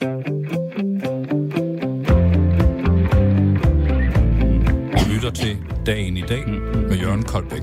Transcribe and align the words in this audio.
Du 0.00 0.06
lytter 5.12 5.30
til 5.34 5.56
Dagen 5.86 6.16
i 6.16 6.20
dag 6.20 6.48
med 6.48 6.96
Jørgen 6.96 7.22
Koldbæk. 7.22 7.62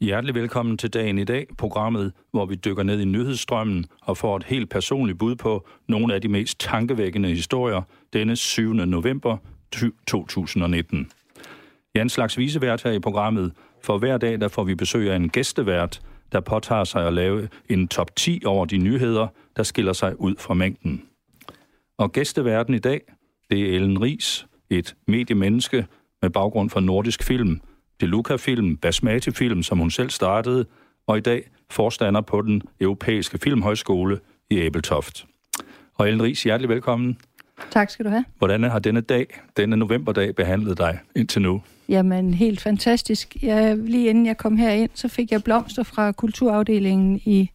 Hjertelig 0.00 0.34
velkommen 0.34 0.78
til 0.78 0.90
dagen 0.90 1.18
i 1.18 1.24
dag, 1.24 1.46
programmet, 1.58 2.12
hvor 2.30 2.46
vi 2.46 2.54
dykker 2.54 2.82
ned 2.82 3.00
i 3.00 3.04
nyhedsstrømmen 3.04 3.86
og 4.02 4.16
får 4.16 4.36
et 4.36 4.44
helt 4.44 4.70
personligt 4.70 5.18
bud 5.18 5.36
på 5.36 5.66
nogle 5.88 6.14
af 6.14 6.20
de 6.20 6.28
mest 6.28 6.60
tankevækkende 6.60 7.28
historier 7.28 7.82
denne 8.12 8.36
7. 8.36 8.72
november 8.72 9.36
2019. 10.06 11.10
Jan 11.94 12.08
slags 12.08 12.38
visevært 12.38 12.82
her 12.82 12.90
i 12.90 13.00
programmet. 13.00 13.52
For 13.82 13.98
hver 13.98 14.18
dag 14.18 14.40
der 14.40 14.48
får 14.48 14.64
vi 14.64 14.74
besøg 14.74 15.10
af 15.10 15.16
en 15.16 15.28
gæstevært, 15.28 16.00
der 16.34 16.40
påtager 16.40 16.84
sig 16.84 17.06
at 17.06 17.12
lave 17.12 17.48
en 17.68 17.88
top 17.88 18.16
10 18.16 18.42
over 18.46 18.64
de 18.64 18.78
nyheder, 18.78 19.26
der 19.56 19.62
skiller 19.62 19.92
sig 19.92 20.20
ud 20.20 20.34
fra 20.38 20.54
mængden. 20.54 21.02
Og 21.98 22.12
gæsteværten 22.12 22.74
i 22.74 22.78
dag, 22.78 23.00
det 23.50 23.60
er 23.60 23.74
Ellen 23.74 24.02
Ries, 24.02 24.46
et 24.70 24.96
mediemenneske 25.06 25.86
med 26.22 26.30
baggrund 26.30 26.70
fra 26.70 26.80
nordisk 26.80 27.22
film, 27.22 27.60
det 28.00 28.08
Luca-film, 28.08 28.76
Basmati-film, 28.76 29.62
som 29.62 29.78
hun 29.78 29.90
selv 29.90 30.10
startede, 30.10 30.64
og 31.06 31.18
i 31.18 31.20
dag 31.20 31.50
forstander 31.70 32.20
på 32.20 32.42
den 32.42 32.62
europæiske 32.80 33.38
filmhøjskole 33.38 34.20
i 34.50 34.58
Æbeltoft. 34.58 35.26
Og 35.94 36.06
Ellen 36.08 36.22
Ries, 36.22 36.42
hjertelig 36.42 36.68
velkommen. 36.68 37.18
Tak 37.70 37.90
skal 37.90 38.04
du 38.04 38.10
have. 38.10 38.24
Hvordan 38.38 38.62
har 38.62 38.78
denne 38.78 39.00
dag, 39.00 39.40
denne 39.56 39.76
novemberdag, 39.76 40.34
behandlet 40.34 40.78
dig 40.78 40.98
indtil 41.16 41.42
nu? 41.42 41.62
Jamen, 41.88 42.34
helt 42.34 42.60
fantastisk. 42.60 43.36
Jeg, 43.42 43.76
lige 43.76 44.08
inden 44.08 44.26
jeg 44.26 44.36
kom 44.36 44.56
herind, 44.56 44.90
så 44.94 45.08
fik 45.08 45.32
jeg 45.32 45.44
blomster 45.44 45.82
fra 45.82 46.12
kulturafdelingen 46.12 47.20
i 47.24 47.50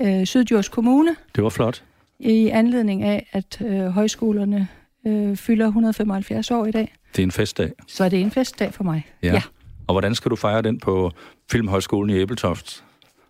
øh, 0.00 0.26
Syddjurs 0.26 0.68
Kommune. 0.68 1.16
Det 1.36 1.44
var 1.44 1.50
flot. 1.50 1.84
I 2.18 2.48
anledning 2.48 3.02
af, 3.02 3.28
at 3.32 3.62
øh, 3.64 3.86
højskolerne 3.86 4.68
øh, 5.06 5.36
fylder 5.36 5.66
175 5.66 6.50
år 6.50 6.66
i 6.66 6.70
dag. 6.70 6.94
Det 7.16 7.22
er 7.22 7.26
en 7.26 7.30
festdag. 7.30 7.72
Så 7.88 8.04
er 8.04 8.08
det 8.08 8.20
en 8.20 8.30
festdag 8.30 8.74
for 8.74 8.84
mig. 8.84 9.06
Ja. 9.22 9.32
ja. 9.32 9.42
Og 9.86 9.94
hvordan 9.94 10.14
skal 10.14 10.30
du 10.30 10.36
fejre 10.36 10.62
den 10.62 10.80
på 10.80 11.10
Filmhøjskolen 11.50 12.16
i 12.16 12.18
Æbeltoft? 12.18 12.84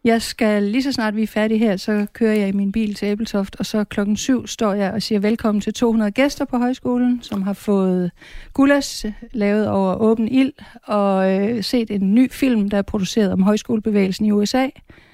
Jeg 0.05 0.23
skal 0.23 0.63
lige 0.63 0.83
så 0.83 0.93
snart 0.93 1.17
vi 1.17 1.23
er 1.23 1.27
færdige 1.27 1.59
her, 1.59 1.77
så 1.77 2.07
kører 2.13 2.35
jeg 2.35 2.49
i 2.49 2.53
min 2.53 2.73
bil 2.73 2.95
til 2.95 3.07
Æbeltoft, 3.07 3.57
og 3.59 3.67
så 3.67 3.85
klokken 3.85 4.17
syv 4.17 4.47
står 4.47 4.73
jeg 4.75 4.93
og 4.93 5.03
siger 5.03 5.19
velkommen 5.19 5.61
til 5.61 5.75
200 5.75 6.11
gæster 6.11 6.45
på 6.45 6.59
højskolen, 6.59 7.23
som 7.23 7.43
har 7.43 7.53
fået 7.53 8.11
gulas 8.53 9.07
lavet 9.33 9.69
over 9.69 9.95
åben 9.95 10.29
ild, 10.29 10.53
og 10.87 11.33
øh, 11.33 11.65
set 11.65 11.91
en 11.91 12.15
ny 12.15 12.31
film, 12.31 12.71
der 12.71 12.79
er 12.79 12.83
produceret 12.83 13.33
om 13.33 13.43
højskolebevægelsen 13.43 14.27
i 14.27 14.31
USA. 14.31 14.69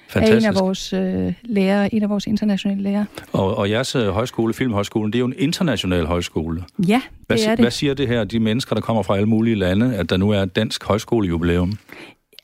Fantastisk. 0.09 0.45
Af 0.45 0.49
en 0.49 0.55
af 0.55 0.61
vores 0.61 0.93
øh, 0.93 1.33
lærere, 1.43 1.93
en 1.93 2.03
af 2.03 2.09
vores 2.09 2.27
internationale 2.27 2.81
lærere. 2.81 3.05
Og, 3.31 3.57
og 3.57 3.69
jeres 3.69 3.95
øh, 3.95 4.07
højskole, 4.07 4.53
Filmhøjskolen, 4.53 5.13
det 5.13 5.17
er 5.17 5.19
jo 5.19 5.27
en 5.27 5.35
international 5.37 6.05
højskole. 6.05 6.63
Ja, 6.87 6.93
det 6.93 7.01
hvad, 7.27 7.37
er 7.45 7.49
det. 7.49 7.59
Hvad 7.59 7.71
siger 7.71 7.93
det 7.93 8.07
her, 8.07 8.23
de 8.23 8.39
mennesker, 8.39 8.75
der 8.75 8.81
kommer 8.81 9.03
fra 9.03 9.15
alle 9.15 9.29
mulige 9.29 9.55
lande, 9.55 9.95
at 9.95 10.09
der 10.09 10.17
nu 10.17 10.29
er 10.29 10.41
et 10.41 10.55
dansk 10.55 10.83
højskolejubilæum? 10.83 11.77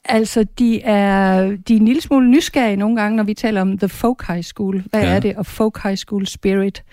Altså, 0.05 0.45
de 0.59 0.81
er, 0.81 1.41
de 1.67 1.73
er 1.73 1.77
en 1.79 1.85
lille 1.85 2.01
smule 2.01 2.29
nysgerrige 2.29 2.75
nogle 2.75 2.95
gange, 2.95 3.15
når 3.15 3.23
vi 3.23 3.33
taler 3.33 3.61
om 3.61 3.77
The 3.77 3.89
Folk 3.89 4.27
High 4.27 4.43
School. 4.43 4.83
Hvad 4.89 5.01
ja. 5.01 5.07
er 5.07 5.19
det? 5.19 5.35
Og 5.35 5.45
Folk 5.45 5.83
High 5.83 5.97
School 5.97 6.27
Spirit. 6.27 6.83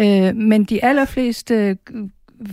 Øh, 0.00 0.36
men 0.36 0.64
de 0.64 0.84
allerfleste 0.84 1.76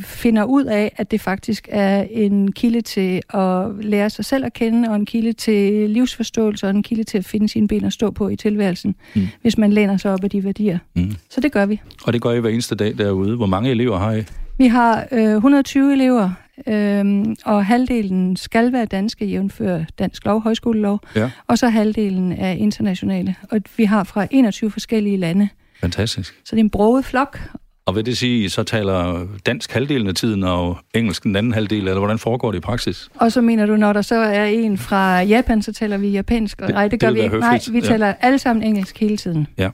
finder 0.01 0.43
ud 0.43 0.65
af, 0.65 0.95
at 0.97 1.11
det 1.11 1.21
faktisk 1.21 1.67
er 1.71 2.05
en 2.11 2.51
kilde 2.51 2.81
til 2.81 3.21
at 3.29 3.85
lære 3.85 4.09
sig 4.09 4.25
selv 4.25 4.45
at 4.45 4.53
kende, 4.53 4.89
og 4.89 4.95
en 4.95 5.05
kilde 5.05 5.33
til 5.33 5.89
livsforståelse, 5.89 6.67
og 6.67 6.69
en 6.69 6.83
kilde 6.83 7.03
til 7.03 7.17
at 7.17 7.25
finde 7.25 7.49
sine 7.49 7.67
ben 7.67 7.85
at 7.85 7.93
stå 7.93 8.11
på 8.11 8.29
i 8.29 8.35
tilværelsen, 8.35 8.95
mm. 9.15 9.27
hvis 9.41 9.57
man 9.57 9.73
læner 9.73 9.97
sig 9.97 10.13
op 10.13 10.23
af 10.23 10.29
de 10.29 10.43
værdier. 10.43 10.77
Mm. 10.95 11.15
Så 11.29 11.41
det 11.41 11.51
gør 11.51 11.65
vi. 11.65 11.81
Og 12.03 12.13
det 12.13 12.21
gør 12.21 12.31
I 12.31 12.39
hver 12.39 12.49
eneste 12.49 12.75
dag 12.75 12.97
derude. 12.97 13.35
Hvor 13.35 13.45
mange 13.45 13.71
elever 13.71 13.97
har 13.97 14.13
I? 14.13 14.23
Vi 14.57 14.67
har 14.67 15.07
øh, 15.11 15.31
120 15.31 15.93
elever, 15.93 16.31
øh, 16.67 17.25
og 17.45 17.65
halvdelen 17.65 18.35
skal 18.35 18.73
være 18.73 18.85
danske, 18.85 19.25
jævnfør 19.25 19.83
dansk 19.99 20.25
lov, 20.25 20.41
højskolelov, 20.41 20.99
ja. 21.15 21.31
og 21.47 21.57
så 21.57 21.69
halvdelen 21.69 22.31
er 22.31 22.51
internationale. 22.51 23.35
Og 23.51 23.61
vi 23.77 23.83
har 23.83 24.03
fra 24.03 24.27
21 24.31 24.71
forskellige 24.71 25.17
lande. 25.17 25.49
Fantastisk. 25.81 26.33
Så 26.45 26.55
det 26.55 26.59
er 26.59 26.63
en 26.63 26.69
broget 26.69 27.05
flok, 27.05 27.39
og 27.85 27.95
vil 27.95 28.05
det 28.05 28.17
sige, 28.17 28.49
så 28.49 28.63
taler 28.63 29.27
dansk 29.45 29.71
halvdelen 29.71 30.07
af 30.07 30.15
tiden, 30.15 30.43
og 30.43 30.77
engelsk 30.93 31.23
den 31.23 31.35
anden 31.35 31.53
halvdel, 31.53 31.79
eller 31.79 31.99
hvordan 31.99 32.19
foregår 32.19 32.51
det 32.51 32.57
i 32.57 32.61
praksis? 32.61 33.09
Og 33.15 33.31
så 33.31 33.41
mener 33.41 33.65
du, 33.65 33.75
når 33.75 33.93
der 33.93 34.01
så 34.01 34.15
er 34.15 34.45
en 34.45 34.77
fra 34.77 35.21
Japan, 35.21 35.61
så 35.61 35.73
taler 35.73 35.97
vi 35.97 36.07
japansk? 36.09 36.61
Og, 36.61 36.67
det, 36.67 36.75
nej, 36.75 36.87
det 36.87 36.99
gør 36.99 37.07
det 37.07 37.15
vi 37.15 37.21
ikke. 37.21 37.39
Nej, 37.39 37.59
vi 37.71 37.81
taler 37.81 38.07
ja. 38.07 38.13
alle 38.19 38.39
sammen 38.39 38.63
engelsk 38.63 38.99
hele 38.99 39.17
tiden. 39.17 39.47
Ja, 39.57 39.69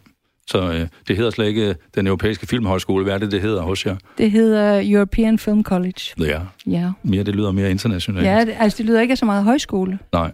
så 0.51 0.72
øh, 0.72 0.88
det 1.07 1.17
hedder 1.17 1.31
slet 1.31 1.47
ikke 1.47 1.75
den 1.95 2.07
europæiske 2.07 2.47
filmhøjskole. 2.47 3.03
Hvad 3.03 3.13
er 3.13 3.17
det, 3.17 3.31
det 3.31 3.41
hedder 3.41 3.62
hos 3.62 3.85
jer? 3.85 3.95
Det 4.17 4.31
hedder 4.31 4.81
European 4.84 5.39
Film 5.39 5.63
College. 5.63 6.01
Ja, 6.19 6.41
ja. 6.67 6.91
Mere, 7.03 7.23
det 7.23 7.35
lyder 7.35 7.51
mere 7.51 7.72
internationalt. 7.72 8.25
Ja, 8.25 8.45
det, 8.45 8.56
altså 8.59 8.78
det 8.78 8.85
lyder 8.85 9.01
ikke 9.01 9.16
så 9.16 9.25
meget 9.25 9.44
højskole. 9.44 10.00
Nej. 10.13 10.31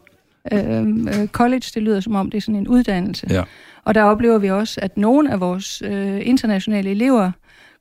Øhm, 0.53 1.07
øh, 1.07 1.27
college, 1.27 1.63
det 1.73 1.83
lyder 1.83 2.00
som 2.00 2.16
om, 2.16 2.31
det 2.31 2.38
er 2.38 2.41
sådan 2.41 2.56
en 2.56 2.67
uddannelse. 2.67 3.27
Ja. 3.29 3.44
Og 3.85 3.95
der 3.95 4.03
oplever 4.03 4.38
vi 4.38 4.51
også, 4.51 4.79
at 4.81 4.97
nogle 4.97 5.31
af 5.31 5.39
vores 5.39 5.81
øh, 5.85 6.27
internationale 6.27 6.89
elever 6.89 7.31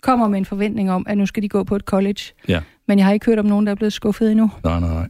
kommer 0.00 0.28
med 0.28 0.38
en 0.38 0.44
forventning 0.44 0.90
om, 0.90 1.06
at 1.08 1.18
nu 1.18 1.26
skal 1.26 1.42
de 1.42 1.48
gå 1.48 1.64
på 1.64 1.76
et 1.76 1.82
college. 1.82 2.20
Ja. 2.48 2.60
Men 2.88 2.98
jeg 2.98 3.06
har 3.06 3.12
ikke 3.12 3.26
hørt 3.26 3.38
om 3.38 3.46
nogen, 3.46 3.66
der 3.66 3.70
er 3.70 3.76
blevet 3.76 3.92
skuffet 3.92 4.30
endnu. 4.30 4.50
Nej, 4.64 4.80
nej, 4.80 4.94
nej. 4.94 5.08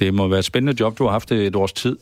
Det 0.00 0.14
må 0.14 0.28
være 0.28 0.38
et 0.38 0.44
spændende 0.44 0.80
job, 0.80 0.98
du 0.98 1.04
har 1.04 1.10
haft 1.10 1.32
et 1.32 1.56
års 1.56 1.72
tid. 1.72 1.96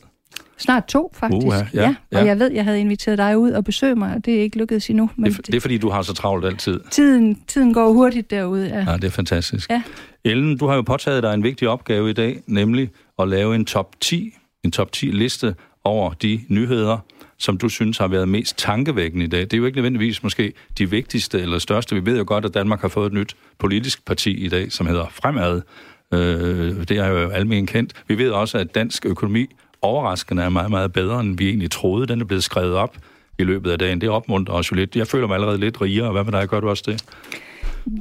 Snart 0.57 0.87
to, 0.87 1.11
faktisk. 1.13 1.47
Uh, 1.47 1.53
ja, 1.53 1.81
ja, 1.81 1.95
ja. 2.11 2.19
Og 2.19 2.25
jeg 2.25 2.39
ved, 2.39 2.51
jeg 2.51 2.63
havde 2.63 2.79
inviteret 2.79 3.17
dig 3.17 3.37
ud 3.37 3.51
og 3.51 3.63
besøge 3.63 3.95
mig, 3.95 4.15
og 4.15 4.25
det 4.25 4.35
er 4.35 4.41
ikke 4.41 4.57
lykkedes 4.57 4.89
endnu. 4.89 5.09
Men 5.15 5.31
det, 5.31 5.47
det 5.47 5.55
er 5.55 5.59
fordi, 5.59 5.77
du 5.77 5.89
har 5.89 6.01
så 6.01 6.13
travlt 6.13 6.45
altid. 6.45 6.79
Tiden, 6.91 7.41
tiden 7.47 7.73
går 7.73 7.93
hurtigt 7.93 8.31
derude, 8.31 8.67
ja. 8.67 8.91
Ja, 8.91 8.97
det 8.97 9.03
er 9.03 9.09
fantastisk. 9.09 9.69
Ja. 9.69 9.81
Ellen, 10.23 10.57
du 10.57 10.67
har 10.67 10.75
jo 10.75 10.81
påtaget 10.81 11.23
dig 11.23 11.33
en 11.33 11.43
vigtig 11.43 11.69
opgave 11.69 12.09
i 12.09 12.13
dag, 12.13 12.41
nemlig 12.47 12.89
at 13.19 13.27
lave 13.27 13.55
en 13.55 13.65
top 13.65 13.95
10, 14.01 14.33
en 14.63 14.71
top 14.71 14.91
10 14.91 15.05
liste 15.05 15.55
over 15.83 16.13
de 16.13 16.41
nyheder, 16.47 16.97
som 17.37 17.57
du 17.57 17.69
synes 17.69 17.97
har 17.97 18.07
været 18.07 18.27
mest 18.29 18.57
tankevækkende 18.57 19.25
i 19.25 19.27
dag? 19.27 19.41
Det 19.41 19.53
er 19.53 19.57
jo 19.57 19.65
ikke 19.65 19.77
nødvendigvis 19.77 20.23
måske 20.23 20.53
de 20.77 20.89
vigtigste 20.89 21.41
eller 21.41 21.59
største. 21.59 21.95
Vi 21.95 22.05
ved 22.05 22.17
jo 22.17 22.23
godt, 22.27 22.45
at 22.45 22.53
Danmark 22.53 22.81
har 22.81 22.87
fået 22.87 23.07
et 23.07 23.13
nyt 23.13 23.35
politisk 23.59 24.05
parti 24.05 24.31
i 24.45 24.49
dag, 24.49 24.71
som 24.71 24.87
hedder 24.87 25.05
Fremad. 25.11 25.61
Øh, 26.13 26.87
det 26.87 26.91
er 26.91 27.07
jo 27.07 27.29
almen 27.29 27.65
kendt. 27.65 27.93
Vi 28.07 28.17
ved 28.17 28.31
også, 28.31 28.57
at 28.57 28.75
dansk 28.75 29.05
økonomi 29.05 29.47
overraskende 29.81 30.43
er 30.43 30.49
meget, 30.49 30.69
meget 30.69 30.93
bedre, 30.93 31.19
end 31.19 31.37
vi 31.37 31.47
egentlig 31.47 31.71
troede. 31.71 32.07
Den 32.07 32.21
er 32.21 32.25
blevet 32.25 32.43
skrevet 32.43 32.73
op 32.73 32.97
i 33.39 33.43
løbet 33.43 33.71
af 33.71 33.79
dagen. 33.79 34.01
Det 34.01 34.09
opmuntrer 34.09 34.55
os 34.55 34.71
jo 34.71 34.75
lidt. 34.75 34.95
Jeg 34.95 35.07
føler 35.07 35.27
mig 35.27 35.35
allerede 35.35 35.59
lidt 35.59 35.81
rigere. 35.81 36.11
Hvad 36.11 36.23
med 36.23 36.31
dig? 36.31 36.47
Gør 36.49 36.59
du 36.59 36.69
også 36.69 36.83
det? 36.87 37.03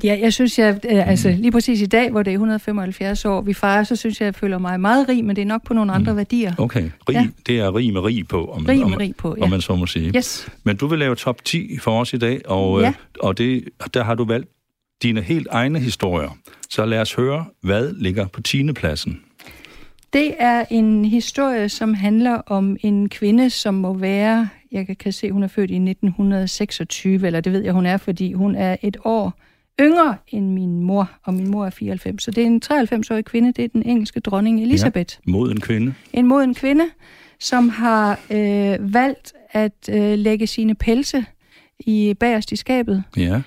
Ja, 0.05 0.19
jeg 0.21 0.33
synes, 0.33 0.59
jeg, 0.59 0.81
øh, 0.91 1.09
altså 1.09 1.31
lige 1.31 1.53
præcis 1.53 1.81
i 1.81 1.87
dag, 1.87 2.11
hvor 2.11 2.23
det 2.23 2.31
er 2.31 2.35
175 2.35 3.25
år, 3.25 3.41
vi 3.41 3.55
fejrer, 3.55 3.85
så 3.85 3.97
synes 3.97 4.21
jeg, 4.21 4.27
jeg 4.27 4.35
føler 4.35 4.59
mig 4.59 4.81
meget 4.81 5.09
rig, 5.09 5.25
men 5.25 5.37
det 5.37 5.43
er 5.43 5.47
nok 5.47 5.65
på 5.65 5.75
nogle 5.75 5.93
andre 5.93 6.13
mm. 6.13 6.17
værdier. 6.17 6.55
Okay, 6.59 6.91
rig, 7.09 7.15
ja. 7.15 7.27
det 7.47 7.61
er 7.61 7.77
rig 7.77 7.93
med 7.93 8.01
rig 8.01 8.29
på, 8.29 8.47
om, 8.53 8.67
rig 8.67 8.79
med 8.79 8.85
om, 8.85 8.95
rig 8.95 9.15
på, 9.17 9.35
ja. 9.39 9.43
om 9.43 9.51
man 9.51 9.61
så 9.61 9.77
må 9.77 9.87
sige. 9.87 10.13
Yes. 10.17 10.49
Men 10.65 10.77
du 10.77 10.87
vil 10.87 10.99
lave 10.99 11.15
top 11.15 11.45
10 11.45 11.79
for 11.79 12.01
os 12.01 12.13
i 12.13 12.19
dag, 12.19 12.41
og, 12.47 12.81
ja. 12.81 12.89
øh, 12.89 12.95
og 13.21 13.39
det, 13.39 13.65
der 13.95 14.05
har 14.05 14.15
du 14.15 14.25
valgt 14.25 14.49
dine 15.03 15.23
helt 15.23 15.47
egne 15.51 15.79
historier. 15.79 16.37
Så 16.71 16.85
lad 16.85 17.01
os 17.01 17.15
høre, 17.15 17.45
hvad 17.61 17.93
ligger 17.93 18.27
på 18.27 18.41
10. 18.41 18.73
pladsen. 18.73 19.21
Det 20.13 20.35
er 20.39 20.65
en 20.71 21.05
historie, 21.05 21.69
som 21.69 21.95
handler 21.95 22.35
om 22.35 22.77
en 22.81 23.09
kvinde, 23.09 23.51
som 23.51 23.75
må 23.75 23.95
være, 23.95 24.49
jeg 24.73 24.99
kan 24.99 25.13
se, 25.13 25.31
hun 25.31 25.43
er 25.43 25.49
født 25.49 25.71
i 25.71 25.75
1926, 25.75 27.27
eller 27.27 27.41
det 27.41 27.53
ved 27.53 27.65
jeg, 27.65 27.73
hun 27.73 27.87
er, 27.87 27.97
fordi 27.97 28.33
hun 28.33 28.55
er 28.55 28.77
et 28.83 28.97
år 29.05 29.33
yngre 29.81 30.17
end 30.29 30.53
min 30.53 30.81
mor, 30.83 31.11
og 31.25 31.35
min 31.35 31.51
mor 31.51 31.67
er 31.67 31.71
94. 31.71 32.23
Så 32.23 32.31
det 32.31 32.43
er 32.43 32.47
en 32.47 32.63
93-årig 32.65 33.25
kvinde, 33.25 33.53
det 33.53 33.65
er 33.65 33.69
den 33.69 33.83
engelske 33.83 34.21
dronning 34.21 34.63
Elisabeth. 34.63 35.17
Ja, 35.27 35.31
moden 35.31 35.61
kvinde. 35.61 35.95
En 36.13 36.27
moden 36.27 36.55
kvinde, 36.55 36.85
som 37.41 37.69
har 37.69 38.21
øh, 38.31 38.95
valgt 38.95 39.33
at 39.51 39.89
øh, 39.91 40.19
lægge 40.19 40.47
sine 40.47 40.75
pelse 40.75 41.25
i 41.81 42.15
bagerst 42.21 42.53
i 42.53 42.57
skabet. 42.57 43.03
Ja. 43.17 43.43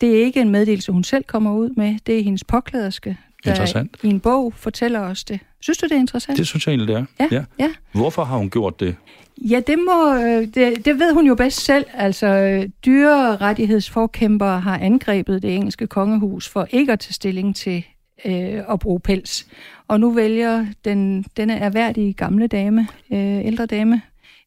Det 0.00 0.16
er 0.16 0.24
ikke 0.24 0.40
en 0.40 0.50
meddelelse, 0.50 0.92
hun 0.92 1.04
selv 1.04 1.24
kommer 1.24 1.54
ud 1.54 1.70
med. 1.76 1.96
Det 2.06 2.18
er 2.18 2.22
hendes 2.22 2.44
påklæderske, 2.44 3.08
der 3.08 3.27
interessant. 3.46 3.96
i 4.02 4.08
en 4.08 4.20
bog 4.20 4.54
fortæller 4.56 5.00
os 5.00 5.24
det. 5.24 5.40
Synes 5.60 5.78
du, 5.78 5.86
det 5.86 5.92
er 5.92 6.00
interessant? 6.00 6.38
Det 6.38 6.46
synes 6.46 6.66
jeg 6.66 6.72
egentlig, 6.72 6.88
det 6.88 6.96
er. 6.96 7.04
Ja, 7.20 7.28
ja. 7.36 7.44
ja. 7.58 7.70
Hvorfor 7.92 8.24
har 8.24 8.36
hun 8.36 8.50
gjort 8.50 8.80
det? 8.80 8.96
Ja, 9.40 9.60
det, 9.66 9.78
må, 9.78 10.14
øh, 10.14 10.46
det, 10.54 10.84
det 10.84 10.98
ved 10.98 11.12
hun 11.14 11.26
jo 11.26 11.34
bedst 11.34 11.60
selv. 11.60 11.86
Altså, 11.94 12.66
dyrerettighedsforkæmper 12.86 14.58
har 14.58 14.78
angrebet 14.78 15.42
det 15.42 15.54
engelske 15.54 15.86
kongehus 15.86 16.48
for 16.48 16.66
ikke 16.70 16.92
at 16.92 17.00
tage 17.00 17.12
stilling 17.12 17.56
til 17.56 17.84
øh, 18.24 18.62
at 18.70 18.78
bruge 18.80 19.00
pels. 19.00 19.46
Og 19.88 20.00
nu 20.00 20.10
vælger 20.10 20.66
den, 20.84 21.24
denne 21.36 21.58
erhverdige 21.58 22.12
gamle 22.12 22.46
dame, 22.46 22.88
øh, 23.12 23.46
ældre 23.46 23.66
dame, 23.66 24.02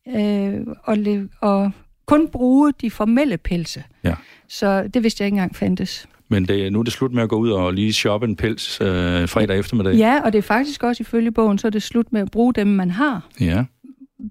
øh, 0.08 0.62
at, 0.88 1.08
at 1.44 1.72
kun 2.06 2.28
bruge 2.28 2.74
de 2.82 2.92
formelle 2.92 3.38
pelse. 3.38 3.84
Ja. 4.04 4.16
Så 4.48 4.88
det 4.94 5.04
vidste 5.04 5.22
jeg 5.22 5.26
ikke 5.26 5.36
engang 5.36 5.56
fandtes. 5.56 6.08
Men 6.31 6.45
det, 6.45 6.74
nu 6.74 6.80
er 6.80 6.83
det 6.83 6.94
slut 6.94 7.12
med 7.12 7.24
at 7.24 7.30
gå 7.30 7.36
ud 7.36 7.50
og 7.51 7.74
lige 7.74 7.94
shoppe 7.94 8.28
en 8.28 8.36
pels 8.36 8.81
øh, 8.81 8.88
fredag 9.28 9.60
eftermiddag. 9.60 9.95
Ja, 9.95 10.22
og 10.24 10.33
det 10.33 10.39
er 10.39 10.44
faktisk 10.44 10.83
også 10.83 11.01
ifølge 11.04 11.31
bogen, 11.31 11.57
så 11.57 11.68
er 11.68 11.72
det 11.72 11.83
slut 11.83 12.13
med 12.13 12.22
at 12.22 12.31
bruge 12.31 12.54
dem, 12.54 12.68
man 12.68 12.92
har. 12.92 13.28
Ja. 13.39 13.63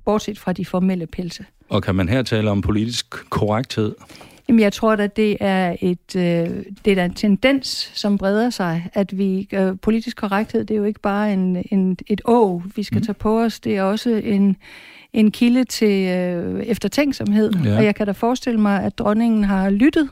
Bortset 0.05 0.38
fra 0.38 0.52
de 0.52 0.64
formelle 0.64 1.06
pelse. 1.06 1.44
Og 1.69 1.82
kan 1.82 1.94
man 1.94 2.08
her 2.08 2.23
tale 2.23 2.50
om 2.50 2.61
politisk 2.61 3.31
korrekthed? 3.31 3.94
Jamen, 4.49 4.61
jeg 4.61 4.73
tror 4.73 4.93
at 4.93 5.17
det 5.17 5.37
er 5.41 5.76
et 5.81 6.17
øh, 6.17 6.49
det 6.85 6.99
er 6.99 7.05
en 7.05 7.14
tendens, 7.14 7.91
som 7.94 8.19
breder 8.19 8.50
sig, 8.50 8.88
at 8.93 9.19
vi 9.19 9.49
øh, 9.53 9.73
politisk 9.82 10.17
korrekthed, 10.17 10.64
det 10.64 10.75
er 10.75 10.79
jo 10.79 10.85
ikke 10.85 11.00
bare 11.00 11.32
en, 11.32 11.64
en, 11.70 11.96
et 12.06 12.20
å, 12.25 12.62
vi 12.76 12.82
skal 12.82 12.99
mm. 12.99 13.05
tage 13.05 13.14
på 13.14 13.41
os, 13.41 13.61
det 13.61 13.76
er 13.76 13.82
også 13.82 14.11
en, 14.11 14.56
en 15.12 15.31
kilde 15.31 15.64
til 15.64 16.08
øh, 16.08 16.62
eftertænksomhed. 16.62 17.53
Ja. 17.64 17.76
Og 17.76 17.85
jeg 17.85 17.94
kan 17.94 18.06
da 18.06 18.12
forestille 18.12 18.61
mig, 18.61 18.82
at 18.82 18.99
dronningen 18.99 19.44
har 19.44 19.70
lyttet. 19.70 20.08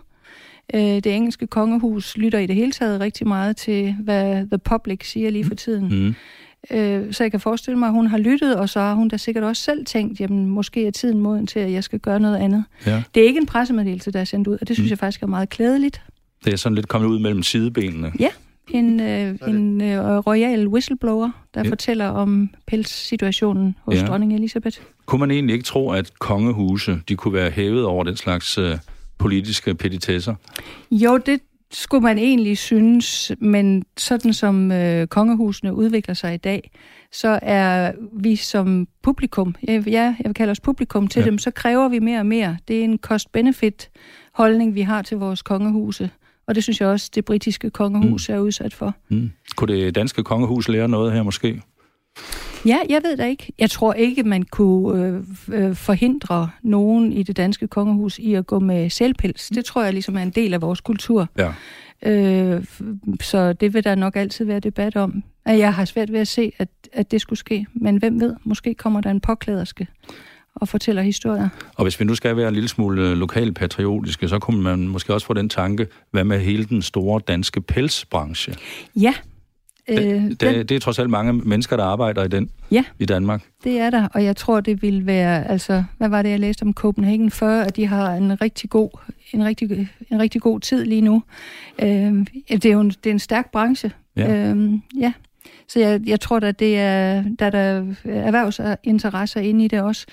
Øh, 0.74 0.80
det 0.80 1.06
engelske 1.06 1.46
kongehus 1.46 2.16
lytter 2.16 2.38
i 2.38 2.46
det 2.46 2.56
hele 2.56 2.72
taget 2.72 3.00
rigtig 3.00 3.28
meget 3.28 3.56
til, 3.56 3.94
hvad 4.00 4.46
the 4.46 4.58
public 4.58 5.10
siger 5.10 5.30
lige 5.30 5.44
for 5.44 5.54
tiden. 5.54 6.06
Mm. 6.06 6.14
Øh, 6.70 7.12
så 7.12 7.24
jeg 7.24 7.30
kan 7.30 7.40
forestille 7.40 7.78
mig, 7.78 7.86
at 7.86 7.92
hun 7.92 8.06
har 8.06 8.18
lyttet, 8.18 8.56
og 8.56 8.68
så 8.68 8.80
har 8.80 8.94
hun 8.94 9.08
da 9.08 9.16
sikkert 9.16 9.44
også 9.44 9.62
selv 9.62 9.86
tænkt, 9.86 10.20
jamen 10.20 10.46
måske 10.46 10.86
er 10.86 10.90
tiden 10.90 11.18
moden 11.18 11.46
til, 11.46 11.60
at 11.60 11.72
jeg 11.72 11.84
skal 11.84 11.98
gøre 11.98 12.20
noget 12.20 12.36
andet. 12.36 12.64
Ja. 12.86 13.02
Det 13.14 13.22
er 13.22 13.26
ikke 13.26 13.40
en 13.40 13.46
pressemeddelelse, 13.46 14.10
der 14.10 14.20
er 14.20 14.24
sendt 14.24 14.48
ud, 14.48 14.58
og 14.60 14.68
det 14.68 14.76
synes 14.76 14.88
mm. 14.88 14.90
jeg 14.90 14.98
faktisk 14.98 15.22
er 15.22 15.26
meget 15.26 15.48
klædeligt. 15.48 16.02
Det 16.44 16.52
er 16.52 16.56
sådan 16.56 16.74
lidt 16.74 16.88
kommet 16.88 17.08
ud 17.08 17.18
mellem 17.18 17.42
sidebenene. 17.42 18.12
Ja, 18.18 18.28
en, 18.70 19.00
øh, 19.00 19.36
en 19.48 19.80
øh, 19.80 20.00
royal 20.16 20.68
whistleblower, 20.68 21.30
der 21.54 21.62
ja. 21.64 21.70
fortæller 21.70 22.06
om 22.06 22.50
pelssituationen 22.66 23.76
hos 23.82 23.94
ja. 23.94 24.06
dronning 24.06 24.34
Elisabeth. 24.34 24.78
Kunne 25.06 25.18
man 25.18 25.30
egentlig 25.30 25.54
ikke 25.54 25.64
tro, 25.64 25.90
at 25.90 26.18
kongehuse 26.18 27.00
de 27.08 27.16
kunne 27.16 27.34
være 27.34 27.50
hævet 27.50 27.84
over 27.84 28.04
den 28.04 28.16
slags 28.16 28.58
øh, 28.58 28.76
politiske 29.18 29.74
petitesser? 29.74 30.34
Jo, 30.90 31.18
det 31.26 31.40
skulle 31.70 32.02
man 32.02 32.18
egentlig 32.18 32.58
synes, 32.58 33.32
men 33.40 33.84
sådan 33.96 34.32
som 34.32 34.72
øh, 34.72 35.06
kongehusene 35.06 35.74
udvikler 35.74 36.14
sig 36.14 36.34
i 36.34 36.36
dag, 36.36 36.70
så 37.12 37.38
er 37.42 37.92
vi 38.12 38.36
som 38.36 38.88
publikum, 39.02 39.54
ja, 39.68 39.82
jeg 39.86 40.16
vil 40.24 40.34
kalde 40.34 40.50
os 40.50 40.60
publikum 40.60 41.08
til 41.08 41.20
ja. 41.20 41.26
dem, 41.26 41.38
så 41.38 41.50
kræver 41.50 41.88
vi 41.88 41.98
mere 41.98 42.18
og 42.18 42.26
mere. 42.26 42.56
Det 42.68 42.80
er 42.80 42.84
en 42.84 42.98
cost-benefit 42.98 43.90
holdning, 44.34 44.74
vi 44.74 44.80
har 44.80 45.02
til 45.02 45.16
vores 45.16 45.42
kongehuse. 45.42 46.10
Og 46.46 46.54
det 46.54 46.62
synes 46.62 46.80
jeg 46.80 46.88
også, 46.88 47.10
det 47.14 47.24
britiske 47.24 47.70
kongehus 47.70 48.28
mm. 48.28 48.34
er 48.34 48.38
udsat 48.38 48.74
for. 48.74 48.94
Mm. 49.08 49.30
Kunne 49.56 49.74
det 49.74 49.94
danske 49.94 50.22
kongehus 50.22 50.68
lære 50.68 50.88
noget 50.88 51.12
her 51.12 51.22
måske? 51.22 51.62
Ja, 52.66 52.78
jeg 52.88 53.00
ved 53.04 53.16
da 53.16 53.26
ikke. 53.26 53.52
Jeg 53.58 53.70
tror 53.70 53.92
ikke, 53.92 54.22
man 54.22 54.42
kunne 54.42 55.06
øh, 55.06 55.22
øh, 55.52 55.74
forhindre 55.74 56.50
nogen 56.62 57.12
i 57.12 57.22
det 57.22 57.36
danske 57.36 57.68
kongehus 57.68 58.18
i 58.18 58.34
at 58.34 58.46
gå 58.46 58.58
med 58.58 58.90
selvpels. 58.90 59.48
Det 59.48 59.64
tror 59.64 59.82
jeg 59.82 59.92
ligesom 59.92 60.16
er 60.16 60.22
en 60.22 60.30
del 60.30 60.54
af 60.54 60.62
vores 60.62 60.80
kultur. 60.80 61.28
Ja. 61.38 61.52
Øh, 62.02 62.64
så 63.20 63.52
det 63.52 63.74
vil 63.74 63.84
der 63.84 63.94
nok 63.94 64.16
altid 64.16 64.44
være 64.44 64.60
debat 64.60 64.96
om. 64.96 65.22
Jeg 65.46 65.74
har 65.74 65.84
svært 65.84 66.12
ved 66.12 66.20
at 66.20 66.28
se, 66.28 66.52
at, 66.58 66.68
at 66.92 67.10
det 67.10 67.20
skulle 67.20 67.38
ske. 67.38 67.66
Men 67.74 67.96
hvem 67.96 68.20
ved, 68.20 68.34
måske 68.44 68.74
kommer 68.74 69.00
der 69.00 69.10
en 69.10 69.20
påklæderske 69.20 69.86
og 70.54 70.68
fortæller 70.68 71.02
historier. 71.02 71.48
Og 71.74 71.84
hvis 71.84 72.00
vi 72.00 72.04
nu 72.04 72.14
skal 72.14 72.36
være 72.36 72.48
en 72.48 72.54
lille 72.54 72.68
smule 72.68 73.02
øh, 73.02 73.16
lokalpatriotiske, 73.16 74.28
så 74.28 74.38
kunne 74.38 74.62
man 74.62 74.88
måske 74.88 75.14
også 75.14 75.26
få 75.26 75.34
den 75.34 75.48
tanke, 75.48 75.86
hvad 76.10 76.24
med 76.24 76.40
hele 76.40 76.64
den 76.64 76.82
store 76.82 77.20
danske 77.28 77.60
pelsbranche? 77.60 78.54
Ja, 78.96 79.14
det, 79.88 80.14
øh, 80.14 80.22
det, 80.22 80.40
den, 80.40 80.54
det 80.54 80.70
er 80.70 80.78
trods 80.80 80.98
alt 80.98 81.10
mange 81.10 81.32
mennesker, 81.32 81.76
der 81.76 81.84
arbejder 81.84 82.24
i 82.24 82.28
den 82.28 82.50
ja, 82.70 82.84
i 82.98 83.04
Danmark. 83.04 83.42
det 83.64 83.78
er 83.78 83.90
der, 83.90 84.08
og 84.14 84.24
jeg 84.24 84.36
tror, 84.36 84.60
det 84.60 84.82
vil 84.82 85.06
være, 85.06 85.48
altså, 85.50 85.84
hvad 85.98 86.08
var 86.08 86.22
det, 86.22 86.30
jeg 86.30 86.40
læste 86.40 86.62
om 86.62 86.74
Copenhagen 86.74 87.30
før, 87.30 87.62
at 87.62 87.76
de 87.76 87.86
har 87.86 88.14
en 88.14 88.40
rigtig 88.40 88.70
god, 88.70 88.90
en 89.32 89.44
rigtig, 89.44 89.88
en 90.10 90.20
rigtig 90.20 90.40
god 90.40 90.60
tid 90.60 90.84
lige 90.84 91.00
nu. 91.00 91.22
Øh, 91.82 92.26
det 92.50 92.64
er 92.64 92.72
jo 92.72 92.80
en, 92.80 92.90
det 92.90 93.06
er 93.06 93.10
en 93.10 93.18
stærk 93.18 93.52
branche. 93.52 93.92
Ja. 94.16 94.52
Øh, 94.52 94.72
ja. 95.00 95.12
Så 95.68 95.80
jeg, 95.80 96.00
jeg 96.06 96.20
tror, 96.20 96.40
at 96.40 96.58
det 96.58 96.78
er, 96.78 97.24
der 97.38 97.46
er 97.46 97.50
der 97.50 97.94
erhvervsinteresser 98.04 99.40
inde 99.40 99.64
i 99.64 99.68
det 99.68 99.82
også. 99.82 100.06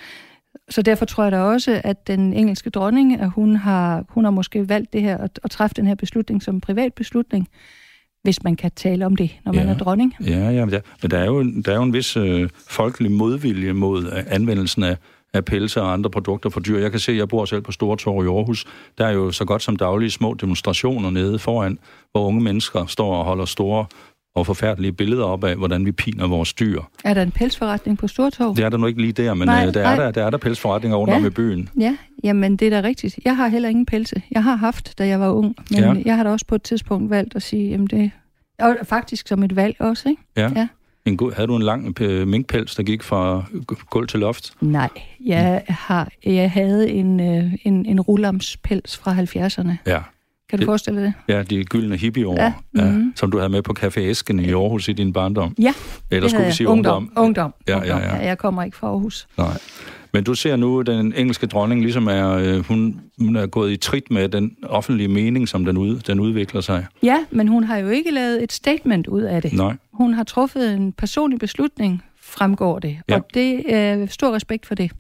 Så 0.70 0.82
derfor 0.82 1.06
tror 1.06 1.24
jeg 1.24 1.32
da 1.32 1.40
også, 1.40 1.82
at 1.84 2.08
den 2.08 2.34
engelske 2.34 2.70
dronning, 2.70 3.22
at 3.22 3.30
hun 3.30 3.56
har, 3.56 4.06
hun 4.10 4.24
har 4.24 4.32
måske 4.32 4.70
valgt 4.70 4.94
det 4.94 5.02
her 5.02 5.18
at, 5.18 5.40
at 5.44 5.52
træffe 5.52 5.74
den 5.76 5.88
her 5.88 5.96
beslutning 5.96 6.44
som 6.44 6.62
privat 6.62 6.94
beslutning 6.94 7.48
hvis 8.26 8.44
man 8.44 8.56
kan 8.56 8.72
tale 8.76 9.06
om 9.06 9.16
det, 9.16 9.32
når 9.46 9.54
man 9.54 9.66
ja. 9.66 9.74
er 9.74 9.78
dronning. 9.78 10.16
Ja, 10.28 10.50
ja, 10.50 10.50
ja. 10.50 10.66
men 11.02 11.12
der 11.12 11.18
er 11.18 11.26
jo, 11.26 11.44
der 11.44 11.72
er 11.72 11.76
jo 11.76 11.84
en 11.84 11.94
vis 11.94 12.18
øh, 12.18 12.50
folkelig 12.68 13.12
modvilje 13.12 13.74
mod 13.74 14.06
øh, 14.06 14.24
anvendelsen 14.28 14.84
af, 14.84 14.98
af 15.34 15.46
pelse 15.46 15.82
og 15.82 15.94
andre 15.94 16.10
produkter 16.10 16.50
for 16.50 16.60
dyr. 16.60 16.80
Jeg 16.80 16.92
kan 16.92 17.00
se, 17.00 17.12
at 17.12 17.18
jeg 17.18 17.28
bor 17.28 17.46
selv 17.46 17.62
på 17.62 17.72
Stortorv 17.72 18.26
i 18.26 18.28
Aarhus. 18.28 18.66
Der 18.98 19.06
er 19.06 19.12
jo 19.12 19.32
så 19.32 19.46
godt 19.46 19.64
som 19.64 19.76
daglige 19.76 20.12
små 20.12 20.34
demonstrationer 20.34 21.10
nede 21.10 21.40
foran, 21.40 21.80
hvor 22.12 22.28
unge 22.28 22.42
mennesker 22.42 22.86
står 22.86 23.16
og 23.16 23.26
holder 23.26 23.46
store 23.46 23.86
og 24.36 24.46
forfærdelige 24.46 24.92
billeder 24.92 25.24
op 25.24 25.44
af, 25.44 25.56
hvordan 25.56 25.86
vi 25.86 25.92
piner 25.92 26.28
vores 26.28 26.54
dyr. 26.54 26.82
Er 27.04 27.14
der 27.14 27.22
en 27.22 27.32
pelsforretning 27.32 27.98
på 27.98 28.08
Stortorv? 28.08 28.56
Det 28.56 28.66
er 28.66 28.70
der 28.70 28.78
nu 28.78 28.88
ikke 28.88 29.02
lige 29.02 29.14
der, 29.14 29.34
men 29.34 29.48
nej, 29.48 29.68
øh, 29.68 29.74
der, 29.74 29.88
er 29.88 29.96
der, 29.96 30.12
der 30.12 30.26
er 30.26 30.30
der 30.30 30.38
pelsforretninger 30.38 30.98
rundt 30.98 31.12
ja, 31.12 31.18
om 31.18 31.26
i 31.26 31.30
byen. 31.30 31.70
Ja, 31.80 31.98
jamen 32.24 32.56
det 32.56 32.74
er 32.74 32.82
da 32.82 32.88
rigtigt. 32.88 33.20
Jeg 33.26 33.38
har 33.38 33.48
heller 33.48 33.70
ingen 33.70 33.86
pelse. 33.86 34.22
Jeg 34.32 34.44
har 34.44 34.56
haft, 34.56 34.98
da 34.98 35.08
jeg 35.08 35.20
var 35.20 35.30
ung, 35.30 35.56
men 35.72 35.80
ja. 35.80 35.94
jeg 36.06 36.16
har 36.16 36.24
da 36.24 36.30
også 36.30 36.46
på 36.46 36.56
et 36.56 36.64
tidspunkt 36.64 37.10
valgt 37.10 37.36
at 37.36 37.42
sige, 37.42 37.70
jamen 37.70 37.88
det... 37.88 38.12
Og 38.60 38.78
faktisk 38.84 39.28
som 39.28 39.44
et 39.44 39.56
valg 39.56 39.76
også, 39.80 40.10
ikke? 40.10 40.22
Ja. 40.38 40.52
ja. 40.56 40.68
En 41.06 41.18
god, 41.18 41.32
havde 41.32 41.48
du 41.48 41.56
en 41.56 41.62
lang 41.62 42.02
øh, 42.02 42.28
minkpels, 42.28 42.76
der 42.76 42.84
gik 42.84 43.04
fra 43.04 43.44
gulv 43.90 44.08
til 44.08 44.20
loft? 44.20 44.54
Nej, 44.62 44.90
jeg, 45.26 45.64
har, 45.68 46.10
jeg 46.26 46.52
havde 46.52 46.90
en, 46.90 47.20
øh, 47.20 47.54
en, 47.64 47.86
en 47.86 48.02
rulamspels 48.02 48.98
fra 48.98 49.14
70'erne. 49.14 49.72
Ja. 49.86 50.00
Kan 50.50 50.60
du 50.60 50.62
det, 50.62 50.66
forestille 50.66 51.02
dig 51.02 51.14
det? 51.28 51.36
Ja, 51.36 51.44
de 51.44 51.64
gyldne 51.64 51.98
hippieår, 51.98 52.36
ja. 52.42 52.54
Mm-hmm. 52.74 53.00
ja, 53.00 53.12
som 53.16 53.32
du 53.32 53.38
havde 53.38 53.50
med 53.50 53.62
på 53.62 53.74
Café 53.80 54.00
Esken 54.00 54.40
i 54.40 54.52
Aarhus 54.52 54.88
i 54.88 54.94
din 54.94 55.14
barndom. 55.14 55.56
Ja, 55.62 55.74
Eller 56.12 56.30
skulle 56.30 56.46
vi 56.46 56.52
sige 56.52 56.68
ungdom? 56.68 57.04
Ungdom. 57.04 57.24
ungdom. 57.24 57.54
Ja, 57.68 57.78
ja, 57.78 57.98
ja. 57.98 58.16
ja, 58.16 58.26
jeg 58.26 58.38
kommer 58.38 58.64
ikke 58.64 58.78
fra 58.78 58.88
Aarhus. 58.88 59.28
Nej. 59.38 59.58
Men 60.14 60.24
du 60.24 60.34
ser 60.36 60.56
nu, 60.56 60.80
at 60.80 60.86
den 60.88 61.14
engelske 61.18 61.48
dronning 61.48 61.82
ligesom 61.82 62.08
er, 62.08 62.30
øh, 62.32 62.68
hun, 62.68 63.02
hun 63.20 63.36
er 63.36 63.48
gået 63.48 63.72
i 63.72 63.78
trit 63.78 64.12
med 64.12 64.30
den 64.30 64.52
offentlige 64.64 65.08
mening, 65.08 65.50
som 65.50 65.66
den, 65.66 65.78
ud, 65.78 66.00
den 66.00 66.20
udvikler 66.20 66.62
sig. 66.62 66.86
Ja, 67.04 67.18
men 67.32 67.48
hun 67.48 67.64
har 67.64 67.78
jo 67.78 67.90
ikke 67.90 68.12
lavet 68.12 68.44
et 68.44 68.52
statement 68.52 69.08
ud 69.08 69.22
af 69.22 69.42
det. 69.42 69.54
Nej. 69.54 69.76
Hun 69.94 70.14
har 70.14 70.24
truffet 70.24 70.74
en 70.74 70.92
personlig 70.94 71.40
beslutning, 71.40 72.04
fremgår 72.22 72.80
det. 72.80 72.98
Ja. 73.10 73.16
Og 73.16 73.26
det 73.34 73.74
er 73.74 74.08
stor 74.08 74.32
respekt 74.36 74.66
for 74.66 74.76
det. 74.76 74.92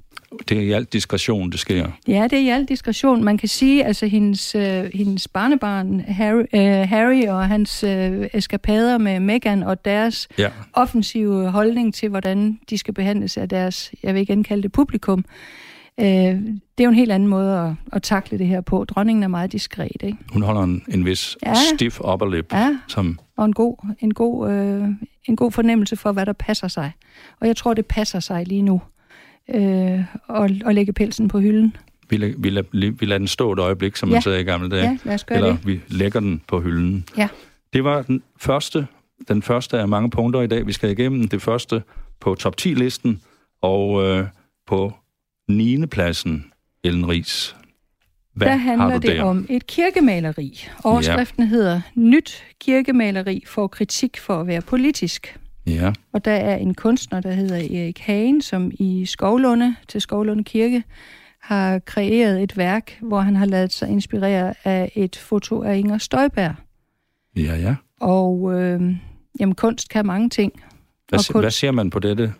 Det 0.49 0.57
er 0.57 0.61
i 0.61 0.71
al 0.71 0.83
diskretion, 0.83 1.51
det 1.51 1.59
sker. 1.59 1.87
Ja, 2.07 2.23
det 2.23 2.33
er 2.33 2.43
i 2.43 2.49
al 2.49 2.65
diskretion. 2.65 3.23
Man 3.23 3.37
kan 3.37 3.49
sige, 3.49 3.85
altså 3.85 4.05
hendes, 4.05 4.55
øh, 4.55 4.89
hendes 4.93 5.27
barnebarn 5.27 5.99
Harry, 5.99 6.43
øh, 6.53 6.89
Harry 6.89 7.27
og 7.27 7.47
hans 7.47 7.83
øh, 7.83 8.27
eskapader 8.33 8.97
med 8.97 9.19
Meghan 9.19 9.63
og 9.63 9.85
deres 9.85 10.27
ja. 10.37 10.49
offensive 10.73 11.49
holdning 11.49 11.93
til, 11.93 12.09
hvordan 12.09 12.59
de 12.69 12.77
skal 12.77 12.93
behandles 12.93 13.37
af 13.37 13.49
deres, 13.49 13.91
jeg 14.03 14.13
vil 14.13 14.21
igen 14.21 14.43
kalde 14.43 14.63
det 14.63 14.71
publikum, 14.71 15.25
øh, 15.99 16.05
det 16.05 16.79
er 16.79 16.83
jo 16.83 16.89
en 16.89 16.95
helt 16.95 17.11
anden 17.11 17.29
måde 17.29 17.59
at, 17.59 17.73
at 17.93 18.03
takle 18.03 18.37
det 18.37 18.47
her 18.47 18.61
på. 18.61 18.85
Dronningen 18.85 19.23
er 19.23 19.27
meget 19.27 19.51
diskret, 19.51 20.03
ikke? 20.03 20.17
Hun 20.31 20.41
holder 20.41 20.61
en, 20.61 20.83
en 20.87 21.05
vis 21.05 21.37
ja. 21.45 21.53
stiff 21.75 21.99
upper 21.99 22.29
lip. 22.29 22.53
Ja, 22.53 22.77
som... 22.87 23.19
og 23.37 23.45
en 23.45 23.53
god, 23.53 23.95
en, 23.99 24.13
god, 24.13 24.51
øh, 24.51 24.87
en 25.25 25.35
god 25.35 25.51
fornemmelse 25.51 25.95
for, 25.95 26.11
hvad 26.11 26.25
der 26.25 26.33
passer 26.33 26.67
sig. 26.67 26.91
Og 27.41 27.47
jeg 27.47 27.55
tror, 27.55 27.73
det 27.73 27.85
passer 27.85 28.19
sig 28.19 28.47
lige 28.47 28.61
nu 28.61 28.81
øh, 29.53 30.03
og, 30.27 30.49
og 30.65 30.73
lægge 30.73 30.93
pelsen 30.93 31.27
på 31.27 31.39
hylden. 31.39 31.75
Vi, 32.09 32.17
la, 32.17 32.33
vi, 32.37 32.49
la, 32.49 32.61
vi 32.71 33.05
lader 33.05 33.17
den 33.17 33.27
stå 33.27 33.53
et 33.53 33.59
øjeblik, 33.59 33.95
som 33.95 34.09
ja. 34.09 34.15
man 34.15 34.21
sagde 34.21 34.41
i 34.41 34.43
gamle 34.43 34.69
dage. 34.69 34.83
Ja, 34.83 34.97
lad 35.03 35.13
os 35.13 35.23
gøre 35.23 35.37
Eller 35.37 35.51
det. 35.51 35.67
vi 35.67 35.81
lægger 35.87 36.19
den 36.19 36.41
på 36.47 36.59
hylden. 36.59 37.05
Ja. 37.17 37.27
Det 37.73 37.83
var 37.83 38.01
den 38.01 38.23
første, 38.37 38.87
den 39.27 39.41
første 39.41 39.79
af 39.79 39.87
mange 39.87 40.09
punkter 40.09 40.41
i 40.41 40.47
dag, 40.47 40.67
vi 40.67 40.71
skal 40.73 40.91
igennem. 40.91 41.27
Det 41.27 41.41
første 41.41 41.83
på 42.19 42.35
top 42.35 42.55
10-listen, 42.61 43.21
og 43.61 44.03
øh, 44.03 44.27
på 44.67 44.93
9. 45.49 45.85
pladsen, 45.85 46.45
Ellen 46.83 47.09
Ries. 47.09 47.55
Hvad 48.33 48.47
der 48.47 48.55
handler 48.55 48.97
det 48.99 49.11
der? 49.11 49.23
om 49.23 49.45
et 49.49 49.67
kirkemaleri. 49.67 50.67
Overskriften 50.83 51.43
ja. 51.43 51.49
hedder 51.49 51.81
Nyt 51.95 52.43
kirkemaleri 52.61 53.43
får 53.47 53.67
kritik 53.67 54.17
for 54.17 54.41
at 54.41 54.47
være 54.47 54.61
politisk. 54.61 55.37
Ja. 55.67 55.93
Og 56.13 56.25
der 56.25 56.31
er 56.31 56.55
en 56.55 56.73
kunstner, 56.73 57.19
der 57.19 57.31
hedder 57.31 57.55
Erik 57.55 57.99
Hagen, 57.99 58.41
som 58.41 58.71
i 58.73 59.05
Skovlunde 59.05 59.75
til 59.87 60.01
Skovlunde 60.01 60.43
Kirke 60.43 60.83
har 61.41 61.79
kreeret 61.79 62.43
et 62.43 62.57
værk, 62.57 62.97
hvor 63.01 63.19
han 63.19 63.35
har 63.35 63.45
lavet 63.45 63.73
sig 63.73 63.89
inspirere 63.89 64.53
af 64.63 64.91
et 64.95 65.15
foto 65.15 65.63
af 65.63 65.77
Inger 65.77 65.97
Støjberg. 65.97 66.55
Ja, 67.37 67.55
ja. 67.55 67.75
Og 67.99 68.61
øh, 68.61 68.81
jamen, 69.39 69.55
kunst 69.55 69.89
kan 69.89 70.05
mange 70.05 70.29
ting. 70.29 70.53
Hvad, 71.09 71.17
kunst... 71.17 71.39
hvad 71.39 71.51
ser 71.51 71.71
man 71.71 71.89
på 71.89 71.99
dette, 71.99 72.33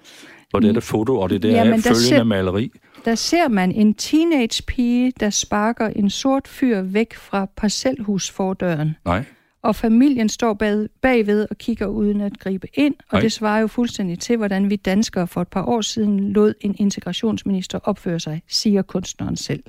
på 0.54 0.60
dette 0.60 0.82
foto, 0.82 1.20
og 1.20 1.30
det 1.30 1.44
der 1.44 1.52
jamen, 1.52 1.82
følgende 1.82 2.08
ser, 2.08 2.24
maleri? 2.24 2.72
Der 3.06 3.16
ser 3.16 3.48
man 3.48 3.72
en 3.72 3.94
teenage 3.94 4.64
pige, 4.68 5.14
der 5.20 5.30
sparker 5.30 5.88
en 5.88 6.10
sort 6.10 6.48
fyr 6.48 6.82
væk 6.82 7.14
fra 7.14 7.48
parcelhusfordøren. 7.58 8.96
Nej 9.06 9.24
og 9.66 9.76
familien 9.76 10.30
står 10.30 10.54
bag, 10.54 10.88
bagved 11.02 11.48
og 11.50 11.58
kigger 11.58 11.86
uden 11.86 12.22
at 12.22 12.40
gribe 12.40 12.68
ind, 12.74 12.96
og 13.10 13.18
Ej. 13.18 13.22
det 13.22 13.32
svarer 13.32 13.60
jo 13.60 13.68
fuldstændig 13.68 14.20
til, 14.20 14.38
hvordan 14.38 14.70
vi 14.70 14.76
danskere 14.76 15.28
for 15.28 15.42
et 15.42 15.48
par 15.48 15.66
år 15.66 15.82
siden 15.82 16.34
lod 16.34 16.54
en 16.62 16.76
integrationsminister 16.78 17.80
opføre 17.84 18.20
sig, 18.20 18.42
siger 18.48 18.82
kunstneren 18.82 19.36
selv. 19.36 19.64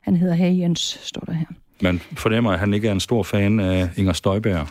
Han 0.00 0.16
hedder 0.16 0.34
Herre 0.34 0.58
Jens, 0.58 1.00
står 1.02 1.20
der 1.20 1.32
her. 1.32 1.46
Man 1.82 2.00
fornemmer, 2.16 2.52
at 2.52 2.58
han 2.58 2.74
ikke 2.74 2.88
er 2.88 2.92
en 2.92 3.00
stor 3.00 3.22
fan 3.22 3.60
af 3.60 3.88
Inger 3.96 4.12
Støjberg. 4.12 4.66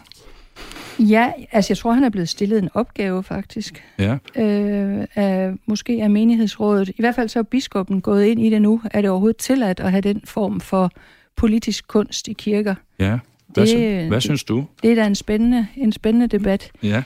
Ja, 0.99 1.31
altså 1.51 1.71
jeg 1.73 1.77
tror, 1.77 1.93
han 1.93 2.03
er 2.03 2.09
blevet 2.09 2.29
stillet 2.29 2.59
en 2.59 2.69
opgave 2.73 3.23
faktisk. 3.23 3.83
Ja. 3.99 4.17
Øh, 4.35 5.07
af, 5.15 5.53
måske 5.65 5.99
af 6.03 6.09
menighedsrådet. 6.09 6.89
I 6.89 6.95
hvert 6.99 7.15
fald 7.15 7.29
så 7.29 7.39
er 7.39 7.43
biskoppen 7.43 8.01
gået 8.01 8.25
ind 8.25 8.41
i 8.45 8.49
det 8.49 8.61
nu. 8.61 8.81
Er 8.91 9.01
det 9.01 9.09
overhovedet 9.09 9.37
tilladt 9.37 9.79
at 9.79 9.91
have 9.91 10.01
den 10.01 10.21
form 10.25 10.59
for 10.59 10.91
politisk 11.35 11.87
kunst 11.87 12.27
i 12.27 12.33
kirker? 12.33 12.75
Ja. 12.99 13.19
Hvad, 13.53 13.67
sy- 13.67 14.07
hvad 14.07 14.21
synes 14.21 14.43
du? 14.43 14.65
Det 14.83 14.91
er 14.91 14.95
da 14.95 15.07
en 15.07 15.15
spændende, 15.15 15.67
en 15.75 15.91
spændende 15.91 16.27
debat. 16.27 16.71
Ja. 16.83 17.03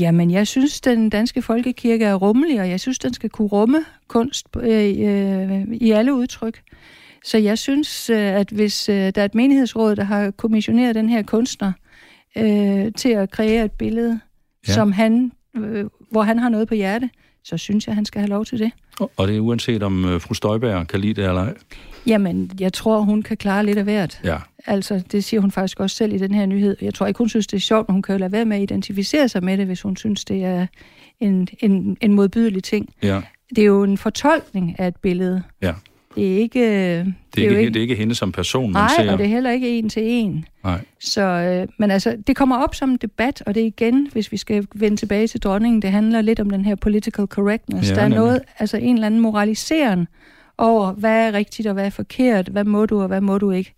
Jamen, 0.00 0.30
jeg 0.30 0.46
synes, 0.46 0.80
den 0.80 1.10
danske 1.10 1.42
folkekirke 1.42 2.04
er 2.04 2.14
rummelig, 2.14 2.60
og 2.60 2.68
jeg 2.70 2.80
synes, 2.80 2.98
den 2.98 3.14
skal 3.14 3.30
kunne 3.30 3.48
rumme 3.48 3.84
kunst 4.08 4.46
øh, 4.56 4.94
øh, 4.98 5.62
i 5.72 5.90
alle 5.90 6.14
udtryk. 6.14 6.62
Så 7.24 7.38
jeg 7.38 7.58
synes, 7.58 8.10
øh, 8.10 8.16
at 8.18 8.50
hvis 8.50 8.88
øh, 8.88 8.96
der 8.96 9.12
er 9.20 9.24
et 9.24 9.34
menighedsråd, 9.34 9.96
der 9.96 10.04
har 10.04 10.30
kommissioneret 10.30 10.94
den 10.94 11.08
her 11.08 11.22
kunstner 11.22 11.72
øh, 12.38 12.92
til 12.96 13.08
at 13.08 13.30
kreere 13.30 13.64
et 13.64 13.72
billede, 13.72 14.20
Ja. 14.68 14.72
som 14.72 14.92
han, 14.92 15.32
øh, 15.56 15.84
hvor 16.10 16.22
han 16.22 16.38
har 16.38 16.48
noget 16.48 16.68
på 16.68 16.74
hjerte, 16.74 17.10
så 17.44 17.56
synes 17.56 17.86
jeg, 17.86 17.94
han 17.94 18.04
skal 18.04 18.18
have 18.20 18.28
lov 18.28 18.44
til 18.44 18.58
det. 18.58 18.70
Og- 19.00 19.10
Og 19.16 19.28
det 19.28 19.36
er 19.36 19.40
uanset 19.40 19.82
om 19.82 20.04
øh, 20.04 20.20
fru 20.20 20.34
Støjberg 20.34 20.86
kan 20.88 21.00
lide 21.00 21.14
det 21.22 21.28
eller 21.28 21.42
ej. 21.42 21.54
Jamen, 22.06 22.50
jeg 22.60 22.72
tror, 22.72 23.00
hun 23.00 23.22
kan 23.22 23.36
klare 23.36 23.66
lidt 23.66 23.78
af 23.78 23.84
hvert. 23.84 24.20
Ja. 24.24 24.36
Altså, 24.66 25.02
det 25.12 25.24
siger 25.24 25.40
hun 25.40 25.50
faktisk 25.50 25.80
også 25.80 25.96
selv 25.96 26.12
i 26.12 26.18
den 26.18 26.34
her 26.34 26.46
nyhed. 26.46 26.76
Jeg 26.80 26.94
tror 26.94 27.06
ikke, 27.06 27.18
hun 27.18 27.28
synes, 27.28 27.46
det 27.46 27.56
er 27.56 27.60
sjovt, 27.60 27.88
men 27.88 27.92
hun 27.92 28.02
kan 28.02 28.12
jo 28.12 28.18
lade 28.18 28.32
være 28.32 28.44
med 28.44 28.56
at 28.56 28.62
identificere 28.62 29.28
sig 29.28 29.44
med 29.44 29.58
det, 29.58 29.66
hvis 29.66 29.82
hun 29.82 29.96
synes, 29.96 30.24
det 30.24 30.44
er 30.44 30.66
en, 31.20 31.48
en, 31.60 31.96
en 32.00 32.12
modbydelig 32.12 32.64
ting. 32.64 32.88
Ja. 33.02 33.20
Det 33.56 33.62
er 33.62 33.66
jo 33.66 33.82
en 33.82 33.98
fortolkning 33.98 34.80
af 34.80 34.88
et 34.88 34.96
billede. 34.96 35.42
Ja. 35.62 35.74
Det 36.14 36.32
er 36.34 36.38
ikke... 36.38 36.60
Det 36.60 36.98
er, 36.98 37.04
Det 37.34 37.44
er, 37.44 37.58
ikke, 37.58 37.68
det 37.70 37.76
er 37.76 37.80
ikke 37.80 37.94
hende 37.94 38.14
som 38.14 38.32
person, 38.32 38.72
man 38.72 38.82
Nej, 38.82 38.88
ser. 38.96 39.12
og 39.12 39.18
det 39.18 39.24
er 39.24 39.28
heller 39.28 39.50
ikke 39.50 39.78
en 39.78 39.88
til 39.88 40.02
en. 40.04 40.44
Nej. 40.64 40.80
Så, 41.00 41.20
øh, 41.22 41.68
men 41.78 41.90
altså, 41.90 42.16
det 42.26 42.36
kommer 42.36 42.56
op 42.56 42.74
som 42.74 42.90
en 42.90 42.96
debat, 42.96 43.42
og 43.46 43.54
det 43.54 43.62
er 43.62 43.66
igen, 43.66 44.08
hvis 44.12 44.32
vi 44.32 44.36
skal 44.36 44.66
vende 44.74 44.96
tilbage 44.96 45.26
til 45.26 45.40
dronningen, 45.40 45.82
det 45.82 45.90
handler 45.90 46.20
lidt 46.20 46.40
om 46.40 46.50
den 46.50 46.64
her 46.64 46.74
political 46.74 47.26
correctness. 47.26 47.90
Ja, 47.90 47.94
der 47.94 48.00
er 48.00 48.08
nemlig. 48.08 48.18
noget, 48.18 48.40
altså 48.58 48.76
en 48.76 48.94
eller 48.94 49.06
anden 49.06 49.20
moraliseren 49.20 50.08
over, 50.58 50.92
hvad 50.92 51.28
er 51.28 51.32
rigtigt 51.32 51.68
og 51.68 51.74
hvad 51.74 51.86
er 51.86 51.90
forkert, 51.90 52.48
hvad 52.48 52.64
må 52.64 52.86
du 52.86 53.00
og 53.00 53.08
hvad 53.08 53.20
må 53.20 53.38
du 53.38 53.50
ikke. 53.50 53.74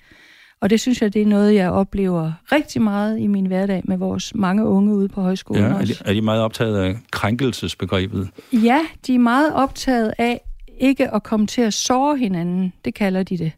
Og 0.65 0.71
det 0.71 0.81
synes 0.81 1.03
jeg, 1.03 1.15
det 1.15 1.23
er 1.23 1.27
noget, 1.27 1.55
jeg 1.55 1.71
oplever 1.71 2.33
rigtig 2.53 2.83
meget 2.83 3.19
i 3.19 3.27
min 3.27 3.47
hverdag 3.47 3.83
med 3.85 3.97
vores 3.97 4.35
mange 4.35 4.65
unge 4.65 4.95
ude 4.95 5.09
på 5.09 5.21
højskolen 5.21 5.65
Ja, 5.65 5.71
er, 5.71 5.85
de, 5.85 5.95
er 6.05 6.13
de 6.13 6.23
meget 6.23 6.43
optaget 6.43 6.79
af 6.79 6.97
krænkelsesbegrebet? 7.11 8.29
Ja, 8.53 8.81
de 9.07 9.15
er 9.15 9.19
meget 9.19 9.55
optaget 9.55 10.15
af 10.19 10.41
ikke 10.81 11.15
at 11.15 11.23
komme 11.23 11.47
til 11.47 11.61
at 11.63 11.75
såre 11.75 12.17
hinanden, 12.17 12.73
det 12.85 12.95
kalder 12.95 13.23
de 13.23 13.39
det. 13.39 13.53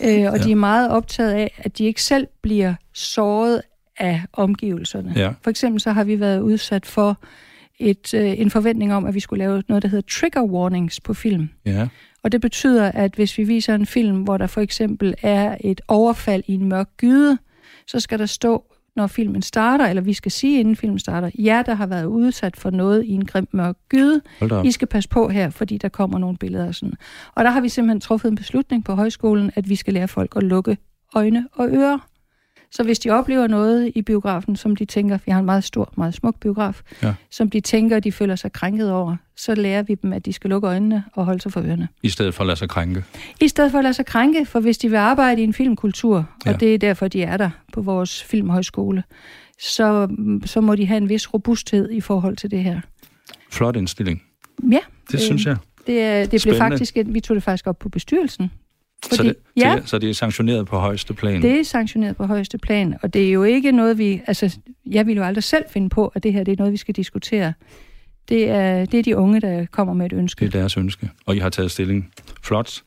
Øh, 0.00 0.32
og 0.32 0.38
ja. 0.38 0.44
de 0.44 0.52
er 0.52 0.56
meget 0.56 0.90
optaget 0.90 1.32
af, 1.32 1.54
at 1.58 1.78
de 1.78 1.84
ikke 1.84 2.02
selv 2.02 2.26
bliver 2.42 2.74
såret 2.92 3.62
af 3.98 4.22
omgivelserne. 4.32 5.12
Ja. 5.16 5.32
For 5.42 5.50
eksempel 5.50 5.80
så 5.80 5.92
har 5.92 6.04
vi 6.04 6.20
været 6.20 6.40
udsat 6.40 6.86
for 6.86 7.18
et, 7.78 8.14
øh, 8.14 8.40
en 8.40 8.50
forventning 8.50 8.94
om, 8.94 9.06
at 9.06 9.14
vi 9.14 9.20
skulle 9.20 9.38
lave 9.38 9.62
noget, 9.68 9.82
der 9.82 9.88
hedder 9.88 10.08
trigger 10.10 10.42
warnings 10.42 11.00
på 11.00 11.14
film. 11.14 11.48
Ja. 11.66 11.88
Og 12.22 12.32
det 12.32 12.40
betyder, 12.40 12.92
at 12.92 13.14
hvis 13.14 13.38
vi 13.38 13.44
viser 13.44 13.74
en 13.74 13.86
film, 13.86 14.22
hvor 14.22 14.36
der 14.36 14.46
for 14.46 14.60
eksempel 14.60 15.14
er 15.22 15.56
et 15.60 15.80
overfald 15.88 16.42
i 16.46 16.54
en 16.54 16.68
mørk 16.68 16.88
gyde, 16.96 17.38
så 17.86 18.00
skal 18.00 18.18
der 18.18 18.26
stå, 18.26 18.64
når 18.96 19.06
filmen 19.06 19.42
starter, 19.42 19.86
eller 19.86 20.02
vi 20.02 20.12
skal 20.12 20.32
sige, 20.32 20.60
inden 20.60 20.76
filmen 20.76 20.98
starter, 20.98 21.30
jer, 21.38 21.62
der 21.62 21.74
har 21.74 21.86
været 21.86 22.04
udsat 22.04 22.56
for 22.56 22.70
noget 22.70 23.04
i 23.04 23.10
en 23.10 23.24
grim 23.24 23.48
mørk 23.52 23.76
gyde. 23.88 24.20
I 24.64 24.70
skal 24.70 24.88
passe 24.88 25.08
på 25.08 25.28
her, 25.28 25.50
fordi 25.50 25.78
der 25.78 25.88
kommer 25.88 26.18
nogle 26.18 26.36
billeder 26.36 26.66
og 26.66 26.74
sådan. 26.74 26.94
Og 27.34 27.44
der 27.44 27.50
har 27.50 27.60
vi 27.60 27.68
simpelthen 27.68 28.00
truffet 28.00 28.28
en 28.28 28.36
beslutning 28.36 28.84
på 28.84 28.94
højskolen, 28.94 29.50
at 29.54 29.68
vi 29.68 29.76
skal 29.76 29.94
lære 29.94 30.08
folk 30.08 30.32
at 30.36 30.42
lukke 30.42 30.78
øjne 31.14 31.48
og 31.52 31.68
ører. 31.68 32.09
Så 32.72 32.82
hvis 32.82 32.98
de 32.98 33.10
oplever 33.10 33.46
noget 33.46 33.92
i 33.94 34.02
biografen, 34.02 34.56
som 34.56 34.76
de 34.76 34.84
tænker, 34.84 35.18
vi 35.26 35.32
har 35.32 35.38
en 35.38 35.44
meget 35.46 35.64
stor, 35.64 35.92
meget 35.96 36.14
smuk 36.14 36.40
biograf, 36.40 36.80
Ja. 37.02 37.14
som 37.30 37.50
de 37.50 37.60
tænker, 37.60 38.00
de 38.00 38.12
føler 38.12 38.36
sig 38.36 38.52
krænket 38.52 38.92
over, 38.92 39.16
så 39.36 39.54
lærer 39.54 39.82
vi 39.82 39.94
dem, 39.94 40.12
at 40.12 40.26
de 40.26 40.32
skal 40.32 40.50
lukke 40.50 40.68
øjnene 40.68 41.04
og 41.14 41.24
holde 41.24 41.40
sig 41.40 41.52
for 41.52 41.60
ørerne. 41.60 41.88
I 42.02 42.08
stedet 42.08 42.34
for 42.34 42.40
at 42.40 42.46
lade 42.46 42.56
sig 42.58 42.68
krænke. 42.68 43.04
I 43.40 43.48
stedet 43.48 43.70
for 43.70 43.78
at 43.78 43.84
lade 43.84 43.94
sig 43.94 44.06
krænke, 44.06 44.46
for 44.46 44.60
hvis 44.60 44.78
de 44.78 44.88
vil 44.88 44.96
arbejde 44.96 45.40
i 45.40 45.44
en 45.44 45.52
filmkultur, 45.54 46.16
Ja. 46.16 46.50
ja. 46.50 46.54
og 46.54 46.60
det 46.60 46.74
er 46.74 46.78
derfor, 46.78 47.08
de 47.08 47.22
er 47.22 47.36
der 47.36 47.50
på 47.72 47.80
vores 47.82 48.22
filmhøjskole, 48.22 49.02
så, 49.60 50.08
så 50.44 50.60
må 50.60 50.74
de 50.76 50.86
have 50.86 50.96
en 50.96 51.08
vis 51.08 51.34
robusthed 51.34 51.90
i 51.90 52.00
forhold 52.00 52.36
til 52.36 52.50
det 52.50 52.62
her. 52.62 52.80
Flot 53.50 53.76
indstilling. 53.76 54.22
Ja, 54.70 54.78
Det 55.06 55.14
Øh, 55.14 55.20
synes 55.20 55.46
jeg. 55.46 55.56
det, 55.86 56.32
det 56.32 56.42
blev 56.42 56.54
faktisk, 56.56 56.96
vi 57.06 57.20
tog 57.20 57.34
det 57.34 57.42
faktisk 57.42 57.66
op 57.66 57.78
på 57.78 57.88
bestyrelsen. 57.88 58.50
Så, 59.02 59.22
det, 59.22 59.36
ja, 59.56 59.76
det, 59.76 59.88
så 59.88 59.98
det 59.98 60.10
er 60.10 60.14
sanktioneret 60.14 60.66
på 60.66 60.78
højeste 60.78 61.14
plan. 61.14 61.42
det 61.42 61.60
er 61.60 61.62
sanktioneret 61.62 62.16
på 62.16 62.24
højeste 62.24 62.58
plan, 62.58 62.96
og 63.02 63.14
det 63.14 63.28
er 63.28 63.32
jo 63.32 63.42
ikke 63.42 63.72
noget, 63.72 63.98
vi... 63.98 64.20
Altså, 64.26 64.58
jeg 64.86 65.06
ville 65.06 65.20
jo 65.20 65.26
aldrig 65.26 65.44
selv 65.44 65.64
finde 65.70 65.88
på, 65.88 66.12
at 66.14 66.22
det 66.22 66.32
her 66.32 66.44
det 66.44 66.52
er 66.52 66.56
noget, 66.58 66.72
vi 66.72 66.76
skal 66.76 66.94
diskutere. 66.94 67.52
Det 68.28 68.50
er, 68.50 68.84
det 68.84 68.98
er 68.98 69.02
de 69.02 69.16
unge, 69.16 69.40
der 69.40 69.66
kommer 69.66 69.94
med 69.94 70.06
et 70.06 70.12
ønske. 70.12 70.46
Det 70.46 70.54
er 70.54 70.58
deres 70.58 70.76
ønske, 70.76 71.10
og 71.26 71.36
I 71.36 71.38
har 71.38 71.48
taget 71.48 71.70
stilling. 71.70 72.12
Flot. 72.42 72.82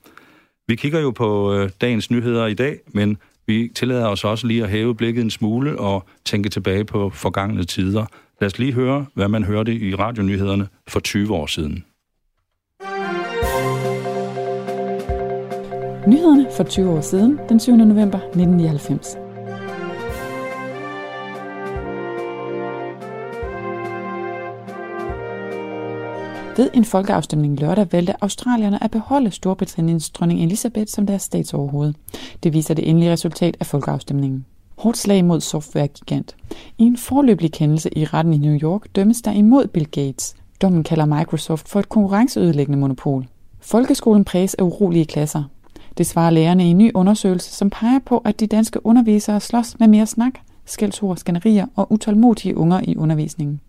Vi 0.68 0.76
kigger 0.76 1.00
jo 1.00 1.12
på 1.12 1.54
øh, 1.54 1.70
dagens 1.82 2.12
nyheder 2.12 2.48
i 2.48 2.54
dag, 2.54 2.80
men 2.88 3.18
vi 3.48 3.72
tillader 3.76 4.08
os 4.08 4.24
også 4.24 4.48
lige 4.48 4.64
at 4.64 4.70
hæve 4.70 4.96
blikket 4.96 5.22
en 5.22 5.30
smule 5.30 5.80
og 5.80 6.06
tænke 6.26 6.50
tilbage 6.50 6.86
på 6.86 7.10
forgangne 7.10 7.64
tider. 7.64 8.06
Lad 8.42 8.48
os 8.48 8.60
lige 8.60 8.74
høre, 8.74 9.06
hvad 9.14 9.28
man 9.28 9.44
hørte 9.44 9.76
i 9.76 9.96
radionyhederne 9.96 10.68
for 10.88 11.00
20 11.00 11.34
år 11.34 11.46
siden. 11.46 11.86
Nyhederne 16.08 16.48
for 16.52 16.64
20 16.64 16.90
år 16.90 17.02
siden, 17.02 17.40
den 17.50 17.60
7. 17.60 17.76
november 17.76 18.18
1999. 18.18 19.18
Ved 26.58 26.70
en 26.74 26.86
folkeafstemning 26.86 27.60
lørdag 27.60 27.88
valgte 27.92 28.24
australierne 28.24 28.84
at 28.84 28.92
beholde 28.92 29.32
Storbritanniens 29.32 30.10
dronning 30.10 30.44
Elizabeth 30.44 30.88
som 30.88 31.08
deres 31.08 31.22
statsoverhoved. 31.22 31.94
Det 32.44 32.54
viser 32.54 32.74
det 32.74 32.90
endelige 32.90 33.12
resultat 33.12 33.58
af 33.60 33.66
folkeafstemningen. 33.66 34.46
Hårdt 34.78 34.98
slag 34.98 35.26
mod 35.26 35.42
softwaregigant. 35.42 36.36
I 36.78 36.84
en 36.84 36.98
forløbig 36.98 37.52
kendelse 37.52 37.98
i 37.98 38.06
retten 38.06 38.34
i 38.34 38.38
New 38.38 38.60
York 38.60 38.96
dømmes 38.96 39.22
der 39.22 39.32
imod 39.32 39.68
Bill 39.68 39.88
Gates. 39.92 40.36
Dommen 40.62 40.84
kalder 40.84 41.06
Microsoft 41.06 41.70
for 41.70 41.80
et 41.80 41.90
konkurrenceødelæggende 41.90 42.80
monopol. 42.80 43.26
Folkeskolen 43.60 44.26
præges 44.26 44.54
af 44.54 44.64
urolige 44.64 45.06
klasser. 45.06 45.44
Det 45.98 46.06
svarer 46.06 46.30
lærerne 46.30 46.68
i 46.68 46.70
en 46.70 46.78
ny 46.78 46.92
undersøgelse, 46.94 47.52
som 47.52 47.70
peger 47.70 48.00
på, 48.06 48.18
at 48.18 48.40
de 48.40 48.48
danske 48.48 48.86
undervisere 48.86 49.40
slås 49.40 49.80
med 49.80 49.88
mere 49.88 50.06
snak, 50.06 50.34
skældsord, 50.66 51.18
skænderier 51.18 51.66
og 51.76 51.92
utålmodige 51.92 52.58
unger 52.58 52.82
i 52.84 52.98
undervisningen. 52.98 53.60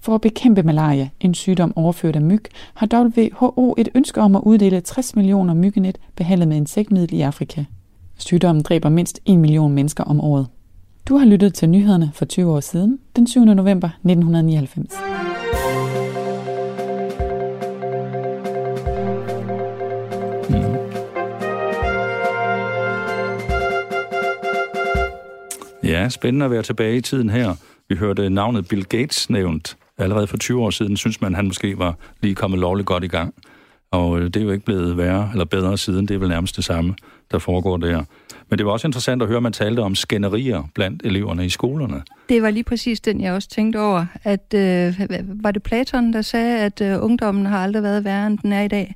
For 0.00 0.14
at 0.14 0.20
bekæmpe 0.20 0.62
malaria, 0.62 1.08
en 1.20 1.34
sygdom 1.34 1.72
overført 1.76 2.16
af 2.16 2.22
myg, 2.22 2.44
har 2.74 2.86
WHO 3.18 3.74
et 3.78 3.88
ønske 3.94 4.20
om 4.20 4.36
at 4.36 4.42
uddele 4.42 4.80
60 4.80 5.16
millioner 5.16 5.54
myggenet 5.54 5.98
behandlet 6.16 6.48
med 6.48 6.56
insektmiddel 6.56 7.14
i 7.14 7.20
Afrika. 7.20 7.64
Sygdommen 8.18 8.62
dræber 8.62 8.88
mindst 8.88 9.20
1 9.24 9.38
million 9.38 9.72
mennesker 9.72 10.04
om 10.04 10.20
året. 10.20 10.46
Du 11.08 11.16
har 11.16 11.26
lyttet 11.26 11.54
til 11.54 11.68
nyhederne 11.68 12.10
for 12.14 12.24
20 12.24 12.52
år 12.52 12.60
siden, 12.60 12.98
den 13.16 13.26
7. 13.26 13.44
november 13.44 13.88
1999. 13.88 15.45
Ja, 25.86 26.08
spændende 26.08 26.44
at 26.44 26.50
være 26.50 26.62
tilbage 26.62 26.96
i 26.96 27.00
tiden 27.00 27.30
her. 27.30 27.54
Vi 27.88 27.94
hørte 27.96 28.30
navnet 28.30 28.68
Bill 28.68 28.84
Gates 28.84 29.30
nævnt. 29.30 29.76
Allerede 29.98 30.26
for 30.26 30.36
20 30.36 30.62
år 30.62 30.70
siden 30.70 30.96
synes 30.96 31.20
man, 31.20 31.34
han 31.34 31.46
måske 31.46 31.78
var 31.78 31.94
lige 32.22 32.34
kommet 32.34 32.60
lovligt 32.60 32.86
godt 32.86 33.04
i 33.04 33.08
gang. 33.08 33.34
Og 33.90 34.18
øh, 34.18 34.24
det 34.24 34.36
er 34.36 34.40
jo 34.44 34.50
ikke 34.50 34.64
blevet 34.64 34.96
værre 34.96 35.28
eller 35.32 35.44
bedre 35.44 35.78
siden. 35.78 36.08
Det 36.08 36.14
er 36.14 36.18
vel 36.18 36.28
nærmest 36.28 36.56
det 36.56 36.64
samme, 36.64 36.94
der 37.30 37.38
foregår 37.38 37.76
der. 37.76 38.02
Men 38.50 38.58
det 38.58 38.66
var 38.66 38.72
også 38.72 38.88
interessant 38.88 39.22
at 39.22 39.28
høre, 39.28 39.36
at 39.36 39.42
man 39.42 39.52
talte 39.52 39.80
om 39.80 39.94
skænderier 39.94 40.62
blandt 40.74 41.02
eleverne 41.04 41.46
i 41.46 41.48
skolerne. 41.48 42.02
Det 42.28 42.42
var 42.42 42.50
lige 42.50 42.64
præcis 42.64 43.00
den, 43.00 43.20
jeg 43.20 43.32
også 43.32 43.48
tænkte 43.48 43.80
over. 43.80 44.06
At, 44.24 44.54
øh, 44.54 44.94
var 45.42 45.50
det 45.50 45.62
Platon, 45.62 46.12
der 46.12 46.22
sagde, 46.22 46.58
at 46.60 46.80
øh, 46.80 47.04
ungdommen 47.04 47.46
har 47.46 47.58
aldrig 47.58 47.82
været 47.82 48.04
værre, 48.04 48.26
end 48.26 48.38
den 48.38 48.52
er 48.52 48.62
i 48.62 48.68
dag? 48.68 48.94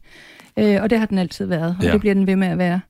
Øh, 0.57 0.83
og 0.83 0.91
det 0.91 0.99
har 0.99 1.07
den 1.07 1.19
altid 1.19 1.47
været, 1.47 1.77
og 1.79 1.85
Ja. 1.85 1.93
det 1.93 2.01
bliver 2.01 2.15
den 2.15 2.27
ved 2.27 2.37
med 2.37 2.49
at 2.49 2.59
være. 2.59 2.81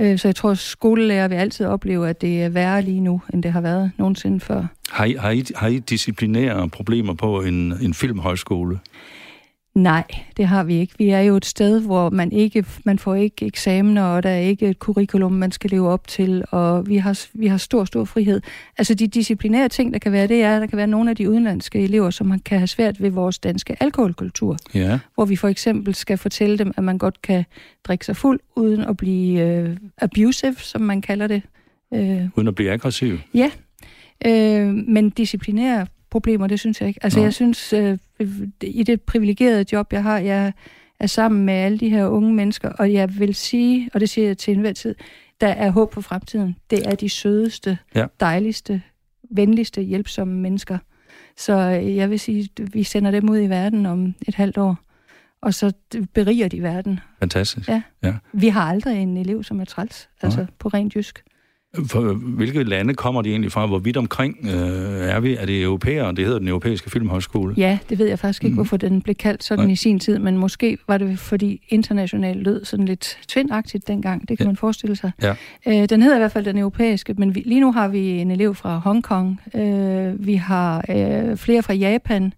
Øh, 0.00 0.18
så 0.18 0.28
jeg 0.28 0.36
tror, 0.36 0.50
at 0.50 0.58
skolelærer 0.58 1.28
vil 1.28 1.36
altid 1.36 1.66
opleve, 1.66 2.08
at 2.08 2.20
det 2.20 2.42
er 2.42 2.48
værre 2.48 2.82
lige 2.82 3.00
nu, 3.00 3.20
end 3.34 3.42
det 3.42 3.52
har 3.52 3.60
været 3.60 3.92
nogensinde 3.98 4.40
før. 4.40 4.66
Har 4.90 5.04
I, 5.04 5.12
har 5.12 5.30
I, 5.30 5.44
har 5.56 5.68
I 5.68 5.78
disciplinære 5.78 6.68
problemer 6.68 7.14
på 7.14 7.42
en, 7.42 7.72
en 7.82 7.94
filmhøjskole? 7.94 8.78
Nej, 9.74 10.04
det 10.36 10.46
har 10.46 10.64
vi 10.64 10.74
ikke. 10.74 10.94
Vi 10.98 11.10
er 11.10 11.20
jo 11.20 11.36
et 11.36 11.44
sted, 11.44 11.80
hvor 11.80 12.10
man 12.10 12.32
ikke 12.32 12.64
man 12.84 12.98
får 12.98 13.14
ikke 13.14 13.46
eksamener, 13.46 14.02
og 14.02 14.22
der 14.22 14.30
er 14.30 14.38
ikke 14.38 14.68
et 14.68 14.76
curriculum, 14.76 15.32
man 15.32 15.52
skal 15.52 15.70
leve 15.70 15.88
op 15.88 16.08
til, 16.08 16.44
og 16.50 16.88
vi 16.88 16.96
har, 16.96 17.26
vi 17.34 17.46
har 17.46 17.56
stor, 17.56 17.84
stor 17.84 18.04
frihed. 18.04 18.40
Altså 18.78 18.94
de 18.94 19.06
disciplinære 19.06 19.68
ting, 19.68 19.92
der 19.92 19.98
kan 19.98 20.12
være, 20.12 20.26
det 20.26 20.42
er, 20.42 20.56
at 20.56 20.60
der 20.60 20.66
kan 20.66 20.76
være 20.76 20.86
nogle 20.86 21.10
af 21.10 21.16
de 21.16 21.30
udenlandske 21.30 21.80
elever, 21.80 22.10
som 22.10 22.38
kan 22.38 22.58
have 22.58 22.66
svært 22.66 23.02
ved 23.02 23.10
vores 23.10 23.38
danske 23.38 23.76
alkoholkultur, 23.80 24.56
Ja, 24.74 24.98
hvor 25.14 25.24
vi 25.24 25.36
for 25.36 25.48
eksempel 25.48 25.94
skal 25.94 26.18
fortælle 26.18 26.58
dem, 26.58 26.72
at 26.76 26.84
man 26.84 26.98
godt 26.98 27.22
kan 27.22 27.44
drikke 27.84 28.06
sig 28.06 28.16
fuld, 28.16 28.40
uden 28.56 28.80
at 28.80 28.96
blive 28.96 29.40
øh, 29.40 29.76
abusive, 29.98 30.54
som 30.58 30.80
man 30.80 31.00
kalder 31.00 31.26
det. 31.26 31.42
Øh, 31.94 32.28
uden 32.36 32.48
at 32.48 32.54
blive 32.54 32.70
aggressiv. 32.72 33.18
Ja, 33.34 33.50
Øh, 34.26 34.66
men 34.88 35.10
disciplinære 35.10 35.86
problemer, 36.10 36.46
det 36.46 36.60
synes 36.60 36.80
jeg 36.80 36.88
ikke. 36.88 37.00
Altså, 37.04 37.18
Nå. 37.18 37.24
jeg 37.24 37.34
synes, 37.34 37.72
øh, 37.72 37.98
i 38.62 38.82
det 38.82 39.02
privilegerede 39.02 39.64
job, 39.72 39.92
jeg 39.92 40.02
har, 40.02 40.18
jeg 40.18 40.52
er 41.00 41.06
sammen 41.06 41.44
med 41.44 41.54
alle 41.54 41.78
de 41.78 41.88
her 41.88 42.06
unge 42.06 42.34
mennesker, 42.34 42.68
og 42.68 42.92
jeg 42.92 43.18
vil 43.18 43.34
sige, 43.34 43.90
og 43.94 44.00
det 44.00 44.08
siger 44.08 44.26
jeg 44.26 44.38
til 44.38 44.54
enhver 44.54 44.72
tid, 44.72 44.94
der 45.40 45.48
er 45.48 45.70
håb 45.70 45.94
for 45.94 46.00
fremtiden. 46.00 46.56
Det 46.70 46.86
er 46.86 46.94
de 46.94 47.08
sødeste, 47.08 47.78
Ja. 47.94 48.06
dejligste, 48.20 48.82
venligste, 49.30 49.82
hjælpsomme 49.82 50.34
mennesker. 50.34 50.78
Så 51.36 51.52
øh, 51.52 51.96
jeg 51.96 52.10
vil 52.10 52.20
sige, 52.20 52.48
vi 52.72 52.82
sender 52.82 53.10
dem 53.10 53.30
ud 53.30 53.38
i 53.38 53.46
verden 53.46 53.86
om 53.86 54.14
et 54.28 54.34
halvt 54.34 54.58
år, 54.58 54.76
og 55.42 55.54
så 55.54 55.72
beriger 56.14 56.48
de 56.48 56.62
verden. 56.62 57.00
Fantastisk. 57.18 57.68
Ja. 57.68 57.82
ja. 58.02 58.14
Vi 58.32 58.48
har 58.48 58.62
aldrig 58.62 59.02
en 59.02 59.16
elev, 59.16 59.42
som 59.44 59.60
er 59.60 59.64
træls, 59.64 60.08
altså 60.22 60.46
på 60.58 60.68
rent 60.68 60.94
jysk. 60.94 61.22
For, 61.86 62.12
hvilke 62.12 62.62
lande 62.62 62.94
kommer 62.94 63.22
de 63.22 63.30
egentlig 63.30 63.52
fra? 63.52 63.66
Hvor 63.66 63.78
vidt 63.78 63.96
omkring 63.96 64.36
øh, 64.44 64.50
er 65.08 65.20
vi? 65.20 65.36
Er 65.36 65.46
det 65.46 65.62
europæere? 65.62 66.12
Det 66.14 66.24
hedder 66.24 66.38
den 66.38 66.48
europæiske 66.48 66.90
filmhøjskole. 66.90 67.54
Ja, 67.56 67.78
det 67.88 67.98
ved 67.98 68.06
jeg 68.08 68.18
faktisk 68.18 68.44
ikke, 68.44 68.52
Mm. 68.52 68.56
hvorfor 68.56 68.76
den 68.76 69.02
blev 69.02 69.14
kaldt 69.14 69.44
sådan 69.44 69.64
Nej. 69.64 69.72
i 69.72 69.76
sin 69.76 69.98
tid, 69.98 70.18
men 70.18 70.36
måske 70.36 70.78
var 70.88 70.98
det, 70.98 71.18
fordi 71.18 71.66
international 71.68 72.36
lød 72.36 72.64
sådan 72.64 72.84
lidt 72.86 73.18
tvindagtigt 73.28 73.88
dengang. 73.88 74.28
Det 74.28 74.38
kan 74.38 74.44
Ja. 74.44 74.48
man 74.48 74.56
forestille 74.56 74.96
sig. 74.96 75.10
Ja. 75.22 75.34
Øh, 75.68 75.88
den 75.88 76.02
hedder 76.02 76.16
i 76.16 76.18
hvert 76.20 76.32
fald 76.32 76.44
den 76.44 76.58
europæiske, 76.58 77.14
men 77.18 77.34
vi, 77.34 77.40
lige 77.46 77.60
nu 77.60 77.72
har 77.72 77.88
vi 77.88 78.08
en 78.08 78.30
elev 78.30 78.54
fra 78.54 78.78
Hongkong. 78.78 79.40
Øh, 79.54 80.26
vi 80.26 80.34
har 80.34 80.84
øh, 80.90 81.36
flere 81.36 81.62
fra 81.62 81.74
Japan. 81.74 82.32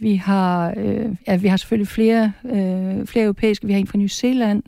Vi 0.00 0.14
har, 0.14 0.74
øh, 0.76 1.04
ja, 1.28 1.36
vi 1.36 1.48
har 1.48 1.56
selvfølgelig 1.56 1.88
flere, 1.88 2.32
øh, 2.44 3.06
flere 3.06 3.24
europæiske. 3.24 3.66
Vi 3.66 3.72
har 3.72 3.80
en 3.80 3.86
fra 3.86 3.98
New 3.98 4.08
Zealand. 4.08 4.62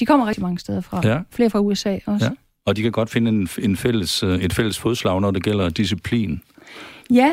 De 0.00 0.06
kommer 0.06 0.26
rigtig 0.26 0.42
mange 0.42 0.58
steder 0.58 0.80
fra. 0.80 1.00
Ja. 1.04 1.18
Flere 1.30 1.50
fra 1.50 1.60
USA 1.60 1.98
også. 2.06 2.24
Ja. 2.26 2.30
Og 2.66 2.76
de 2.76 2.82
kan 2.82 2.92
godt 2.92 3.10
finde 3.10 3.30
en, 3.30 3.48
en 3.58 3.76
fælles, 3.76 4.22
øh, 4.22 4.38
et 4.38 4.52
fælles 4.52 4.78
fodslag, 4.78 5.20
når 5.20 5.30
det 5.30 5.42
gælder 5.42 5.68
disciplin. 5.68 6.42
Ja, 7.10 7.30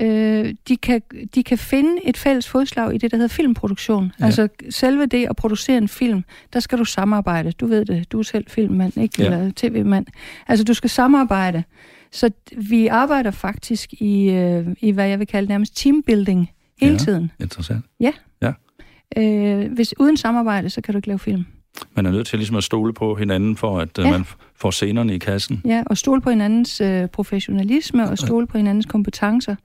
øh, 0.00 0.54
de, 0.68 0.76
kan, 0.76 1.02
de 1.34 1.42
kan 1.42 1.58
finde 1.58 1.96
et 2.08 2.16
fælles 2.16 2.48
fodslag 2.48 2.94
i 2.94 2.98
det, 2.98 3.10
der 3.10 3.16
hedder 3.16 3.28
filmproduktion. 3.34 4.04
Ja. 4.04 4.10
Ja. 4.20 4.26
Altså 4.26 4.48
selve 4.70 5.06
det 5.06 5.26
at 5.30 5.36
producere 5.36 5.78
en 5.78 5.88
film, 5.88 6.24
der 6.52 6.60
skal 6.60 6.78
du 6.78 6.84
samarbejde. 6.84 7.52
Du 7.52 7.66
ved 7.66 7.84
det, 7.84 8.12
du 8.12 8.18
er 8.18 8.22
selv 8.22 8.44
filmmand, 8.48 8.96
ikke? 8.98 9.22
Ja. 9.22 9.24
Eller 9.24 9.52
tv-mand. 9.56 10.06
Altså 10.48 10.64
du 10.64 10.74
skal 10.74 10.90
samarbejde. 10.90 11.64
Så 12.12 12.30
vi 12.56 12.86
arbejder 12.86 13.30
faktisk 13.30 13.92
i, 13.92 14.30
øh, 14.30 14.66
i 14.80 14.90
hvad 14.90 15.08
jeg 15.08 15.18
vil 15.18 15.26
kalde 15.26 15.48
nærmest 15.48 15.76
teambuilding 15.76 16.50
hele 16.80 16.92
Ja. 16.92 16.98
tiden. 16.98 17.30
Interessant. 17.40 17.84
Øh, 19.18 19.72
hvis 19.72 19.94
uden 19.98 20.16
samarbejde, 20.16 20.70
så 20.70 20.80
kan 20.80 20.92
du 20.94 20.98
ikke 20.98 21.08
lave 21.08 21.18
film. 21.18 21.44
Man 21.96 22.06
er 22.06 22.10
nødt 22.10 22.26
til 22.26 22.38
ligesom 22.38 22.56
at 22.56 22.64
stole 22.64 22.92
på 22.92 23.14
hinanden, 23.14 23.56
for 23.56 23.78
at 23.80 23.98
øh, 23.98 24.04
Ja. 24.04 24.10
man 24.10 24.24
får 24.56 24.70
scenerne 24.70 25.14
i 25.14 25.18
kassen. 25.18 25.62
Ja, 25.64 25.82
og 25.86 25.96
stole 25.98 26.20
på 26.20 26.30
hinandens 26.30 26.80
øh, 26.80 27.08
professionalisme 27.08 28.10
og 28.10 28.18
stole 28.18 28.46
på 28.46 28.58
hinandens 28.58 28.86
kompetencer. 28.86 29.56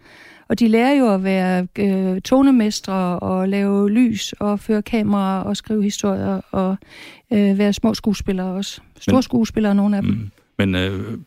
Og 0.48 0.60
de 0.60 0.68
lærer 0.68 0.94
jo 0.94 1.14
at 1.14 1.24
være 1.24 1.68
øh, 1.80 2.22
tonemestre 2.22 3.20
og 3.20 3.50
lave 3.50 3.90
lys 3.90 4.34
og 4.40 4.60
føre 4.60 4.82
kamera 4.82 5.44
og 5.44 5.58
skrive 5.58 5.84
historier 5.84 6.42
og 6.52 6.78
øh, 7.34 7.58
være 7.58 7.74
små 7.74 7.94
skuespillere 7.94 8.48
også. 8.48 8.82
Store 9.00 9.16
Men- 9.16 9.24
skuespillere, 9.24 9.76
nogle 9.76 9.96
af 9.98 10.02
dem. 10.04 10.12
Mm. 10.12 10.32
Men 10.58 10.76
øh, 10.76 11.18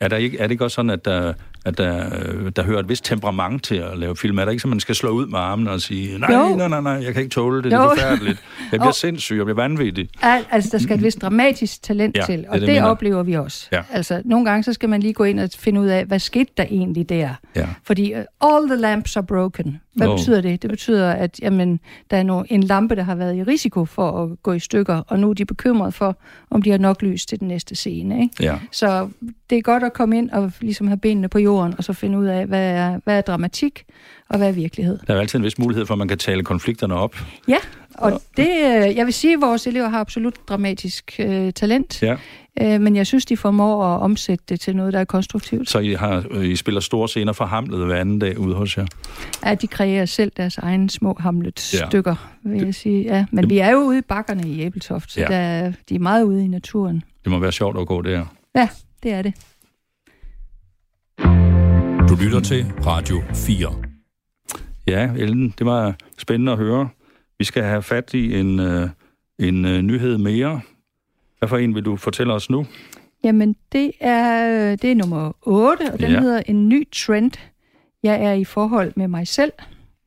er, 0.00 0.08
der 0.08 0.16
ikke, 0.16 0.38
er 0.38 0.42
det 0.42 0.50
ikke 0.50 0.64
også 0.64 0.74
sådan, 0.74 0.90
at 0.90 1.04
der, 1.04 1.32
at 1.64 1.78
der, 1.78 2.06
øh, 2.06 2.52
der 2.56 2.62
hører 2.62 2.80
et 2.80 2.88
vist 2.88 3.04
temperament 3.04 3.64
til 3.64 3.74
at 3.74 3.98
lave 3.98 4.16
film? 4.16 4.38
Er 4.38 4.44
der 4.44 4.50
ikke 4.52 4.60
så, 4.60 4.68
man 4.68 4.80
skal 4.80 4.94
slå 4.94 5.10
ud 5.10 5.26
med 5.26 5.38
armene 5.38 5.70
og 5.70 5.80
sige, 5.80 6.18
nej, 6.18 6.32
Jo. 6.34 6.56
nej, 6.56 6.68
nej, 6.68 6.80
nej, 6.80 6.92
jeg 6.92 7.12
kan 7.14 7.22
ikke 7.22 7.32
tåle 7.32 7.56
det, 7.56 7.64
det 7.64 7.72
er 7.72 7.82
Jo. 7.82 7.88
forfærdeligt. 7.88 8.38
Jeg 8.60 8.70
bliver 8.70 8.86
Jo. 8.86 8.92
sindssyg, 8.92 9.36
jeg 9.36 9.44
bliver 9.44 9.56
vanvittig. 9.56 10.08
Al, 10.22 10.44
altså, 10.50 10.70
der 10.72 10.78
skal 10.78 10.96
et 10.96 11.02
vist 11.02 11.22
dramatisk 11.22 11.82
talent 11.82 12.16
Ja, 12.16 12.22
til, 12.26 12.44
og 12.48 12.54
det, 12.54 12.60
det, 12.60 12.68
det 12.68 12.74
mener. 12.74 12.86
oplever 12.88 13.22
vi 13.22 13.34
også. 13.34 13.68
Ja. 13.72 13.82
Altså, 13.90 14.22
nogle 14.24 14.44
gange 14.46 14.62
så 14.62 14.72
skal 14.72 14.88
man 14.88 15.00
lige 15.00 15.12
gå 15.14 15.24
ind 15.24 15.40
og 15.40 15.48
finde 15.58 15.80
ud 15.80 15.86
af, 15.86 16.04
hvad 16.04 16.18
skete 16.18 16.50
der 16.56 16.64
egentlig 16.70 17.08
der? 17.08 17.30
Ja. 17.56 17.68
Fordi 17.84 18.14
uh, 18.14 18.20
all 18.40 18.68
the 18.68 18.76
lamps 18.76 19.16
are 19.16 19.24
broken. 19.24 19.80
Hvad 19.94 20.08
oh. 20.08 20.16
betyder 20.16 20.40
det? 20.40 20.62
Det 20.62 20.70
betyder, 20.70 21.10
at 21.12 21.40
jamen, 21.42 21.80
der 22.10 22.16
er 22.16 22.22
no, 22.22 22.42
en 22.48 22.62
lampe, 22.62 22.96
der 22.96 23.02
har 23.02 23.14
været 23.14 23.36
i 23.36 23.42
risiko 23.42 23.84
for 23.84 24.22
at 24.22 24.42
gå 24.42 24.52
i 24.52 24.58
stykker, 24.58 25.02
og 25.08 25.18
nu 25.18 25.30
er 25.30 25.34
de 25.34 25.44
bekymret 25.44 25.94
for, 25.94 26.18
om 26.50 26.62
de 26.62 26.70
har 26.70 26.78
nok 26.78 27.02
lys 27.02 27.26
til 27.26 27.40
den 27.40 27.48
næste 27.48 27.74
scene. 27.74 28.22
Ikke? 28.22 28.34
Ja. 28.40 28.58
Så 28.72 29.08
det 29.50 29.58
er 29.58 29.62
godt 29.62 29.82
at 29.86 29.92
komme 29.92 30.18
ind 30.18 30.30
og 30.30 30.52
ligesom 30.60 30.86
have 30.86 30.96
benene 30.98 31.28
på 31.28 31.38
jorden, 31.38 31.74
og 31.78 31.84
så 31.84 31.92
finde 31.92 32.18
ud 32.18 32.26
af, 32.26 32.46
hvad 32.46 32.70
er, 32.70 33.00
hvad 33.04 33.16
er 33.16 33.20
dramatik, 33.20 33.84
og 34.28 34.38
hvad 34.38 34.48
er 34.48 34.52
virkelighed. 34.52 34.98
Der 35.06 35.12
er 35.12 35.14
jo 35.14 35.20
altid 35.20 35.38
en 35.38 35.44
vis 35.44 35.58
mulighed 35.58 35.86
for, 35.86 35.94
at 35.94 35.98
man 35.98 36.08
kan 36.08 36.18
tale 36.18 36.42
konflikterne 36.42 36.94
op. 36.94 37.16
Ja, 37.48 37.56
og 37.94 38.22
det, 38.36 38.48
øh, 38.48 38.96
jeg 38.96 39.06
vil 39.06 39.14
sige, 39.14 39.34
at 39.34 39.40
vores 39.40 39.66
elever 39.66 39.88
har 39.88 40.00
absolut 40.00 40.34
dramatisk 40.48 41.16
øh, 41.18 41.52
talent, 41.52 42.02
Ja. 42.02 42.16
øh, 42.62 42.80
men 42.80 42.96
jeg 42.96 43.06
synes, 43.06 43.24
de 43.26 43.36
formår 43.36 43.84
at 43.84 44.00
omsætte 44.00 44.44
det 44.48 44.60
til 44.60 44.76
noget, 44.76 44.92
der 44.92 44.98
er 45.00 45.04
konstruktivt. 45.04 45.70
Så 45.70 45.78
I, 45.78 45.92
har, 45.94 46.24
øh, 46.30 46.44
I 46.44 46.56
spiller 46.56 46.80
store 46.80 47.08
scener 47.08 47.32
for 47.32 47.44
Hamlet 47.44 47.86
hver 47.86 47.96
anden 47.96 48.18
dag 48.18 48.38
ude 48.38 48.54
hos 48.54 48.76
jer. 48.78 48.86
At 49.42 49.62
de 49.62 49.66
kreerer 49.66 50.04
selv 50.06 50.32
deres 50.36 50.58
egne 50.58 50.90
små 50.90 51.16
Hamlet-stykker, 51.20 52.14
ja. 52.44 52.50
vil 52.50 52.64
jeg 52.64 52.74
sige. 52.74 53.02
Ja, 53.02 53.24
men 53.32 53.42
det- 53.44 53.50
vi 53.50 53.58
er 53.58 53.70
jo 53.70 53.78
ude 53.78 53.98
i 53.98 54.02
bakkerne 54.08 54.48
i 54.48 54.60
Æbeltoft, 54.62 55.12
så 55.12 55.20
Ja. 55.20 55.26
ja. 55.32 55.38
der, 55.38 55.66
er- 55.66 55.72
de 55.88 55.94
er 55.94 55.98
meget 55.98 56.24
ude 56.24 56.44
i 56.44 56.48
naturen. 56.48 57.02
Det 57.24 57.32
må 57.32 57.38
være 57.38 57.52
sjovt 57.52 57.78
at 57.80 57.86
gå 57.86 58.02
der. 58.02 58.24
Ja, 58.54 58.68
det 59.02 59.12
er 59.12 59.22
det. 59.22 59.34
Du 62.08 62.16
lytter 62.16 62.40
til 62.40 62.66
Radio 62.86 63.22
4. 63.34 63.74
Ja, 64.86 65.10
Ellen, 65.16 65.54
det 65.58 65.66
var 65.66 65.94
spændende 66.18 66.52
at 66.52 66.58
høre. 66.58 66.88
Vi 67.38 67.44
skal 67.44 67.62
have 67.62 67.82
fat 67.82 68.14
i 68.14 68.38
en, 68.38 68.60
øh, 68.60 68.88
en 69.38 69.64
øh, 69.64 69.82
nyhed 69.82 70.18
mere. 70.18 70.60
Hvad 71.38 71.48
for 71.48 71.56
en 71.56 71.74
vil 71.74 71.84
du 71.84 71.96
fortælle 71.96 72.32
os 72.32 72.50
nu? 72.50 72.66
Jamen, 73.24 73.56
det 73.72 73.92
er, 74.00 74.76
det 74.76 74.90
er 74.90 74.94
nummer 74.94 75.32
8, 75.42 75.92
og 75.92 76.00
den 76.00 76.10
ja. 76.10 76.20
hedder 76.20 76.42
En 76.46 76.68
ny 76.68 76.88
trend. 76.92 77.32
Jeg 78.02 78.24
er 78.24 78.32
i 78.32 78.44
forhold 78.44 78.92
med 78.96 79.08
mig 79.08 79.28
selv. 79.28 79.52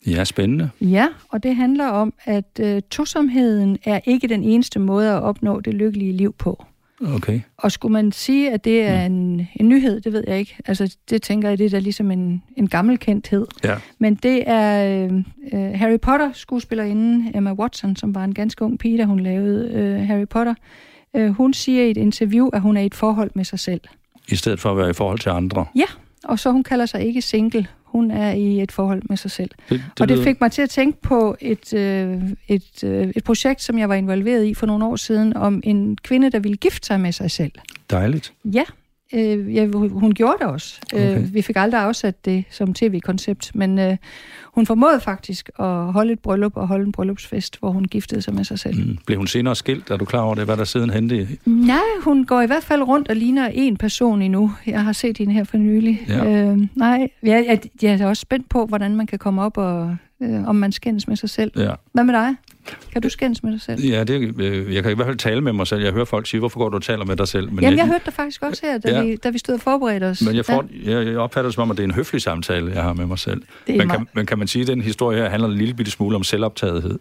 Ja, 0.07 0.23
spændende. 0.23 0.69
Ja, 0.81 1.07
og 1.29 1.43
det 1.43 1.55
handler 1.55 1.87
om, 1.87 2.13
at 2.23 2.59
øh, 2.59 2.81
tosomheden 2.91 3.77
er 3.83 3.99
ikke 4.05 4.27
den 4.27 4.43
eneste 4.43 4.79
måde 4.79 5.11
at 5.11 5.21
opnå 5.21 5.59
det 5.59 5.73
lykkelige 5.73 6.13
liv 6.13 6.33
på. 6.33 6.65
Okay. 7.01 7.41
Og 7.57 7.71
skulle 7.71 7.93
man 7.93 8.11
sige, 8.11 8.51
at 8.51 8.65
det 8.65 8.81
er 8.81 9.05
en, 9.05 9.47
en 9.55 9.69
nyhed, 9.69 10.01
det 10.01 10.13
ved 10.13 10.23
jeg 10.27 10.39
ikke. 10.39 10.55
Altså, 10.65 10.95
det 11.09 11.21
tænker 11.21 11.49
jeg, 11.49 11.57
det 11.57 11.65
er 11.65 11.69
da 11.69 11.79
ligesom 11.79 12.11
en, 12.11 12.43
en 12.57 12.67
gammel 12.67 12.99
kendthed. 12.99 13.47
Ja. 13.63 13.75
Men 13.99 14.15
det 14.15 14.43
er 14.47 15.03
øh, 15.03 15.23
øh, 15.53 15.79
Harry 15.79 15.99
Potter 15.99 16.31
skuespillerinde 16.33 17.31
Emma 17.35 17.53
Watson, 17.53 17.95
som 17.95 18.15
var 18.15 18.23
en 18.23 18.33
ganske 18.33 18.65
ung 18.65 18.79
pige, 18.79 18.97
da 18.97 19.03
hun 19.03 19.19
lavede 19.19 19.71
øh, 19.73 20.07
Harry 20.07 20.27
Potter. 20.27 20.53
Øh, 21.15 21.29
hun 21.29 21.53
siger 21.53 21.83
i 21.83 21.91
et 21.91 21.97
interview, 21.97 22.47
at 22.47 22.61
hun 22.61 22.77
er 22.77 22.81
i 22.81 22.85
et 22.85 22.95
forhold 22.95 23.31
med 23.35 23.43
sig 23.43 23.59
selv. 23.59 23.81
I 24.27 24.35
stedet 24.35 24.59
for 24.59 24.71
at 24.71 24.77
være 24.77 24.89
i 24.89 24.93
forhold 24.93 25.19
til 25.19 25.29
andre. 25.29 25.65
Og 26.23 26.39
så 26.39 26.51
hun 26.51 26.63
kalder 26.63 26.85
sig 26.85 27.05
ikke 27.05 27.21
single. 27.21 27.67
Hun 27.91 28.11
er 28.11 28.31
i 28.31 28.61
et 28.61 28.71
forhold 28.71 29.01
med 29.09 29.17
sig 29.17 29.31
selv. 29.31 29.49
Det, 29.69 29.69
Det 29.69 30.01
og 30.01 30.09
det 30.09 30.23
fik 30.23 30.41
mig 30.41 30.51
til 30.51 30.61
at 30.61 30.69
tænke 30.69 31.01
på 31.01 31.35
et, 31.39 31.73
øh, 31.73 32.21
et, 32.47 32.83
øh, 32.83 33.07
et 33.15 33.23
projekt, 33.23 33.61
som 33.61 33.79
jeg 33.79 33.89
var 33.89 33.95
involveret 33.95 34.45
i 34.45 34.53
for 34.53 34.65
nogle 34.65 34.85
år 34.85 34.95
siden, 34.95 35.37
om 35.37 35.61
en 35.63 35.97
kvinde, 35.97 36.31
der 36.31 36.39
ville 36.39 36.57
gifte 36.57 36.87
sig 36.87 36.99
med 36.99 37.11
sig 37.11 37.31
selv. 37.31 37.51
Dejligt. 37.89 38.33
Ja, 38.45 38.63
øh, 39.13 39.55
ja 39.55 39.67
hun 39.89 40.11
gjorde 40.11 40.35
det 40.39 40.47
også. 40.47 40.79
Okay. 40.93 41.17
Øh, 41.17 41.33
vi 41.33 41.41
fik 41.41 41.55
aldrig 41.55 41.81
afsat 41.81 42.25
det 42.25 42.43
som 42.49 42.73
tv-koncept, 42.73 43.51
men 43.55 43.79
øh, 43.79 43.97
hun 44.43 44.65
formåede 44.65 44.99
faktisk 44.99 45.49
at 45.59 45.65
holde 45.65 46.13
et 46.13 46.19
bryllup 46.19 46.57
og 46.57 46.67
holde 46.67 46.85
en 46.85 46.91
bryllupsfest, 46.91 47.59
hvor 47.59 47.71
hun 47.71 47.85
giftede 47.85 48.21
sig 48.21 48.33
med 48.33 48.43
sig 48.43 48.59
selv. 48.59 48.87
Mm. 48.87 48.97
Blev 49.05 49.17
hun 49.17 49.27
senere 49.27 49.55
skilt? 49.55 49.91
Er 49.91 49.97
du 49.97 50.05
klar 50.05 50.21
over 50.21 50.35
det? 50.35 50.45
Hvad 50.45 50.57
der 50.57 50.63
siden 50.63 50.89
hente? 50.89 51.27
Nej, 51.45 51.79
hun 52.03 52.25
går 52.25 52.41
i 52.41 52.45
hvert 52.45 52.63
fald 52.63 52.81
rundt 52.81 53.09
og 53.09 53.15
ligner 53.15 53.47
en 53.53 53.77
person 53.77 54.21
endnu. 54.21 54.51
Jeg 54.65 54.83
har 54.83 54.93
set 54.93 55.17
hende 55.17 55.33
her 55.33 55.43
for 55.43 55.57
nylig. 55.57 56.01
Ja. 56.07 56.25
Øh, 56.25 56.67
nej, 56.75 57.07
jeg, 57.23 57.45
jeg, 57.47 57.59
jeg 57.81 58.01
er 58.01 58.07
også 58.07 58.21
spændt 58.21 58.49
på, 58.49 58.65
hvordan 58.65 58.95
man 58.95 59.07
kan 59.07 59.19
komme 59.19 59.41
op 59.41 59.57
og 59.57 59.97
øh, 60.21 60.47
om 60.47 60.55
man 60.55 60.71
skændes 60.71 61.07
med 61.07 61.15
sig 61.15 61.29
selv. 61.29 61.51
Ja. 61.55 61.71
Hvad 61.93 62.03
med 62.03 62.13
dig? 62.13 62.35
Kan 62.93 63.01
du 63.01 63.09
skændes 63.09 63.43
med 63.43 63.51
dig 63.51 63.61
selv? 63.61 63.81
Ja, 63.81 64.03
det, 64.03 64.41
øh, 64.41 64.73
jeg 64.75 64.83
kan 64.83 64.91
i 64.91 64.95
hvert 64.95 65.05
fald 65.07 65.17
tale 65.17 65.41
med 65.41 65.53
mig 65.53 65.67
selv. 65.67 65.83
Jeg 65.83 65.91
hører 65.93 66.05
folk 66.05 66.27
sige, 66.27 66.39
hvorfor 66.39 66.59
går 66.59 66.69
du 66.69 66.75
og 66.75 66.83
taler 66.83 67.05
med 67.05 67.15
dig 67.15 67.27
selv? 67.27 67.51
Men 67.51 67.63
Jamen, 67.63 67.77
jeg 67.79 67.87
hørte 67.87 68.05
det 68.05 68.13
faktisk 68.13 68.43
også 68.43 68.65
her, 68.65 68.77
da, 68.77 68.89
Ja. 68.91 68.97
ja. 68.97 69.05
vi, 69.05 69.15
da 69.15 69.29
vi 69.29 69.37
stod 69.37 69.55
og 69.55 69.61
forberedte 69.61 70.03
os. 70.03 70.21
Men 70.21 70.35
jeg, 70.35 70.45
får, 70.45 70.65
jeg, 70.85 71.07
jeg 71.07 71.17
opfatter 71.17 71.47
det 71.49 71.53
som 71.55 71.61
om, 71.61 71.71
at 71.71 71.77
det 71.77 71.83
er 71.83 71.87
en 71.87 71.93
høflig 71.93 72.21
samtale, 72.21 72.71
jeg 72.73 72.83
har 72.83 72.93
med 72.93 73.05
mig 73.05 73.19
selv. 73.19 73.41
Men 73.67 73.89
kan, 73.89 74.07
men 74.13 74.25
kan 74.25 74.39
man 74.39 74.47
sige, 74.47 74.61
at 74.61 74.67
den 74.67 74.81
historie 74.81 75.21
her 75.21 75.29
handler 75.29 75.49
en 75.49 75.55
lille 75.57 75.73
bitte 75.73 75.91
smule 75.91 76.15
om 76.15 76.23
selvoptagethed? 76.23 76.99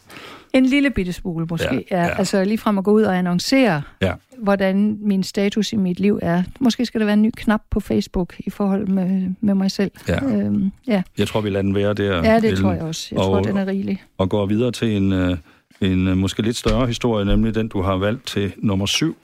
En 0.54 0.66
lille 0.66 0.90
bitte 0.90 1.12
smule 1.12 1.46
måske. 1.50 1.84
Ja, 1.90 1.96
Ja, 1.98 2.02
ja. 2.04 2.18
Altså 2.18 2.44
lige 2.44 2.58
frem 2.58 2.78
at 2.78 2.84
gå 2.84 2.90
ud 2.90 3.02
og 3.02 3.18
annoncere, 3.18 3.82
Ja. 4.02 4.12
hvordan 4.38 4.98
min 5.00 5.22
status 5.22 5.72
i 5.72 5.76
mit 5.76 6.00
liv 6.00 6.18
er. 6.22 6.42
Måske 6.60 6.86
skal 6.86 7.00
der 7.00 7.04
være 7.06 7.14
en 7.14 7.22
ny 7.22 7.30
knap 7.36 7.60
på 7.70 7.80
Facebook 7.80 8.34
i 8.38 8.50
forhold 8.50 8.86
med, 8.88 9.34
med 9.40 9.54
mig 9.54 9.70
selv. 9.70 9.90
Ja. 10.08 10.24
Øhm, 10.24 10.70
ja. 10.86 11.02
Jeg 11.18 11.28
tror, 11.28 11.40
vi 11.40 11.50
lader 11.50 11.62
den 11.62 11.74
være 11.74 11.94
der. 11.94 12.16
ja, 12.16 12.36
det 12.36 12.44
Ellen, 12.44 12.62
tror 12.62 12.72
jeg 12.72 12.82
også. 12.82 13.08
Jeg 13.10 13.18
Og- 13.18 13.24
tror, 13.24 13.40
den 13.42 13.56
er 13.56 13.66
rigelig. 13.66 14.02
Og 14.18 14.30
går 14.30 14.46
videre 14.46 14.72
til 14.72 14.96
en, 14.96 15.12
øh, 15.12 15.36
en 15.80 16.08
øh, 16.08 16.16
måske 16.16 16.42
lidt 16.42 16.56
større 16.56 16.86
historie, 16.86 17.24
nemlig 17.24 17.54
den, 17.54 17.68
du 17.68 17.82
har 17.82 17.96
valgt 17.96 18.26
til 18.26 18.52
nummer 18.56 18.86
syv. 18.86 19.16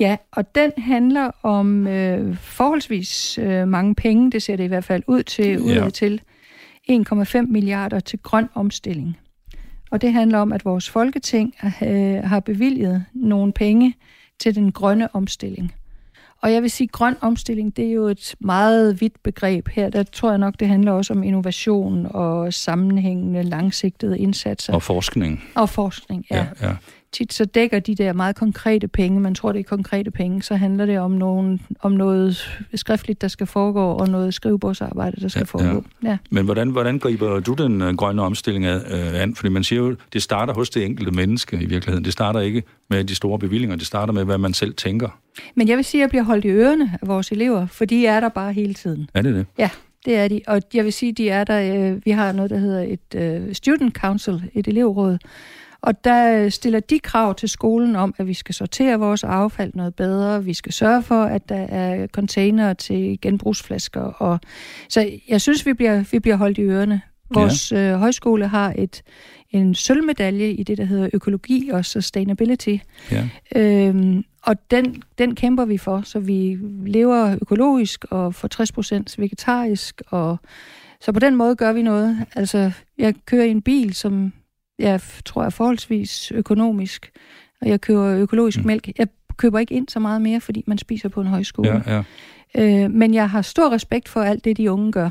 Ja, 0.00 0.16
og 0.32 0.54
den 0.54 0.70
handler 0.78 1.30
om 1.42 1.86
øh, 1.86 2.36
forholdsvis 2.40 3.38
øh, 3.42 3.68
mange 3.68 3.94
penge, 3.94 4.30
det 4.30 4.42
ser 4.42 4.56
det 4.56 4.64
i 4.64 4.66
hvert 4.66 4.84
fald 4.84 5.02
ud 5.06 5.22
til, 5.22 5.60
ud 5.60 5.72
Ja. 5.72 5.90
til 5.90 6.20
1,5 6.90 7.40
milliarder 7.52 8.00
til 8.00 8.18
grøn 8.22 8.48
omstilling. 8.54 9.16
Og 9.90 10.02
det 10.02 10.12
handler 10.12 10.38
om, 10.38 10.52
at 10.52 10.64
vores 10.64 10.90
folketing 10.90 11.54
øh, 11.82 12.24
har 12.24 12.40
bevilget 12.40 13.04
nogle 13.12 13.52
penge 13.52 13.94
til 14.38 14.54
den 14.54 14.72
grønne 14.72 15.14
omstilling. 15.14 15.74
Og 16.42 16.52
jeg 16.52 16.62
vil 16.62 16.70
sige, 16.70 16.88
grøn 16.88 17.16
omstilling, 17.20 17.76
det 17.76 17.86
er 17.86 17.92
jo 17.92 18.06
et 18.06 18.34
meget 18.40 19.00
vidt 19.00 19.22
begreb 19.22 19.68
her. 19.68 19.88
Der 19.88 20.02
tror 20.02 20.30
jeg 20.30 20.38
nok, 20.38 20.54
det 20.60 20.68
handler 20.68 20.92
også 20.92 21.12
om 21.12 21.22
innovation 21.22 22.06
og 22.10 22.54
sammenhængende, 22.54 23.42
langsigtede 23.42 24.18
indsatser. 24.18 24.72
Og 24.72 24.82
forskning. 24.82 25.44
Og 25.54 25.68
forskning, 25.68 26.26
ja. 26.30 26.36
ja, 26.36 26.68
ja 26.68 26.76
tit 27.12 27.32
så 27.32 27.44
dækker 27.44 27.78
de 27.78 27.94
der 27.94 28.12
meget 28.12 28.36
konkrete 28.36 28.88
penge, 28.88 29.20
man 29.20 29.34
tror, 29.34 29.52
det 29.52 29.58
er 29.58 29.64
konkrete 29.64 30.10
penge, 30.10 30.42
så 30.42 30.54
handler 30.54 30.86
det 30.86 30.98
om, 30.98 31.10
nogen, 31.10 31.60
om 31.80 31.92
noget 31.92 32.60
skriftligt, 32.74 33.20
der 33.20 33.28
skal 33.28 33.46
foregå, 33.46 33.80
og 33.80 34.08
noget 34.08 34.34
skrivebordsarbejde, 34.34 35.20
der 35.20 35.28
skal 35.28 35.40
ja, 35.40 35.44
foregå. 35.44 35.84
Ja. 36.02 36.08
Ja. 36.08 36.18
Men 36.30 36.44
hvordan, 36.44 36.70
hvordan 36.70 36.98
griber 36.98 37.40
du 37.40 37.54
den 37.54 37.82
uh, 37.82 37.94
grønne 37.94 38.22
omstilling 38.22 38.64
af, 38.64 38.76
uh, 38.76 39.22
an? 39.22 39.34
Fordi 39.34 39.48
man 39.48 39.64
siger 39.64 39.82
jo, 39.82 39.96
det 40.12 40.22
starter 40.22 40.54
hos 40.54 40.70
det 40.70 40.84
enkelte 40.84 41.10
menneske 41.10 41.56
i 41.56 41.66
virkeligheden. 41.66 42.04
Det 42.04 42.12
starter 42.12 42.40
ikke 42.40 42.62
med 42.90 43.04
de 43.04 43.14
store 43.14 43.38
bevillinger, 43.38 43.76
det 43.76 43.86
starter 43.86 44.12
med, 44.12 44.24
hvad 44.24 44.38
man 44.38 44.54
selv 44.54 44.74
tænker. 44.74 45.08
Men 45.54 45.68
jeg 45.68 45.76
vil 45.76 45.84
sige, 45.84 46.00
at 46.00 46.02
jeg 46.02 46.08
bliver 46.08 46.24
holdt 46.24 46.44
i 46.44 46.48
ørerne 46.48 46.98
af 47.02 47.08
vores 47.08 47.32
elever, 47.32 47.66
for 47.66 47.84
de 47.84 48.06
er 48.06 48.20
der 48.20 48.28
bare 48.28 48.52
hele 48.52 48.74
tiden. 48.74 49.08
Er 49.14 49.22
det 49.22 49.34
det? 49.34 49.46
Ja, 49.58 49.70
det 50.04 50.16
er 50.16 50.28
de. 50.28 50.40
Og 50.46 50.62
jeg 50.74 50.84
vil 50.84 50.92
sige, 50.92 51.12
de 51.12 51.28
er 51.28 51.44
der, 51.44 51.90
øh, 51.90 52.00
vi 52.04 52.10
har 52.10 52.32
noget, 52.32 52.50
der 52.50 52.58
hedder 52.58 52.82
et 52.82 53.42
uh, 53.46 53.52
student 53.52 53.94
council, 53.94 54.42
et 54.54 54.68
elevråd, 54.68 55.18
og 55.82 56.04
der 56.04 56.48
stiller 56.48 56.80
de 56.80 56.98
krav 56.98 57.34
til 57.34 57.48
skolen 57.48 57.96
om, 57.96 58.14
at 58.18 58.26
vi 58.26 58.34
skal 58.34 58.54
sortere 58.54 58.98
vores 58.98 59.24
affald 59.24 59.72
noget 59.74 59.94
bedre, 59.94 60.44
vi 60.44 60.54
skal 60.54 60.72
sørge 60.72 61.02
for, 61.02 61.22
at 61.22 61.48
der 61.48 61.66
er 61.68 62.06
container 62.06 62.72
til 62.72 63.18
genbrugsflasker. 63.20 64.00
Og, 64.00 64.40
så 64.88 65.10
jeg 65.28 65.40
synes, 65.40 65.66
vi 65.66 65.72
bliver, 65.72 66.04
vi 66.10 66.18
bliver 66.18 66.36
holdt 66.36 66.58
i 66.58 66.62
ørerne. 66.62 67.00
Vores 67.34 67.72
ja. 67.72 67.92
øh, 67.92 67.98
højskole 67.98 68.48
har 68.48 68.74
et 68.78 69.02
en 69.50 69.74
sølvmedalje 69.74 70.50
i 70.50 70.62
det, 70.62 70.78
der 70.78 70.84
hedder 70.84 71.08
økologi 71.12 71.70
og 71.72 71.84
sustainability. 71.84 72.76
Ja. 73.10 73.28
Øhm, 73.56 74.24
og 74.42 74.70
den, 74.70 75.02
den 75.18 75.34
kæmper 75.34 75.64
vi 75.64 75.78
for, 75.78 76.02
så 76.04 76.20
vi 76.20 76.58
lever 76.86 77.36
økologisk 77.42 78.04
og 78.10 78.34
får 78.34 79.02
60% 79.08 79.14
vegetarisk. 79.18 80.02
Og, 80.06 80.36
så 81.00 81.12
på 81.12 81.20
den 81.20 81.36
måde 81.36 81.56
gør 81.56 81.72
vi 81.72 81.82
noget. 81.82 82.26
Altså, 82.36 82.72
jeg 82.98 83.14
kører 83.26 83.44
i 83.44 83.50
en 83.50 83.62
bil, 83.62 83.94
som 83.94 84.32
jeg 84.80 85.00
tror 85.24 85.44
er 85.44 85.50
forholdsvis 85.50 86.32
økonomisk, 86.34 87.10
og 87.60 87.68
jeg 87.68 87.80
køber 87.80 88.06
økologisk 88.06 88.58
mm. 88.58 88.66
mælk. 88.66 88.88
Jeg 88.98 89.08
køber 89.36 89.58
ikke 89.58 89.74
ind 89.74 89.88
så 89.88 90.00
meget 90.00 90.22
mere, 90.22 90.40
fordi 90.40 90.64
man 90.66 90.78
spiser 90.78 91.08
på 91.08 91.20
en 91.20 91.26
højskole. 91.26 91.82
Ja, 91.86 92.02
ja. 92.54 92.84
Øh, 92.84 92.90
men 92.90 93.14
jeg 93.14 93.30
har 93.30 93.42
stor 93.42 93.72
respekt 93.72 94.08
for 94.08 94.22
alt 94.22 94.44
det, 94.44 94.56
de 94.56 94.70
unge 94.70 94.92
gør. 94.92 95.10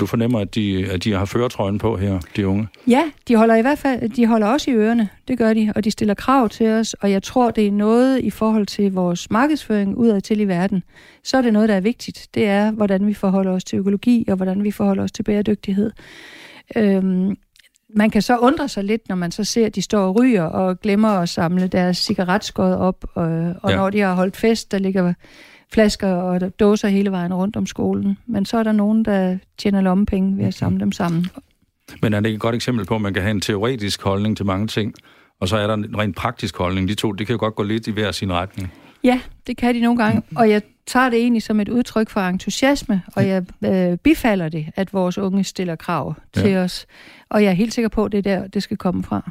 Du 0.00 0.06
fornemmer, 0.06 0.40
at 0.40 0.54
de, 0.54 0.86
at 0.90 1.04
de 1.04 1.12
har 1.12 1.24
føretrøjen 1.24 1.78
på 1.78 1.96
her, 1.96 2.20
de 2.36 2.48
unge? 2.48 2.68
Ja, 2.88 3.02
de 3.28 3.36
holder 3.36 3.54
i 3.54 3.60
hvert 3.60 3.78
fald 3.78 4.08
de 4.10 4.26
holder 4.26 4.46
også 4.46 4.70
i 4.70 4.74
ørerne. 4.74 5.08
Det 5.28 5.38
gør 5.38 5.54
de, 5.54 5.72
og 5.76 5.84
de 5.84 5.90
stiller 5.90 6.14
krav 6.14 6.48
til 6.48 6.68
os, 6.68 6.94
og 6.94 7.10
jeg 7.10 7.22
tror, 7.22 7.50
det 7.50 7.66
er 7.66 7.72
noget 7.72 8.20
i 8.20 8.30
forhold 8.30 8.66
til 8.66 8.92
vores 8.92 9.30
markedsføring 9.30 9.96
udad 9.96 10.20
til 10.20 10.40
i 10.40 10.44
verden. 10.44 10.82
Så 11.24 11.36
er 11.36 11.42
det 11.42 11.52
noget, 11.52 11.68
der 11.68 11.74
er 11.74 11.80
vigtigt. 11.80 12.28
Det 12.34 12.46
er, 12.46 12.70
hvordan 12.70 13.06
vi 13.06 13.14
forholder 13.14 13.52
os 13.52 13.64
til 13.64 13.78
økologi, 13.78 14.24
og 14.28 14.36
hvordan 14.36 14.64
vi 14.64 14.70
forholder 14.70 15.02
os 15.02 15.12
til 15.12 15.22
bæredygtighed. 15.22 15.90
Øhm, 16.76 17.36
man 17.94 18.10
kan 18.10 18.22
så 18.22 18.38
undre 18.38 18.68
sig 18.68 18.84
lidt, 18.84 19.08
når 19.08 19.16
man 19.16 19.32
så 19.32 19.44
ser, 19.44 19.66
at 19.66 19.74
de 19.74 19.82
står 19.82 20.00
og 20.00 20.20
ryger 20.20 20.42
og 20.42 20.80
glemmer 20.80 21.08
at 21.08 21.28
samle 21.28 21.66
deres 21.66 21.96
cigaretskod 21.96 22.72
op, 22.74 23.04
og, 23.14 23.24
og 23.62 23.70
ja. 23.70 23.76
når 23.76 23.90
de 23.90 24.00
har 24.00 24.14
holdt 24.14 24.36
fest, 24.36 24.72
der 24.72 24.78
ligger 24.78 25.14
flasker 25.72 26.08
og 26.08 26.60
dåser 26.60 26.88
hele 26.88 27.10
vejen 27.10 27.34
rundt 27.34 27.56
om 27.56 27.66
skolen. 27.66 28.18
Men 28.26 28.44
så 28.44 28.58
er 28.58 28.62
der 28.62 28.72
nogen, 28.72 29.04
der 29.04 29.38
tjener 29.58 29.80
lommepenge 29.80 30.38
ved 30.38 30.44
at 30.44 30.54
samle 30.54 30.80
dem 30.80 30.92
sammen. 30.92 31.26
Men 32.02 32.14
er 32.14 32.20
det 32.20 32.32
et 32.34 32.40
godt 32.40 32.54
eksempel 32.54 32.86
på, 32.86 32.94
at 32.94 33.00
man 33.00 33.14
kan 33.14 33.22
have 33.22 33.30
en 33.30 33.40
teoretisk 33.40 34.02
holdning 34.02 34.36
til 34.36 34.46
mange 34.46 34.66
ting, 34.66 34.94
og 35.40 35.48
så 35.48 35.56
er 35.56 35.66
der 35.66 35.74
en 35.74 35.98
rent 35.98 36.16
praktisk 36.16 36.56
holdning. 36.56 36.88
De 36.88 36.94
to, 36.94 37.12
det 37.12 37.26
kan 37.26 37.34
jo 37.34 37.40
godt 37.40 37.54
gå 37.54 37.62
lidt 37.62 37.86
i 37.86 37.90
hver 37.90 38.12
sin 38.12 38.32
retning. 38.32 38.72
Ja, 39.04 39.20
det 39.46 39.56
kan 39.56 39.74
de 39.74 39.80
nogle 39.80 40.04
gange, 40.04 40.22
og 40.36 40.50
jeg 40.50 40.62
tager 40.86 41.10
det 41.10 41.18
egentlig 41.18 41.42
som 41.42 41.60
et 41.60 41.68
udtryk 41.68 42.10
for 42.10 42.20
entusiasme, 42.20 43.02
og 43.16 43.28
jeg 43.28 43.44
øh, 43.64 43.98
bifalder 43.98 44.48
det, 44.48 44.66
at 44.76 44.92
vores 44.92 45.18
unge 45.18 45.44
stiller 45.44 45.76
krav 45.76 46.14
til 46.32 46.50
ja. 46.50 46.62
os. 46.62 46.86
Og 47.28 47.42
jeg 47.42 47.48
er 47.48 47.54
helt 47.54 47.74
sikker 47.74 47.88
på, 47.88 48.04
at 48.04 48.12
det 48.12 48.18
er 48.18 48.22
der, 48.22 48.46
det 48.46 48.62
skal 48.62 48.76
komme 48.76 49.02
fra. 49.02 49.30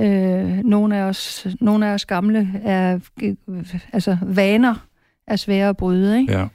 Øh, 0.00 0.64
nogle, 0.64 0.96
af 0.96 1.02
os, 1.02 1.46
nogle 1.60 1.86
af 1.86 1.94
os 1.94 2.06
gamle 2.06 2.50
er, 2.64 2.98
øh, 3.22 3.34
altså 3.92 4.16
vaner 4.22 4.74
er 5.26 5.36
svære 5.36 5.68
at 5.68 5.76
bryde, 5.76 6.20
ikke? 6.20 6.32
Ja. 6.32 6.46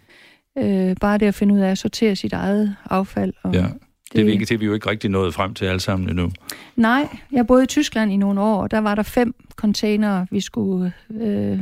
Øh, 0.58 0.96
bare 1.02 1.18
det 1.18 1.26
at 1.26 1.36
finde 1.36 1.54
ud 1.54 1.60
af 1.60 1.72
at 1.72 1.78
sortere 1.78 2.16
sit 2.16 2.34
eget 2.34 2.76
affald. 2.90 3.34
Og 3.44 3.54
ja. 3.54 3.66
Det 4.14 4.22
er, 4.22 4.26
vi 4.26 4.32
ikke, 4.32 4.46
det 4.46 4.52
er 4.52 4.58
vi 4.58 4.66
jo 4.66 4.74
ikke 4.74 4.90
rigtig 4.90 5.10
nået 5.10 5.34
frem 5.34 5.54
til 5.54 5.66
alle 5.66 5.80
sammen 5.80 6.10
endnu. 6.10 6.32
Nej, 6.76 7.08
jeg 7.32 7.48
boede 7.48 7.64
i 7.64 7.68
Tyskland 7.68 8.12
i 8.12 8.18
nogle 8.18 8.42
år, 8.42 8.62
og 8.62 8.72
der 8.72 8.78
var 8.78 8.96
der 8.96 9.04
fem 9.04 9.36
containere, 9.56 10.28
vi 10.32 10.40
skulle 10.40 10.94
øh, 11.22 11.60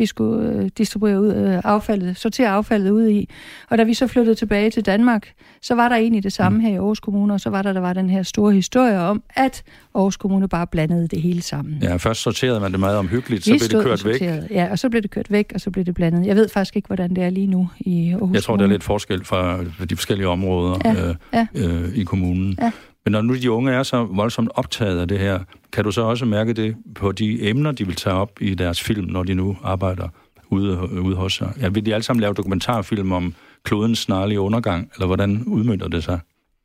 vi 0.00 0.06
skulle 0.06 0.52
øh, 0.52 0.70
distribuere 0.78 1.20
ud, 1.20 1.34
øh, 1.34 1.60
affaldet, 1.64 2.16
sortere 2.16 2.48
affaldet 2.48 2.90
ud 2.90 3.08
i. 3.08 3.28
Og 3.70 3.78
da 3.78 3.82
vi 3.82 3.94
så 3.94 4.06
flyttede 4.06 4.34
tilbage 4.34 4.70
til 4.70 4.86
Danmark, 4.86 5.32
så 5.62 5.74
var 5.74 5.88
der 5.88 5.96
egentlig 5.96 6.22
det 6.22 6.32
samme 6.32 6.58
mm. 6.58 6.64
her 6.64 6.70
i 6.70 6.74
Aarhus 6.74 7.00
Kommune, 7.00 7.34
og 7.34 7.40
så 7.40 7.50
var 7.50 7.62
der, 7.62 7.72
der 7.72 7.80
var 7.80 7.92
den 7.92 8.10
her 8.10 8.22
store 8.22 8.52
historie 8.52 8.98
om, 8.98 9.22
at 9.36 9.62
Aarhus 9.94 10.16
Kommune 10.16 10.48
bare 10.48 10.66
blandede 10.66 11.08
det 11.08 11.22
hele 11.22 11.42
sammen. 11.42 11.78
Ja, 11.82 11.96
først 11.96 12.22
sorterede 12.22 12.60
man 12.60 12.72
det 12.72 12.80
meget 12.80 12.98
omhyggeligt, 12.98 13.44
så 13.44 13.52
vi 13.52 13.58
blev 13.68 13.78
det 13.78 13.86
kørt 13.86 14.04
væk. 14.04 14.20
Ja, 14.50 14.68
og 14.70 14.78
så 14.78 14.90
blev 14.90 15.02
det 15.02 15.10
kørt 15.10 15.30
væk, 15.30 15.52
og 15.54 15.60
så 15.60 15.70
blev 15.70 15.84
det 15.84 15.94
blandet. 15.94 16.26
Jeg 16.26 16.36
ved 16.36 16.48
faktisk 16.48 16.76
ikke, 16.76 16.86
hvordan 16.86 17.16
det 17.16 17.24
er 17.24 17.30
lige 17.30 17.46
nu 17.46 17.68
i 17.80 18.10
Aarhus 18.10 18.34
Jeg 18.34 18.42
tror, 18.42 18.52
Kommune. 18.52 18.62
der 18.62 18.68
er 18.68 18.72
lidt 18.72 18.84
forskel 18.84 19.24
fra 19.24 19.58
de 19.90 19.96
forskellige 19.96 20.28
områder 20.28 20.78
ja, 20.84 21.08
øh, 21.08 21.14
ja. 21.32 21.46
Øh, 21.54 21.94
i 21.94 22.04
kommunen. 22.04 22.58
Ja. 22.60 22.72
Men 23.04 23.12
når 23.12 23.22
nu 23.22 23.34
de 23.34 23.50
unge 23.50 23.72
er 23.72 23.82
så 23.82 24.04
voldsomt 24.04 24.50
optaget 24.54 25.00
af 25.00 25.08
det 25.08 25.18
her, 25.18 25.40
kan 25.72 25.84
du 25.84 25.90
så 25.90 26.02
også 26.02 26.24
mærke 26.24 26.52
det 26.52 26.76
på 26.94 27.12
de 27.12 27.48
emner, 27.48 27.72
de 27.72 27.86
vil 27.86 27.94
tage 27.94 28.16
op 28.16 28.40
i 28.40 28.54
deres 28.54 28.82
film, 28.82 29.06
når 29.06 29.22
de 29.22 29.34
nu 29.34 29.56
arbejder 29.62 30.08
ude, 30.50 31.00
ude 31.02 31.16
hos 31.16 31.32
sig? 31.32 31.52
Ja, 31.60 31.68
vil 31.68 31.86
de 31.86 31.94
alle 31.94 32.04
sammen 32.04 32.20
lave 32.20 32.34
dokumentarfilm 32.34 33.12
om 33.12 33.34
klodens 33.62 33.98
snarlige 33.98 34.40
undergang, 34.40 34.90
eller 34.94 35.06
hvordan 35.06 35.44
udmyndter 35.46 35.88
det 35.88 36.04
sig? 36.04 36.20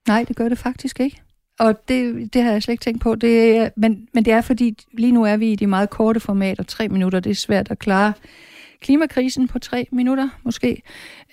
Nej, 0.07 0.25
det 0.27 0.35
gør 0.35 0.49
det 0.49 0.57
faktisk 0.57 0.99
ikke. 0.99 1.21
Og 1.59 1.87
det, 1.87 2.33
det 2.33 2.43
har 2.43 2.51
jeg 2.51 2.63
slet 2.63 2.71
ikke 2.71 2.83
tænkt 2.83 3.01
på. 3.01 3.15
Det 3.15 3.69
men, 3.77 4.07
men 4.13 4.25
det 4.25 4.33
er 4.33 4.41
fordi, 4.41 4.77
lige 4.93 5.11
nu 5.11 5.23
er 5.23 5.37
vi 5.37 5.51
i 5.51 5.55
de 5.55 5.67
meget 5.67 5.89
korte 5.89 6.19
formater, 6.19 6.63
tre 6.63 6.87
minutter. 6.87 7.19
Det 7.19 7.29
er 7.29 7.35
svært 7.35 7.71
at 7.71 7.79
klare 7.79 8.13
klimakrisen 8.81 9.47
på 9.47 9.59
tre 9.59 9.87
minutter, 9.91 10.29
måske. 10.43 10.81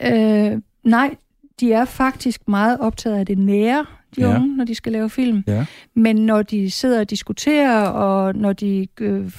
Øh, 0.03 0.61
nej, 0.85 1.17
de 1.61 1.73
er 1.73 1.85
faktisk 1.85 2.49
meget 2.49 2.79
optaget 2.81 3.19
af 3.19 3.27
det 3.27 3.39
nære, 3.39 3.87
de 4.17 4.21
ja. 4.21 4.37
unge, 4.37 4.57
når 4.57 4.65
de 4.65 4.75
skal 4.75 4.93
lave 4.93 5.11
film. 5.11 5.45
Ja. 5.47 5.65
Men 5.95 6.17
når 6.17 6.43
de 6.43 6.71
sidder 6.71 7.01
og 7.01 7.11
diskuterer, 7.11 7.87
og 7.87 8.35
når 8.35 8.53
de 8.53 8.89
øh, 9.01 9.31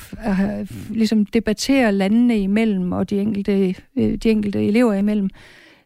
ligesom 0.90 1.26
debatterer 1.26 1.92
landene 1.92 2.40
imellem, 2.40 2.92
og 2.92 3.10
de 3.10 3.20
enkelte, 3.20 3.76
øh, 3.98 4.16
de 4.16 4.30
enkelte 4.30 4.68
elever 4.68 4.94
imellem, 4.94 5.30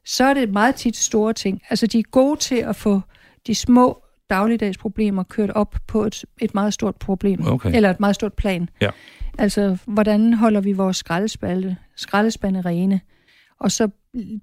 så 0.06 0.24
er 0.24 0.34
det 0.34 0.50
meget 0.50 0.76
tit 0.76 0.98
store 0.98 1.34
ting. 1.34 1.62
Altså, 1.70 1.88
de 1.88 2.00
er 2.00 2.04
gode 2.12 2.40
til 2.40 2.56
at 2.56 2.76
få 2.76 3.02
de 3.48 3.56
små 3.56 4.04
dagligdags 4.30 4.78
problemer 4.78 5.24
kørt 5.24 5.50
op 5.50 5.76
på 5.88 6.04
et, 6.04 6.26
et 6.42 6.54
meget 6.54 6.74
stort 6.74 6.96
problem, 6.96 7.48
okay. 7.48 7.76
eller 7.76 7.90
et 7.90 8.00
meget 8.00 8.16
stort 8.16 8.34
plan. 8.34 8.70
Ja. 8.82 8.90
Altså, 9.38 9.78
hvordan 9.86 10.34
holder 10.34 10.62
vi 10.62 10.74
vores 10.74 10.98
skraldespande, 10.98 11.76
skraldespande 11.96 12.62
rene? 12.62 13.02
Og 13.60 13.72
så 13.72 13.90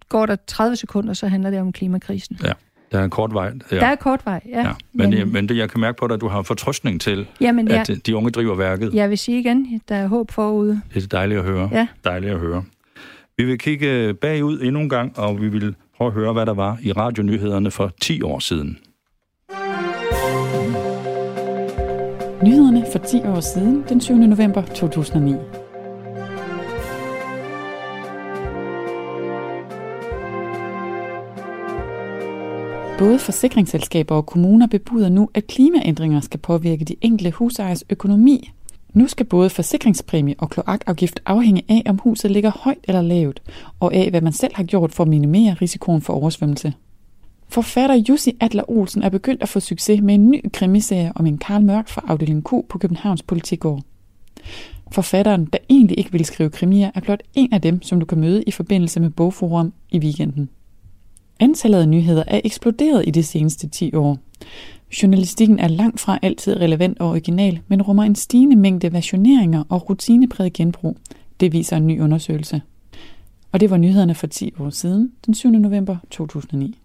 går 0.09 0.27
der 0.27 0.37
30 0.47 0.77
sekunder, 0.77 1.15
så 1.15 1.29
handler 1.29 1.51
det 1.51 1.61
om 1.61 1.73
klimakrisen. 1.73 2.39
Ja. 2.45 2.53
Der 2.93 2.99
er 3.01 3.05
en 3.05 3.11
kort 3.11 3.35
vej. 3.35 3.53
Ja. 3.71 3.77
Der 3.77 3.87
er 3.87 3.95
kort 3.95 4.27
vej, 4.27 4.41
ja. 4.49 4.61
ja. 4.61 4.73
Men, 4.93 5.11
men, 5.11 5.33
men 5.33 5.49
det, 5.49 5.57
jeg 5.57 5.71
kan 5.71 5.81
mærke 5.81 5.97
på 5.97 6.07
dig, 6.07 6.15
at 6.15 6.21
du 6.21 6.29
har 6.29 6.43
fortrøstning 6.43 7.01
til, 7.01 7.27
jamen, 7.41 7.71
at 7.71 7.89
ja. 7.89 7.95
de 7.95 8.17
unge 8.17 8.31
driver 8.31 8.55
værket. 8.55 8.95
Jeg 8.95 9.11
vil 9.11 9.19
sige 9.19 9.39
igen, 9.41 9.81
der 9.89 9.95
er 9.95 10.07
håb 10.07 10.31
forude. 10.31 10.81
Det 10.95 11.03
er 11.03 11.07
dejligt 11.07 11.41
at 11.41 11.47
høre. 11.47 11.69
Ja. 11.73 11.87
Dejligt 12.05 12.33
at 12.33 12.39
høre. 12.39 12.65
Vi 13.37 13.45
vil 13.45 13.59
kigge 13.59 14.15
bagud 14.15 14.61
endnu 14.61 14.81
en 14.81 14.89
gang, 14.89 15.19
og 15.19 15.41
vi 15.41 15.49
vil 15.49 15.75
prøve 15.97 16.09
at 16.09 16.15
høre, 16.15 16.33
hvad 16.33 16.47
der 16.47 16.55
var 16.55 16.79
i 16.83 16.93
radionyhederne 16.93 17.71
for 17.71 17.93
10 18.01 18.23
år 18.23 18.39
siden. 18.39 18.79
Nyhederne 22.43 22.85
for 22.93 22.99
10 22.99 23.21
år 23.25 23.41
siden, 23.41 23.85
den 23.89 24.01
7. 24.01 24.15
november 24.17 24.63
2009. 24.63 25.35
Både 32.99 33.19
forsikringsselskaber 33.19 34.15
og 34.15 34.27
kommuner 34.27 34.67
bebuder 34.67 35.09
nu, 35.09 35.29
at 35.35 35.47
klimaændringer 35.47 36.21
skal 36.21 36.41
påvirke 36.41 36.85
de 36.85 36.97
enkelte 37.01 37.31
husejers 37.31 37.85
økonomi. 37.91 38.51
Nu 38.93 39.09
skal 39.09 39.27
både 39.27 39.51
forsikringspræmie 39.51 40.35
og 40.39 40.51
kloakafgift 40.51 41.21
afhænge 41.27 41.63
af, 41.69 41.83
om 41.87 41.99
huset 41.99 42.31
ligger 42.31 42.51
højt 42.51 42.79
eller 42.85 43.03
lavt, 43.03 43.43
og 43.81 43.95
af, 43.95 44.11
hvad 44.11 44.21
man 44.21 44.33
selv 44.33 44.55
har 44.55 44.65
gjort 44.65 44.93
for 44.93 45.05
at 45.05 45.09
minimere 45.09 45.55
risikoen 45.55 46.03
for 46.03 46.13
oversvømmelse. 46.13 46.73
Forfatter 47.49 47.97
Jussi 48.09 48.37
Adler 48.41 48.71
Olsen 48.71 49.03
er 49.03 49.09
begyndt 49.09 49.43
at 49.43 49.49
få 49.49 49.61
succes 49.61 50.01
med 50.01 50.15
en 50.15 50.31
ny 50.31 50.41
krimiserie 50.53 51.13
om 51.15 51.27
en 51.27 51.39
Karl 51.39 51.63
Mørk 51.63 51.89
fra 51.89 52.05
afdeling 52.09 52.45
Q 52.45 52.51
på 52.69 52.79
Københavns 52.79 53.23
Politikår. 53.23 53.83
Forfatteren, 54.93 55.45
der 55.45 55.59
egentlig 55.69 55.99
ikke 55.99 56.13
vil 56.13 56.25
skrive 56.25 56.51
krimier, 56.51 56.91
er 56.95 57.01
blot 57.01 57.23
en 57.35 57.53
af 57.53 57.61
dem, 57.61 57.83
som 57.83 58.01
du 58.01 58.07
kan 58.07 58.21
møde 58.21 58.43
i 58.43 58.51
forbindelse 58.51 59.01
med 59.01 59.11
Bogforum 59.11 59.73
i 59.91 59.99
weekenden. 59.99 60.49
Antallet 61.41 61.81
af 61.81 61.89
nyheder 61.89 62.25
er 62.27 62.41
eksploderet 62.45 63.05
i 63.07 63.11
de 63.11 63.23
seneste 63.23 63.69
10 63.69 63.95
år. 63.95 64.19
Journalistikken 65.03 65.59
er 65.59 65.69
langt 65.69 66.01
fra 66.01 66.19
altid 66.23 66.57
relevant 66.57 67.01
og 67.01 67.09
original, 67.09 67.61
men 67.69 67.83
rummer 67.83 68.03
en 68.03 68.15
stigende 68.15 68.57
mængde 68.57 68.93
versioneringer 68.93 69.65
og 69.69 69.91
rutinepræget 69.91 70.53
genbrug. 70.53 70.97
Det 71.41 71.53
viser 71.53 71.77
en 71.77 71.87
ny 71.87 72.01
undersøgelse. 72.01 72.63
Og 73.53 73.61
det 73.61 73.71
var 73.71 73.77
nyhederne 73.77 74.15
for 74.15 74.27
10 74.27 74.55
år 74.61 74.71
siden, 74.71 75.13
den 75.27 75.35
7. 75.35 75.51
november 75.51 75.97
2009. 76.11 76.79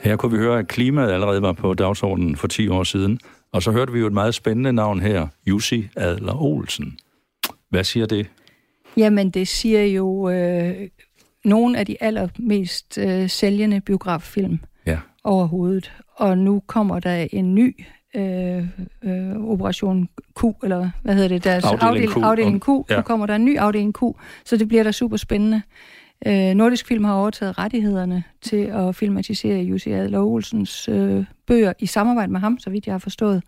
Her 0.00 0.16
kunne 0.16 0.32
vi 0.32 0.38
høre, 0.38 0.58
at 0.58 0.68
klimaet 0.68 1.12
allerede 1.12 1.42
var 1.42 1.52
på 1.52 1.74
dagsordenen 1.74 2.36
for 2.36 2.46
10 2.46 2.68
år 2.68 2.84
siden. 2.84 3.18
Og 3.52 3.62
så 3.62 3.72
hørte 3.72 3.92
vi 3.92 3.98
jo 3.98 4.06
et 4.06 4.12
meget 4.12 4.34
spændende 4.34 4.72
navn 4.72 5.00
her, 5.00 5.26
Jussi 5.46 5.88
Adler 5.96 6.42
Olsen. 6.42 6.98
Hvad 7.70 7.84
siger 7.84 8.06
det? 8.06 8.26
Jamen, 8.96 9.30
det 9.30 9.48
siger 9.48 9.84
jo 9.86 10.28
øh, 10.30 10.88
nogle 11.44 11.78
af 11.78 11.86
de 11.86 11.96
allermest 12.00 12.98
øh, 12.98 13.28
sælgende 13.28 13.80
biograffilm 13.80 14.58
Ja. 14.86 14.98
overhovedet. 15.24 15.92
Og 16.16 16.38
nu 16.38 16.62
kommer 16.66 17.00
der 17.00 17.26
en 17.32 17.54
ny 17.54 17.76
øh, 18.16 18.58
øh, 19.04 19.36
Operation 19.36 20.08
Q, 20.40 20.44
eller 20.62 20.90
hvad 21.02 21.14
hedder 21.14 21.28
det? 21.28 21.44
Deres 21.44 21.64
Afdeling 21.64 22.12
Q. 22.12 22.16
Afdeling 22.16 22.62
Q. 22.62 22.68
Ja. 22.90 22.96
Nu 22.96 23.02
kommer 23.02 23.26
der 23.26 23.34
en 23.36 23.44
ny 23.44 23.58
afdeling 23.58 23.94
Q, 23.94 24.02
så 24.44 24.56
det 24.56 24.68
bliver 24.68 24.82
da 24.82 24.92
super 24.92 25.16
spændende. 25.16 25.62
Øh, 26.26 26.54
Nordisk 26.54 26.86
Film 26.86 27.04
har 27.04 27.14
overtaget 27.14 27.58
rettighederne 27.58 28.24
til 28.42 28.56
at 28.66 28.96
filmatisere 28.96 29.58
Jussi 29.62 29.90
Adler 29.90 30.20
Olsens 30.20 30.88
øh, 30.88 31.24
bøger 31.48 31.72
i 31.78 31.86
samarbejde 31.86 32.32
med 32.32 32.40
ham, 32.40 32.58
så 32.58 32.70
vidt 32.70 32.86
jeg 32.86 32.94
har 32.94 32.98
forstået. 32.98 33.42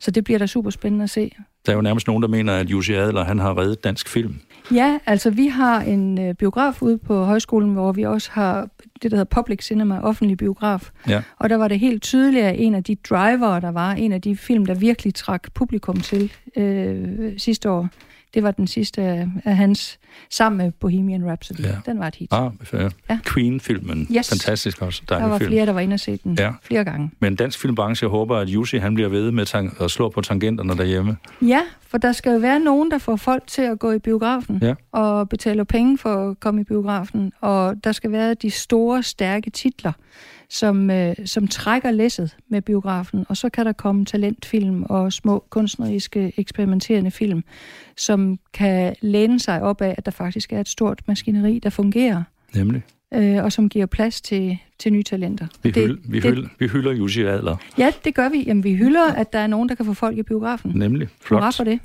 Så 0.00 0.10
det 0.10 0.24
bliver 0.24 0.38
da 0.38 0.46
super 0.46 0.70
spændende 0.70 1.02
at 1.02 1.10
se. 1.10 1.32
Der 1.66 1.72
er 1.72 1.76
jo 1.76 1.82
nærmest 1.82 2.06
nogen, 2.06 2.22
der 2.22 2.28
mener, 2.28 2.52
at 2.52 2.70
Jussi 2.70 2.92
Adler 2.92 3.24
han 3.24 3.38
har 3.38 3.58
reddet 3.58 3.84
dansk 3.84 4.08
film. 4.08 4.40
Ja, 4.74 4.98
altså 5.06 5.30
vi 5.30 5.46
har 5.46 5.80
en 5.80 6.18
øh, 6.20 6.34
biograf 6.34 6.82
ude 6.82 6.98
på 6.98 7.24
højskolen, 7.24 7.72
hvor 7.72 7.92
vi 7.92 8.02
også 8.02 8.30
har 8.32 8.68
det, 9.02 9.10
der 9.10 9.16
hedder 9.16 9.42
public 9.42 9.64
cinema, 9.64 10.00
offentlig 10.00 10.36
biograf. 10.36 10.90
Ja. 11.08 11.22
Og 11.38 11.50
der 11.50 11.56
var 11.56 11.68
det 11.68 11.78
helt 11.78 12.02
tydeligt, 12.02 12.44
at 12.44 12.54
en 12.58 12.74
af 12.74 12.84
de 12.84 12.94
driver, 12.94 13.60
der 13.60 13.70
var, 13.70 13.92
en 13.92 14.12
af 14.12 14.22
de 14.22 14.36
film, 14.36 14.66
der 14.66 14.74
virkelig 14.74 15.14
trak 15.14 15.52
publikum 15.54 16.00
til 16.00 16.32
øh, 16.56 17.32
sidste 17.38 17.70
år, 17.70 17.88
det 18.34 18.42
var 18.42 18.50
den 18.50 18.66
sidste 18.66 19.02
af, 19.44 19.56
hans, 19.56 19.98
sammen 20.30 20.58
med 20.58 20.72
Bohemian 20.72 21.24
Rhapsody. 21.26 21.60
Ja. 21.60 21.74
Den 21.86 21.98
var 21.98 22.06
et 22.06 22.14
hit. 22.14 22.28
Ah, 22.32 22.50
ja. 22.72 22.88
Ja. 23.10 23.18
Queen-filmen. 23.34 24.06
Yes. 24.16 24.28
Fantastisk 24.28 24.82
også. 24.82 25.02
der 25.08 25.26
var 25.26 25.38
film. 25.38 25.48
flere, 25.50 25.66
der 25.66 25.72
var 25.72 25.80
inde 25.80 25.94
og 25.94 26.00
se 26.00 26.16
den 26.24 26.36
Ja. 26.38 26.50
flere 26.62 26.84
gange. 26.84 27.10
Men 27.20 27.36
dansk 27.36 27.58
filmbranche 27.60 28.08
håber, 28.08 28.36
at 28.36 28.48
Jussi 28.48 28.76
han 28.78 28.94
bliver 28.94 29.08
ved 29.08 29.30
med 29.30 29.72
at 29.80 29.90
slå 29.90 30.08
på 30.08 30.20
tangenterne 30.20 30.76
derhjemme. 30.76 31.16
Ja, 31.42 31.60
for 31.88 31.98
der 31.98 32.12
skal 32.12 32.32
jo 32.32 32.38
være 32.38 32.60
nogen, 32.60 32.90
der 32.90 32.98
får 32.98 33.16
folk 33.16 33.46
til 33.46 33.62
at 33.62 33.78
gå 33.78 33.92
i 33.92 33.98
biografen 33.98 34.58
Ja. 34.62 34.74
og 34.92 35.28
betaler 35.28 35.64
penge 35.64 35.98
for 35.98 36.30
at 36.30 36.40
komme 36.40 36.60
i 36.60 36.64
biografen. 36.64 37.32
Og 37.40 37.84
der 37.84 37.92
skal 37.92 38.12
være 38.12 38.34
de 38.34 38.50
store, 38.50 39.02
stærke 39.02 39.50
titler, 39.50 39.92
som, 40.52 40.90
øh, 40.90 41.14
som 41.24 41.48
trækker 41.48 41.90
læsset 41.90 42.36
med 42.48 42.62
biografen. 42.62 43.24
Og 43.28 43.36
så 43.36 43.48
kan 43.48 43.66
der 43.66 43.72
komme 43.72 44.04
talentfilm 44.04 44.82
og 44.82 45.12
små 45.12 45.44
kunstneriske 45.50 46.32
eksperimenterende 46.36 47.10
film, 47.10 47.44
som 47.96 48.38
kan 48.54 48.94
læne 49.00 49.40
sig 49.40 49.62
op 49.62 49.80
af, 49.82 49.94
at 49.98 50.04
der 50.06 50.12
faktisk 50.12 50.52
er 50.52 50.60
et 50.60 50.68
stort 50.68 51.00
maskineri, 51.08 51.58
der 51.58 51.70
fungerer, 51.70 52.22
Nemlig. 52.54 52.82
øh, 53.14 53.44
og 53.44 53.52
som 53.52 53.68
giver 53.68 53.86
plads 53.86 54.20
til, 54.20 54.58
til 54.78 54.92
nye 54.92 55.02
talenter. 55.02 55.46
Vi, 55.62 55.70
Det- 55.70 55.82
hylder, 55.82 56.00
vi, 56.04 56.20
det- 56.20 56.30
hylder, 56.30 56.48
vi 56.58 56.68
hylder 56.68 56.92
Jussi 56.92 57.22
Adler. 57.22 57.56
Ja, 57.78 57.92
det 58.04 58.14
gør 58.14 58.28
vi. 58.28 58.42
Jamen, 58.46 58.64
vi 58.64 58.74
hylder, 58.74 59.12
at 59.12 59.32
der 59.32 59.38
er 59.38 59.46
nogen, 59.46 59.68
der 59.68 59.74
kan 59.74 59.86
få 59.86 59.94
folk 59.94 60.18
i 60.18 60.22
biografen. 60.22 60.72
Nemlig. 60.74 61.08
Hurra 61.28 61.40
Flot. 61.40 61.54
for 61.56 61.64
det. 61.64 61.78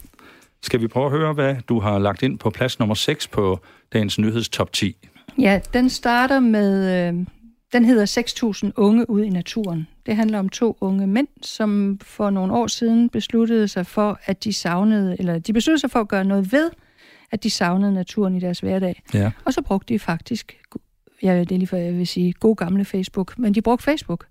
Skal 0.64 0.82
vi 0.82 0.88
prøve 0.88 1.06
at 1.06 1.12
høre, 1.12 1.34
hvad 1.34 1.56
du 1.70 1.80
har 1.80 2.00
lagt 2.00 2.24
ind 2.24 2.40
på 2.40 2.50
plads 2.50 2.80
nummer 2.80 2.96
6 2.96 3.28
på 3.28 3.60
dagens 3.94 4.20
nyhedstop 4.20 4.74
10? 4.74 4.96
Ja, 5.40 5.60
den 5.74 5.90
starter 5.90 6.40
med, 6.40 7.08
øh, 7.14 7.26
den 7.74 7.86
hedder 7.86 8.06
6.000 8.66 8.72
unge 8.76 9.10
ude 9.10 9.28
i 9.28 9.30
naturen. 9.30 9.88
Det 10.06 10.16
handler 10.16 10.40
om 10.40 10.50
to 10.50 10.78
unge 10.82 11.08
mænd, 11.08 11.28
som 11.42 12.00
for 12.02 12.30
nogle 12.30 12.54
år 12.54 12.68
siden 12.68 13.10
besluttede 13.10 13.68
sig 13.68 13.86
for, 13.86 14.20
at 14.26 14.44
de 14.44 14.54
savnede, 14.54 15.16
eller 15.20 15.40
de 15.40 15.54
besluttede 15.54 15.80
sig 15.80 15.92
for 15.92 16.00
at 16.00 16.08
gøre 16.08 16.26
noget 16.26 16.52
ved, 16.52 16.70
at 17.32 17.44
de 17.44 17.50
savnede 17.50 17.94
naturen 17.94 18.36
i 18.36 18.40
deres 18.40 18.60
hverdag. 18.60 19.02
Ja. 19.14 19.32
Og 19.46 19.54
så 19.54 19.62
brugte 19.62 19.94
de 19.94 20.00
faktisk, 20.00 20.58
ja, 21.24 21.40
det 21.40 21.52
er 21.52 21.58
lige 21.58 21.68
for, 21.68 21.78
jeg 21.78 21.94
vil 21.94 22.08
sige, 22.08 22.34
god 22.34 22.56
gamle 22.56 22.86
Facebook, 22.86 23.40
men 23.40 23.54
de 23.54 23.62
brugte 23.62 23.84
Facebook. 23.84 24.26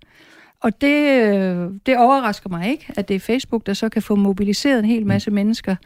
Og 0.60 0.80
det, 0.80 1.22
øh, 1.22 1.70
det 1.86 1.98
overrasker 1.98 2.50
mig 2.50 2.70
ikke, 2.70 2.86
at 2.96 3.08
det 3.08 3.16
er 3.16 3.20
Facebook, 3.20 3.66
der 3.66 3.74
så 3.74 3.88
kan 3.88 4.02
få 4.02 4.14
mobiliseret 4.14 4.78
en 4.78 4.84
hel 4.84 5.06
masse 5.06 5.30
mennesker 5.30 5.76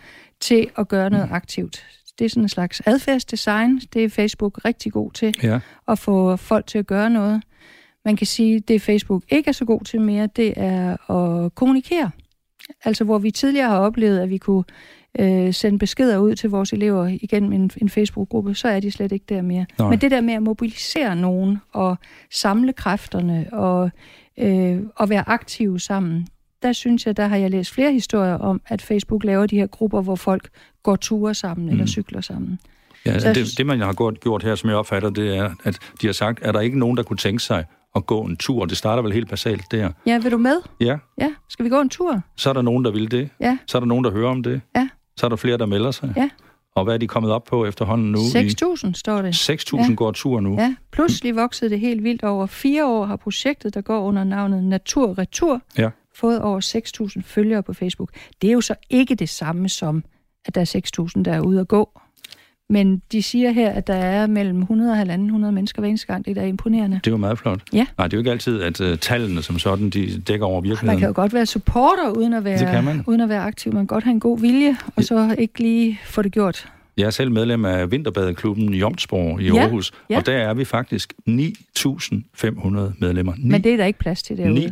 til 0.41 0.71
at 0.79 0.89
gøre 0.89 1.11
noget 1.11 1.29
aktivt. 1.31 1.87
Det 2.21 2.27
er 2.27 2.29
sådan 2.31 2.43
en 2.43 2.49
slags 2.49 2.83
adfærdsdesign, 2.87 3.79
det 3.95 4.05
er 4.05 4.09
Facebook 4.09 4.65
rigtig 4.65 4.93
god 4.93 5.11
til 5.13 5.35
Ja. 5.43 5.61
at 5.89 5.99
få 5.99 6.37
folk 6.37 6.67
til 6.67 6.79
at 6.79 6.87
gøre 6.87 7.11
noget. 7.11 7.43
Man 8.05 8.17
kan 8.17 8.27
sige, 8.27 8.61
det 8.61 8.83
Facebook 8.83 9.23
ikke 9.29 9.49
er 9.49 9.53
så 9.53 9.65
god 9.65 9.81
til 9.85 10.01
mere, 10.01 10.27
det 10.37 10.55
er 10.57 11.11
at 11.11 11.55
kommunikere. 11.55 12.11
Altså 12.85 13.05
hvor 13.05 13.19
vi 13.19 13.31
tidligere 13.31 13.69
har 13.69 13.79
oplevet, 13.79 14.19
at 14.21 14.31
vi 14.31 14.39
kunne 14.39 14.65
øh, 15.19 15.55
sende 15.55 15.79
beskeder 15.79 16.19
ud 16.19 16.35
til 16.35 16.51
vores 16.51 16.73
elever 16.73 17.07
igennem 17.23 17.53
en, 17.53 17.71
en 17.77 17.89
Facebook-gruppe, 17.89 18.55
så 18.55 18.69
er 18.69 18.81
de 18.81 18.91
slet 18.91 19.13
ikke 19.13 19.27
der 19.29 19.43
mere. 19.43 19.67
Nej. 19.79 19.91
Men 19.91 19.99
det 20.01 20.11
der 20.11 20.21
med 20.21 20.35
at 20.35 20.43
mobilisere 20.43 21.17
nogen 21.17 21.59
og 21.73 21.97
samle 22.33 22.73
kræfterne 22.73 23.47
og, 23.53 23.91
øh, 24.39 24.81
og 24.97 25.09
være 25.11 25.29
aktive 25.29 25.81
sammen, 25.81 26.27
der 26.63 26.73
synes 26.73 27.07
jeg, 27.07 27.17
der 27.17 27.27
har 27.27 27.37
jeg 27.37 27.51
læst 27.51 27.71
flere 27.75 27.93
historier 27.93 28.35
om, 28.35 28.61
at 28.67 28.83
Facebook 28.83 29.25
laver 29.25 29.47
de 29.47 29.57
her 29.57 29.67
grupper, 29.67 30.03
hvor 30.03 30.17
folk 30.17 30.49
går 30.83 30.97
ture 30.97 31.35
sammen 31.35 31.67
mm. 31.67 31.73
eller 31.73 31.87
cykler 31.87 32.21
sammen. 32.21 32.59
Ja, 33.07 33.11
altså 33.13 33.33
det, 33.33 33.47
det, 33.59 33.67
man 33.67 33.81
har 33.81 34.15
gjort 34.15 34.43
her, 34.43 34.55
som 34.55 34.71
jeg 34.71 34.77
opfatter, 34.77 35.11
det 35.11 35.37
er, 35.37 35.51
at 35.65 35.79
de 36.01 36.07
har 36.07 36.13
sagt, 36.13 36.39
er 36.43 36.53
der 36.53 36.61
ikke 36.61 36.79
nogen, 36.79 36.97
der 36.97 37.03
kunne 37.03 37.17
tænke 37.17 37.43
sig 37.43 37.65
at 37.97 38.07
gå 38.07 38.23
en 38.23 38.37
tur? 38.37 38.65
Det 38.65 38.77
starter 38.77 39.03
vel 39.03 39.13
helt 39.13 39.29
basalt 39.29 39.65
der. 39.71 39.91
Ja, 40.07 40.19
vil 40.19 40.33
du 40.33 40.39
med? 40.39 40.57
Ja, 40.81 40.97
Ja, 41.21 41.33
skal 41.49 41.65
vi 41.65 41.71
gå 41.71 41.81
en 41.81 41.89
tur? 41.89 42.21
så 42.37 42.49
er 42.49 42.53
der 42.53 42.63
nogen, 42.63 42.85
der 42.85 42.91
vil 42.91 43.11
det. 43.11 43.29
Ja, 43.41 43.59
Så 43.67 43.79
er 43.79 43.81
der 43.81 43.87
nogen, 43.87 44.05
der 44.05 44.11
hører 44.11 44.31
om 44.31 44.43
det. 44.43 44.61
ja. 44.77 44.89
Så 45.17 45.27
er 45.27 45.29
der 45.29 45.37
flere, 45.37 45.59
der 45.59 45.67
melder 45.67 45.91
sig. 45.91 46.13
Ja. 46.17 46.29
Og 46.75 46.85
hvad 46.85 46.95
er 46.95 46.99
de 46.99 47.07
kommet 47.09 47.33
op 47.33 47.45
på 47.45 47.67
efterhånden 47.67 48.13
nu? 48.13 48.19
6.000 48.19 48.93
står 48.95 49.23
det. 49.23 49.51
6.000 49.51 49.89
Ja. 49.89 49.95
går 49.95 50.13
tur 50.13 50.41
nu. 50.41 50.55
Ja, 50.61 50.75
pludselig 50.93 51.37
voksede 51.37 51.71
det 51.71 51.81
helt 51.81 52.05
vildt. 52.05 52.23
Over 52.25 52.47
fire 52.47 52.87
år 52.87 53.05
har 53.07 53.17
projektet, 53.17 53.75
der 53.75 53.81
går 53.81 54.01
under 54.01 54.25
navnet 54.25 54.65
Natur 54.65 55.19
Retur, 55.19 55.61
Ja. 55.79 55.91
Fået 56.15 56.41
over 56.41 56.61
6.000 57.17 57.23
følgere 57.25 57.63
på 57.63 57.73
Facebook. 57.73 58.11
Det 58.43 58.49
er 58.49 58.53
jo 58.53 58.61
så 58.61 58.75
ikke 58.91 59.15
det 59.15 59.29
samme 59.29 59.69
som, 59.69 60.05
at 60.45 60.55
der 60.55 60.61
er 60.61 61.09
6.000, 61.17 61.23
der 61.23 61.33
er 61.33 61.41
ude 61.41 61.61
at 61.61 61.69
gå. 61.69 62.01
Men 62.71 63.03
de 63.13 63.23
siger 63.23 63.51
her, 63.51 63.71
at 63.71 63.87
der 63.87 63.95
er 63.95 64.27
mellem 64.27 64.61
100 64.61 64.93
og 64.93 64.99
1.500 64.99 65.15
mennesker 65.51 65.81
hver 65.83 65.89
eneste 65.89 66.07
gang. 66.07 66.25
Det 66.25 66.31
er 66.31 66.35
da 66.35 66.47
imponerende. 66.47 66.97
Det 66.97 67.07
er 67.07 67.11
jo 67.11 67.17
meget 67.17 67.39
flot. 67.39 67.61
Ja. 67.73 67.87
Nej, 67.99 68.07
det 68.07 68.13
er 68.13 68.17
jo 68.17 68.21
ikke 68.21 68.31
altid, 68.31 68.63
at 68.63 68.81
uh, 68.81 68.99
tallene 68.99 69.43
som 69.43 69.59
sådan, 69.59 69.91
de 69.91 70.21
dækker 70.21 70.47
over 70.47 70.61
Man 70.61 70.69
virkeligheden. 70.69 70.99
kan 71.01 71.09
jo 71.09 71.13
godt 71.15 71.35
være 71.35 71.47
supporter 71.47 72.11
uden 72.11 72.33
at 72.33 72.45
være, 72.45 72.83
man. 72.83 73.05
uden 73.07 73.21
at 73.21 73.29
være 73.29 73.43
aktiv. 73.43 73.73
Man 73.73 73.81
kan 73.81 73.87
godt 73.87 74.05
have 74.05 74.13
en 74.13 74.21
god 74.21 74.41
vilje, 74.41 74.77
og 74.97 75.05
så 75.05 75.35
ikke 75.39 75.59
lige 75.59 76.01
få 76.05 76.23
det 76.23 76.33
gjort. 76.33 76.69
Jeg 76.97 77.07
er 77.07 77.11
selv 77.11 77.31
medlem 77.33 77.65
af 77.65 77.91
Vinterbadeklubben 77.91 78.75
Jomsborg 78.75 79.41
i 79.41 79.45
Ja, 79.53 79.61
Aarhus, 79.63 79.93
ja. 80.11 80.17
og 80.17 80.27
der 80.27 80.33
er 80.33 80.55
vi 80.55 80.65
faktisk 80.65 81.13
9.500 81.29 81.37
medlemmer. 82.99 83.33
Men 83.39 83.65
det 83.65 83.73
er 83.73 83.77
der 83.77 83.85
ikke 83.85 83.99
plads 83.99 84.23
til 84.23 84.37
derude. 84.37 84.65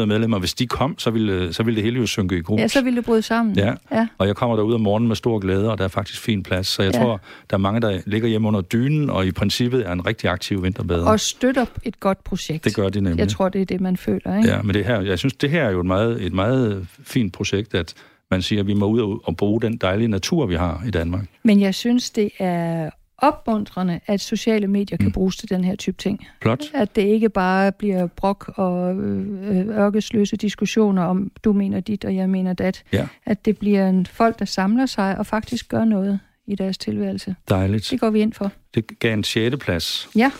9.500 0.00 0.04
medlemmer. 0.06 0.38
Hvis 0.38 0.54
de 0.54 0.66
kom, 0.66 0.98
så 0.98 1.10
ville, 1.10 1.52
så 1.52 1.62
ville 1.62 1.76
det 1.76 1.84
hele 1.84 1.98
jo 2.00 2.06
synke 2.06 2.36
i 2.36 2.40
grus. 2.40 2.60
Ja, 2.60 2.68
så 2.68 2.82
ville 2.82 2.96
det 2.96 3.04
bryde 3.04 3.22
sammen. 3.22 3.56
Ja. 3.56 3.72
ja. 3.92 4.06
Og 4.18 4.26
jeg 4.26 4.36
kommer 4.36 4.56
derud 4.56 4.74
om 4.74 4.80
morgenen 4.80 5.08
med 5.08 5.16
stor 5.16 5.38
glæde, 5.38 5.70
og 5.72 5.78
der 5.78 5.84
er 5.84 5.88
faktisk 5.88 6.20
fin 6.20 6.42
plads. 6.42 6.66
Så 6.66 6.82
jeg 6.82 6.94
Ja. 6.94 7.00
tror, 7.00 7.20
der 7.50 7.56
er 7.56 7.60
mange, 7.60 7.80
der 7.80 8.00
ligger 8.06 8.28
hjemme 8.28 8.48
under 8.48 8.60
dynen, 8.60 9.10
og 9.10 9.26
i 9.26 9.30
princippet 9.32 9.88
er 9.88 9.92
en 9.92 10.06
rigtig 10.06 10.30
aktiv 10.30 10.62
vinterbader. 10.62 11.06
Og 11.06 11.20
støtter 11.20 11.64
et 11.84 12.00
godt 12.00 12.24
projekt. 12.24 12.64
Det 12.64 12.74
gør 12.74 12.88
de 12.88 13.00
nemlig. 13.00 13.18
Jeg 13.20 13.28
tror, 13.28 13.48
det 13.48 13.60
er 13.60 13.64
det, 13.66 13.80
man 13.80 13.96
føler. 13.96 14.36
Ikke? 14.36 14.48
Ja, 14.48 14.62
men 14.62 14.74
det 14.74 14.84
her, 14.84 15.00
jeg 15.00 15.18
synes, 15.18 15.34
det 15.34 15.50
her 15.50 15.62
er 15.64 15.70
jo 15.70 15.80
et 15.80 15.86
meget, 15.86 16.22
et 16.22 16.32
meget 16.32 16.86
fint 17.04 17.32
projekt, 17.32 17.74
at 17.74 17.94
man 18.32 18.42
siger, 18.42 18.60
at 18.60 18.66
vi 18.66 18.74
må 18.74 18.86
ud 18.86 19.20
og, 19.24 19.36
bruge 19.36 19.60
den 19.60 19.76
dejlige 19.76 20.08
natur, 20.08 20.46
vi 20.46 20.54
har 20.54 20.82
i 20.86 20.90
Danmark. 20.90 21.24
Men 21.42 21.60
jeg 21.60 21.74
synes, 21.74 22.10
det 22.10 22.30
er 22.38 22.90
opmuntrende, 23.18 24.00
at 24.06 24.20
sociale 24.20 24.66
medier 24.66 24.96
kan 24.98 25.06
Mm. 25.06 25.12
bruges 25.12 25.36
til 25.36 25.48
den 25.50 25.64
her 25.64 25.76
type 25.76 25.96
ting. 25.98 26.26
Flot. 26.42 26.64
At 26.74 26.96
det 26.96 27.02
ikke 27.02 27.28
bare 27.28 27.72
bliver 27.72 28.06
brok 28.06 28.52
og 28.56 28.94
øh, 28.96 29.66
ørkesløse 29.68 30.36
diskussioner 30.36 31.02
om, 31.04 31.30
du 31.44 31.52
mener 31.52 31.80
dit, 31.80 32.04
og 32.04 32.16
jeg 32.16 32.30
mener 32.30 32.52
dat. 32.52 32.82
Ja. 32.92 33.06
At 33.26 33.44
det 33.44 33.58
bliver 33.58 33.88
en 33.88 34.06
folk, 34.06 34.38
der 34.38 34.44
samler 34.44 34.86
sig 34.86 35.18
og 35.18 35.26
faktisk 35.26 35.68
gør 35.68 35.84
noget 35.84 36.20
i 36.46 36.54
deres 36.54 36.78
tilværelse. 36.78 37.34
Dejligt. 37.48 37.88
Det 37.90 38.00
går 38.00 38.10
vi 38.10 38.20
ind 38.20 38.32
for. 38.32 38.52
Det 38.74 38.98
gav 38.98 39.12
en 39.14 39.24
sjette 39.24 39.56
plads, 39.58 40.08
Ja, 40.16 40.30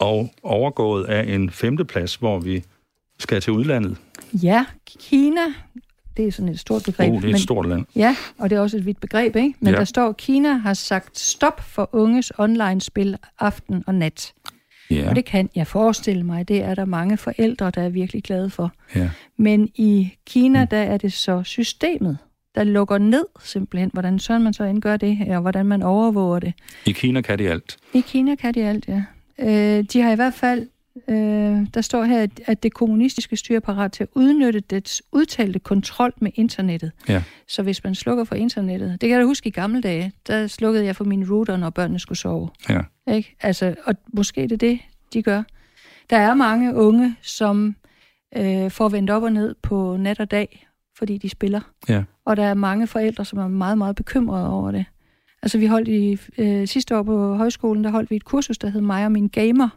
og 0.00 0.30
overgået 0.42 1.04
af 1.04 1.34
en 1.34 1.50
femte 1.50 1.84
plads, 1.84 2.14
hvor 2.14 2.38
vi 2.38 2.62
skal 3.18 3.40
til 3.40 3.52
udlandet. 3.52 3.96
ja 4.42 4.64
Kina, 5.00 5.40
det 6.20 6.28
er 6.28 6.32
sådan 6.32 6.48
et 6.48 6.60
stort 6.60 6.82
begreb. 6.84 7.12
Oh, 7.12 7.22
det 7.22 7.30
er 7.30 7.34
et 7.34 7.40
stort 7.40 7.68
land. 7.68 7.84
Ja, 7.96 8.16
og 8.38 8.50
det 8.50 8.56
er 8.56 8.60
også 8.60 8.76
et 8.76 8.86
vidt 8.86 9.00
begreb, 9.00 9.36
ikke? 9.36 9.54
Men 9.60 9.72
Ja. 9.74 9.78
der 9.78 9.84
står, 9.84 10.12
Kina 10.12 10.52
har 10.52 10.74
sagt 10.74 11.18
stop 11.18 11.60
for 11.60 11.88
unges 11.92 12.32
online-spil 12.38 13.16
aften 13.38 13.84
og 13.86 13.94
nat. 13.94 14.32
Ja, 14.90 15.08
Og 15.08 15.16
det 15.16 15.24
kan 15.24 15.50
jeg 15.54 15.66
forestille 15.66 16.22
mig, 16.22 16.48
det 16.48 16.62
er 16.64 16.74
der 16.74 16.84
mange 16.84 17.16
forældre, 17.16 17.70
der 17.70 17.82
er 17.82 17.88
virkelig 17.88 18.22
glade 18.22 18.50
for. 18.50 18.72
ja. 18.96 19.10
Men 19.36 19.68
i 19.74 20.12
Kina, 20.26 20.64
der 20.70 20.76
er 20.78 20.96
det 20.96 21.12
så 21.12 21.42
systemet, 21.42 22.18
der 22.54 22.64
lukker 22.64 22.98
ned 22.98 23.24
simpelthen, 23.44 23.90
hvordan 23.92 24.18
sådan 24.18 24.42
man 24.42 24.52
så 24.52 24.64
end 24.64 24.82
gør 24.82 24.96
det, 24.96 25.18
og 25.28 25.40
hvordan 25.40 25.66
man 25.66 25.82
overvåger 25.82 26.38
det. 26.38 26.52
I 26.86 26.92
Kina 26.92 27.20
kan 27.20 27.38
de 27.38 27.48
alt. 27.50 27.76
I 27.94 28.00
Kina 28.00 28.34
kan 28.34 28.54
de 28.54 28.64
alt, 28.64 28.88
ja. 28.88 29.02
Øh, 29.38 29.84
de 29.92 30.00
har 30.00 30.12
i 30.12 30.14
hvert 30.14 30.34
fald 30.34 30.68
Øh, 31.08 31.66
der 31.74 31.80
står 31.80 32.04
her, 32.04 32.22
at- 32.22 32.40
at 32.46 32.62
det 32.62 32.74
kommunistiske 32.74 33.36
styre 33.36 33.56
er 33.56 33.60
parat 33.60 33.92
til 33.92 34.02
at 34.02 34.08
udnytte 34.14 34.60
dets 34.60 35.02
udtalte 35.12 35.58
kontrol 35.58 36.12
med 36.20 36.30
internettet. 36.34 36.92
Ja. 37.08 37.22
Så 37.48 37.62
hvis 37.62 37.84
man 37.84 37.94
slukker 37.94 38.24
for 38.24 38.34
internettet, 38.34 38.90
det 38.90 39.00
kan 39.00 39.10
jeg 39.10 39.20
da 39.20 39.24
huske 39.26 39.46
i 39.48 39.50
gamle 39.50 39.80
dage, 39.80 40.12
der 40.26 40.46
slukkede 40.46 40.84
jeg 40.84 40.96
for 40.96 41.04
min 41.04 41.30
router, 41.30 41.56
når 41.56 41.70
børnene 41.70 41.98
skulle 41.98 42.18
sove. 42.18 42.48
Ja. 42.68 42.80
Ikke? 43.14 43.36
Altså, 43.40 43.74
og 43.84 43.94
måske 44.12 44.42
det 44.42 44.52
er 44.52 44.56
det, 44.56 44.80
de 45.12 45.22
gør. 45.22 45.42
Der 46.10 46.16
er 46.16 46.34
mange 46.34 46.74
unge, 46.74 47.16
som 47.22 47.76
øh, 48.36 48.70
får 48.70 48.88
vendt 48.88 49.10
op 49.10 49.22
og 49.22 49.32
ned 49.32 49.54
på 49.62 49.96
nat 49.96 50.20
og 50.20 50.30
dag, 50.30 50.66
fordi 50.98 51.18
de 51.18 51.28
spiller. 51.28 51.60
Ja. 51.88 52.02
Og 52.24 52.36
der 52.36 52.44
er 52.44 52.54
mange 52.54 52.86
forældre, 52.86 53.24
som 53.24 53.38
er 53.38 53.48
meget, 53.48 53.78
meget 53.78 53.96
bekymrede 53.96 54.50
over 54.50 54.70
det. 54.70 54.84
Altså, 55.42 55.58
vi 55.58 55.66
holdt 55.66 55.88
i 55.88 56.18
øh, 56.38 56.66
sidste 56.68 56.96
år 56.98 57.02
på 57.02 57.34
højskolen, 57.36 57.84
der 57.84 57.90
holdt 57.90 58.10
vi 58.10 58.16
et 58.16 58.24
kursus, 58.24 58.58
der 58.58 58.68
hed 58.68 58.80
Mig 58.80 59.04
og 59.04 59.12
min 59.12 59.28
gamer, 59.28 59.68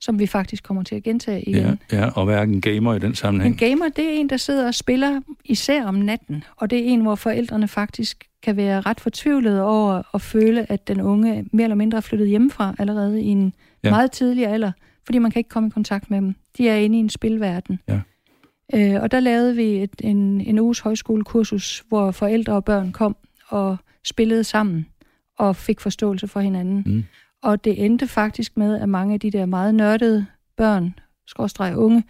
som 0.00 0.18
vi 0.18 0.26
faktisk 0.26 0.62
kommer 0.62 0.82
til 0.82 0.94
at 0.94 1.02
gentage 1.02 1.42
igen. 1.42 1.78
Ja, 1.92 1.98
ja, 1.98 2.08
og 2.08 2.24
hvad 2.24 2.34
er 2.34 2.42
en 2.42 2.60
gamer 2.60 2.94
i 2.94 2.98
den 2.98 3.10
En 3.10 3.14
sammenhæng? 3.14 3.58
gamer, 3.58 3.88
det 3.88 4.04
er 4.04 4.10
en, 4.10 4.28
der 4.28 4.36
sidder 4.36 4.66
og 4.66 4.74
spiller 4.74 5.20
især 5.44 5.84
om 5.84 5.94
natten, 5.94 6.44
og 6.56 6.70
det 6.70 6.78
er 6.78 6.82
en, 6.84 7.00
hvor 7.00 7.14
forældrene 7.14 7.68
faktisk 7.68 8.24
kan 8.42 8.56
være 8.56 8.80
ret 8.80 9.00
fortvivlede 9.00 9.62
over 9.62 10.14
at 10.14 10.20
føle, 10.20 10.72
at 10.72 10.88
den 10.88 11.00
unge 11.00 11.46
mere 11.52 11.64
eller 11.64 11.74
mindre 11.74 11.96
er 11.96 12.02
flyttet 12.02 12.28
hjemmefra 12.28 12.74
allerede 12.78 13.22
i 13.22 13.26
en 13.26 13.52
ja. 13.84 13.90
meget 13.90 14.10
tidlig 14.12 14.46
alder, 14.46 14.72
fordi 15.04 15.18
man 15.18 15.30
kan 15.30 15.40
ikke 15.40 15.50
komme 15.50 15.66
i 15.68 15.70
kontakt 15.70 16.10
med 16.10 16.18
dem. 16.18 16.34
De 16.58 16.68
er 16.68 16.76
inde 16.76 16.96
i 16.96 17.00
en 17.00 17.10
spilverden. 17.10 17.78
Ja. 17.88 18.00
Øh, 18.74 19.02
og 19.02 19.10
der 19.10 19.20
lavede 19.20 19.56
vi 19.56 19.82
et, 19.82 19.90
en, 20.00 20.40
en 20.40 20.58
uges 20.58 20.80
højskolekursus, 20.80 21.84
hvor 21.88 22.10
forældre 22.10 22.52
og 22.52 22.64
børn 22.64 22.92
kom 22.92 23.16
og 23.48 23.76
spillede 24.04 24.44
sammen 24.44 24.86
og 25.38 25.56
fik 25.56 25.80
forståelse 25.80 26.28
for 26.28 26.40
hinanden. 26.40 26.82
Mm. 26.86 27.04
Og 27.46 27.64
det 27.64 27.84
endte 27.84 28.06
faktisk 28.08 28.56
med, 28.56 28.80
at 28.80 28.88
mange 28.88 29.14
af 29.14 29.20
de 29.20 29.30
der 29.30 29.46
meget 29.46 29.74
nørdede 29.74 30.26
børn, 30.56 30.94
skråstreg 31.26 31.76
unge, 31.76 32.04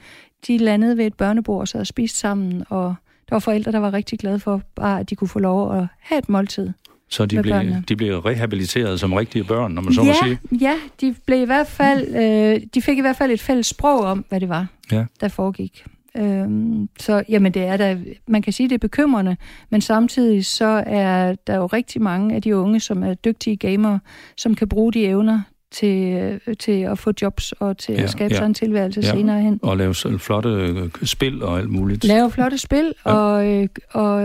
de 0.47 0.59
landede 0.59 0.97
ved 0.97 1.07
et 1.07 1.15
børnebord 1.15 1.61
og 1.61 1.69
sad 1.69 1.81
og 1.81 1.87
spiste 1.87 2.19
sammen, 2.19 2.65
og 2.69 2.95
der 3.29 3.35
var 3.35 3.39
forældre, 3.39 3.73
der 3.73 3.79
var 3.79 3.93
rigtig 3.93 4.19
glade 4.19 4.39
for, 4.41 4.63
bare 4.77 5.01
at 5.01 5.11
de 5.11 5.17
kunne 5.17 5.29
få 5.29 5.39
lov 5.39 5.75
at 5.79 5.87
have 6.01 6.19
et 6.19 6.29
måltid. 6.29 6.73
Så 7.11 7.27
de 7.27 7.37
med 7.37 7.43
blev, 7.43 7.55
børnene. 7.55 7.85
de 7.89 7.97
blev 7.97 8.19
rehabiliteret 8.19 9.01
som 9.01 9.13
rigtige 9.13 9.45
børn, 9.45 9.73
når 9.73 9.83
man 9.83 9.93
så 9.95 10.03
må 10.03 10.07
ja, 10.07 10.15
sige. 10.25 10.39
ja, 10.61 10.75
de 11.01 11.15
blev 11.27 11.43
i 11.43 11.45
hvert 11.45 11.67
fald, 11.67 12.15
øh, 12.17 12.61
de 12.75 12.83
fik 12.83 12.99
i 12.99 13.01
hvert 13.01 13.17
fald 13.17 13.31
et 13.33 13.41
fælles 13.41 13.67
sprog 13.67 14.01
om, 14.01 14.25
hvad 14.29 14.41
det 14.41 14.49
var, 14.49 14.67
Ja. 14.93 15.05
der 15.21 15.29
foregik. 15.29 15.85
Øhm, 16.19 16.89
så 17.01 17.23
jamen 17.29 17.55
det 17.55 17.63
er 17.63 17.77
da, 17.77 17.99
man 18.29 18.43
kan 18.43 18.53
sige, 18.53 18.69
det 18.69 18.75
er 18.75 18.79
bekymrende, 18.79 19.37
men 19.71 19.81
samtidig 19.81 20.47
så 20.47 20.83
er 20.87 21.35
der 21.47 21.57
jo 21.57 21.67
rigtig 21.67 22.03
mange 22.03 22.35
af 22.35 22.43
de 22.43 22.57
unge, 22.57 22.81
som 22.81 23.03
er 23.03 23.15
dygtige 23.15 23.57
gamere, 23.57 24.01
som 24.37 24.55
kan 24.55 24.69
bruge 24.69 24.93
de 24.93 25.07
evner 25.07 25.41
til, 25.71 26.13
øh, 26.47 26.57
til 26.57 26.83
at 26.83 26.99
få 26.99 27.13
jobs 27.23 27.53
og 27.53 27.79
til 27.79 27.95
Ja, 27.95 28.03
at 28.03 28.11
skabe 28.11 28.35
ja. 28.35 28.39
sig 28.39 28.47
en 28.47 28.55
tilværelse 28.55 29.01
Ja. 29.01 29.11
senere 29.11 29.41
hen. 29.43 29.59
Og 29.63 29.77
lave 29.77 29.95
flotte 30.19 30.49
øh, 30.49 30.91
spil 31.05 31.43
og 31.43 31.59
alt 31.59 31.71
muligt. 31.71 32.05
Lave 32.05 32.31
flotte 32.31 32.59
spil 32.59 32.93
Ja. 33.07 33.13
og, 33.13 33.47
øh, 33.47 33.69
og 33.93 34.23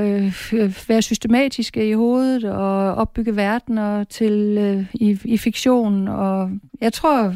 være 0.88 1.01
systematiske 1.01 1.89
i 1.89 1.93
hovedet 1.93 2.43
og 2.43 2.95
opbygge 2.95 3.36
verdener 3.36 4.04
til 4.04 4.58
i, 4.93 5.19
i 5.23 5.38
fiktion. 5.38 6.08
Og 6.08 6.51
jeg 6.82 6.93
tror, 6.93 7.34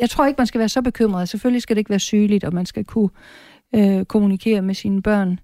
jeg 0.00 0.10
tror 0.10 0.26
ikke, 0.26 0.38
man 0.38 0.46
skal 0.46 0.58
være 0.58 0.68
så 0.68 0.82
bekymret. 0.82 1.28
Selvfølgelig 1.28 1.62
skal 1.62 1.76
det 1.76 1.80
ikke 1.80 1.90
være 1.90 1.98
sygeligt, 1.98 2.44
og 2.44 2.54
man 2.54 2.66
skal 2.66 2.84
kunne 2.84 3.08
øh, 3.74 4.04
kommunikere 4.04 4.62
med 4.62 4.74
sine 4.74 5.02
børn. 5.02 5.40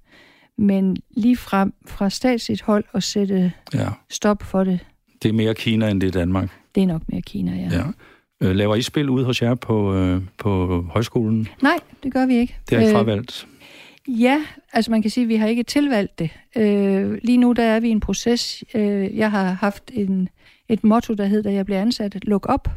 Men 0.58 0.96
lige 1.16 1.36
frem 1.36 1.72
fra 1.86 2.10
statsligt 2.10 2.62
hold 2.62 2.84
at 2.94 3.02
sætte 3.02 3.52
Ja, 3.74 3.88
stop 4.10 4.42
for 4.42 4.64
det, 4.64 4.78
det 5.22 5.28
er 5.28 5.32
mere 5.32 5.54
Kina, 5.54 5.88
end 5.90 6.00
det 6.00 6.06
er 6.06 6.10
Danmark. 6.20 6.50
det 6.74 6.82
er 6.82 6.86
nok 6.86 7.02
mere 7.08 7.22
Kina, 7.22 7.52
ja. 7.52 7.68
Ja. 7.76 7.82
Øh, 8.48 8.56
Laver 8.56 8.74
I 8.74 8.82
spil 8.82 9.08
ude 9.10 9.24
hos 9.24 9.42
jer 9.42 9.54
på, 9.54 9.94
øh, 9.94 10.22
på 10.38 10.82
højskolen? 10.90 11.48
Nej, 11.62 11.78
det 12.02 12.12
gør 12.12 12.26
vi 12.26 12.36
ikke. 12.36 12.56
Det 12.70 12.76
er 12.76 12.80
ikke 12.80 12.90
Øh, 12.90 12.96
fravalgt. 12.96 13.46
Ja, 14.08 14.42
altså 14.72 14.90
man 14.90 15.02
kan 15.02 15.10
sige, 15.10 15.24
at 15.24 15.28
vi 15.28 15.36
har 15.36 15.46
ikke 15.46 15.62
tilvalgt 15.62 16.18
det. 16.18 16.30
Øh, 16.56 17.18
lige 17.22 17.38
nu 17.38 17.52
der 17.52 17.62
er 17.62 17.80
vi 17.80 17.88
i 17.88 17.90
en 17.90 18.00
proces. 18.00 18.64
Øh, 18.74 19.16
jeg 19.16 19.30
har 19.30 19.44
haft 19.52 19.90
en, 19.94 20.28
et 20.68 20.84
motto, 20.84 21.14
der 21.14 21.26
hedder, 21.26 21.50
da 21.50 21.56
jeg 21.56 21.64
bliver 21.66 21.80
ansat, 21.80 22.24
luk 22.24 22.46
op. 22.48 22.68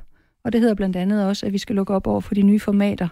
Og 0.43 0.53
det 0.53 0.61
hedder 0.61 0.75
blandt 0.75 0.95
andet 0.95 1.25
også, 1.27 1.45
at 1.45 1.53
vi 1.53 1.57
skal 1.57 1.75
lukke 1.75 1.93
op 1.93 2.07
over 2.07 2.21
for 2.21 2.33
de 2.35 2.41
nye 2.41 2.59
formater. 2.59 3.07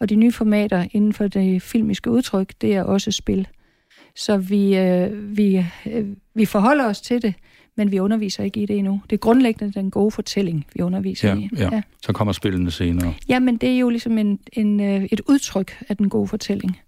Og 0.00 0.08
de 0.08 0.14
nye 0.16 0.32
formater 0.32 0.86
inden 0.92 1.12
for 1.12 1.28
det 1.28 1.62
filmiske 1.62 2.10
udtryk, 2.10 2.52
det 2.60 2.74
er 2.74 2.82
også 2.82 3.10
spil. 3.10 3.48
Så 4.16 4.36
vi, 4.36 4.76
øh, 4.78 5.36
vi, 5.36 5.64
øh, 5.86 6.06
vi 6.34 6.44
forholder 6.44 6.84
os 6.84 7.00
til 7.00 7.22
det, 7.22 7.34
men 7.76 7.90
vi 7.90 7.98
underviser 7.98 8.44
ikke 8.44 8.60
i 8.62 8.66
det 8.66 8.78
endnu. 8.78 9.00
Det 9.10 9.16
er 9.16 9.20
grundlæggende 9.20 9.72
den 9.80 9.90
gode 9.90 10.10
fortælling, 10.10 10.66
vi 10.74 10.82
underviser 10.82 11.28
Ja, 11.28 11.34
i. 11.34 11.48
ja. 11.56 11.82
Så 12.02 12.12
kommer 12.12 12.32
spillene 12.32 12.70
senere. 12.70 13.14
ja, 13.28 13.38
men 13.38 13.56
det 13.56 13.68
er 13.74 13.78
jo 13.78 13.88
ligesom 13.90 14.18
en, 14.18 14.38
en, 14.52 14.80
øh, 14.80 15.04
et 15.12 15.20
udtryk 15.28 15.72
af 15.88 15.96
den 15.96 16.08
gode 16.08 16.28
fortælling. 16.28 16.78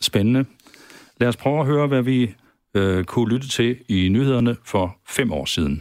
Spændende. 0.00 0.44
Lad 1.20 1.28
os 1.28 1.36
prøve 1.36 1.60
at 1.60 1.66
høre, 1.66 1.86
hvad 1.86 2.02
vi 2.02 2.34
øh, 2.74 3.04
kunne 3.04 3.28
lytte 3.34 3.48
til 3.48 3.76
i 3.88 4.08
nyhederne 4.08 4.56
for 4.64 4.96
fem 5.08 5.32
år 5.32 5.44
siden. 5.44 5.80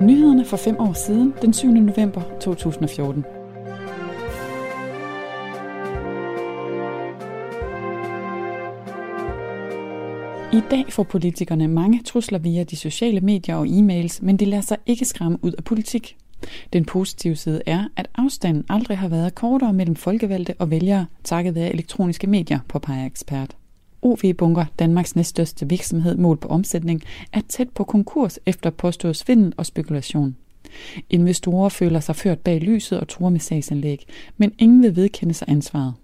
Nyhederne 0.00 0.44
for 0.44 0.56
fem 0.56 0.76
år 0.78 0.92
siden, 0.92 1.34
den 1.42 1.52
7. 1.52 1.68
november 1.68 2.22
2014. 2.40 3.24
I 10.52 10.60
dag 10.70 10.84
får 10.92 11.02
politikerne 11.02 11.68
mange 11.68 12.02
trusler 12.02 12.38
via 12.38 12.64
de 12.64 12.76
sociale 12.76 13.20
medier 13.20 13.56
og 13.56 13.66
e-mails, 13.66 14.24
men 14.24 14.36
de 14.36 14.44
lader 14.44 14.62
sig 14.62 14.76
ikke 14.86 15.04
skræmme 15.04 15.38
ud 15.42 15.52
af 15.52 15.64
politik. 15.64 16.16
Den 16.72 16.84
positive 16.84 17.36
side 17.36 17.62
er, 17.66 17.84
at 17.96 18.08
afstanden 18.14 18.64
aldrig 18.68 18.98
har 18.98 19.08
været 19.08 19.34
kortere 19.34 19.72
mellem 19.72 19.96
folkevalgte 19.96 20.54
og 20.58 20.70
vælgere, 20.70 21.06
takket 21.24 21.54
være 21.54 21.72
elektroniske 21.72 22.26
medier, 22.26 22.58
påpeger 22.68 23.06
ekspert. 23.06 23.56
OV 24.06 24.34
Bunker, 24.38 24.64
Danmarks 24.78 25.16
næststørste 25.16 25.68
virksomhed 25.68 26.16
målt 26.16 26.40
på 26.40 26.48
omsætning, 26.48 27.02
er 27.32 27.40
tæt 27.48 27.68
på 27.68 27.84
konkurs 27.84 28.38
efter 28.46 28.70
påstået 28.70 29.16
svindel 29.16 29.52
og 29.56 29.66
spekulation. 29.66 30.36
Investorer 31.10 31.68
føler 31.68 32.00
sig 32.00 32.16
ført 32.16 32.38
bag 32.38 32.60
lyset 32.60 33.00
og 33.00 33.08
tror 33.08 33.28
med 33.28 33.40
sagsanlæg, 33.40 34.06
men 34.36 34.52
ingen 34.58 34.82
vil 34.82 34.96
vedkende 34.96 35.34
sig 35.34 35.48
ansvaret. 35.48 35.94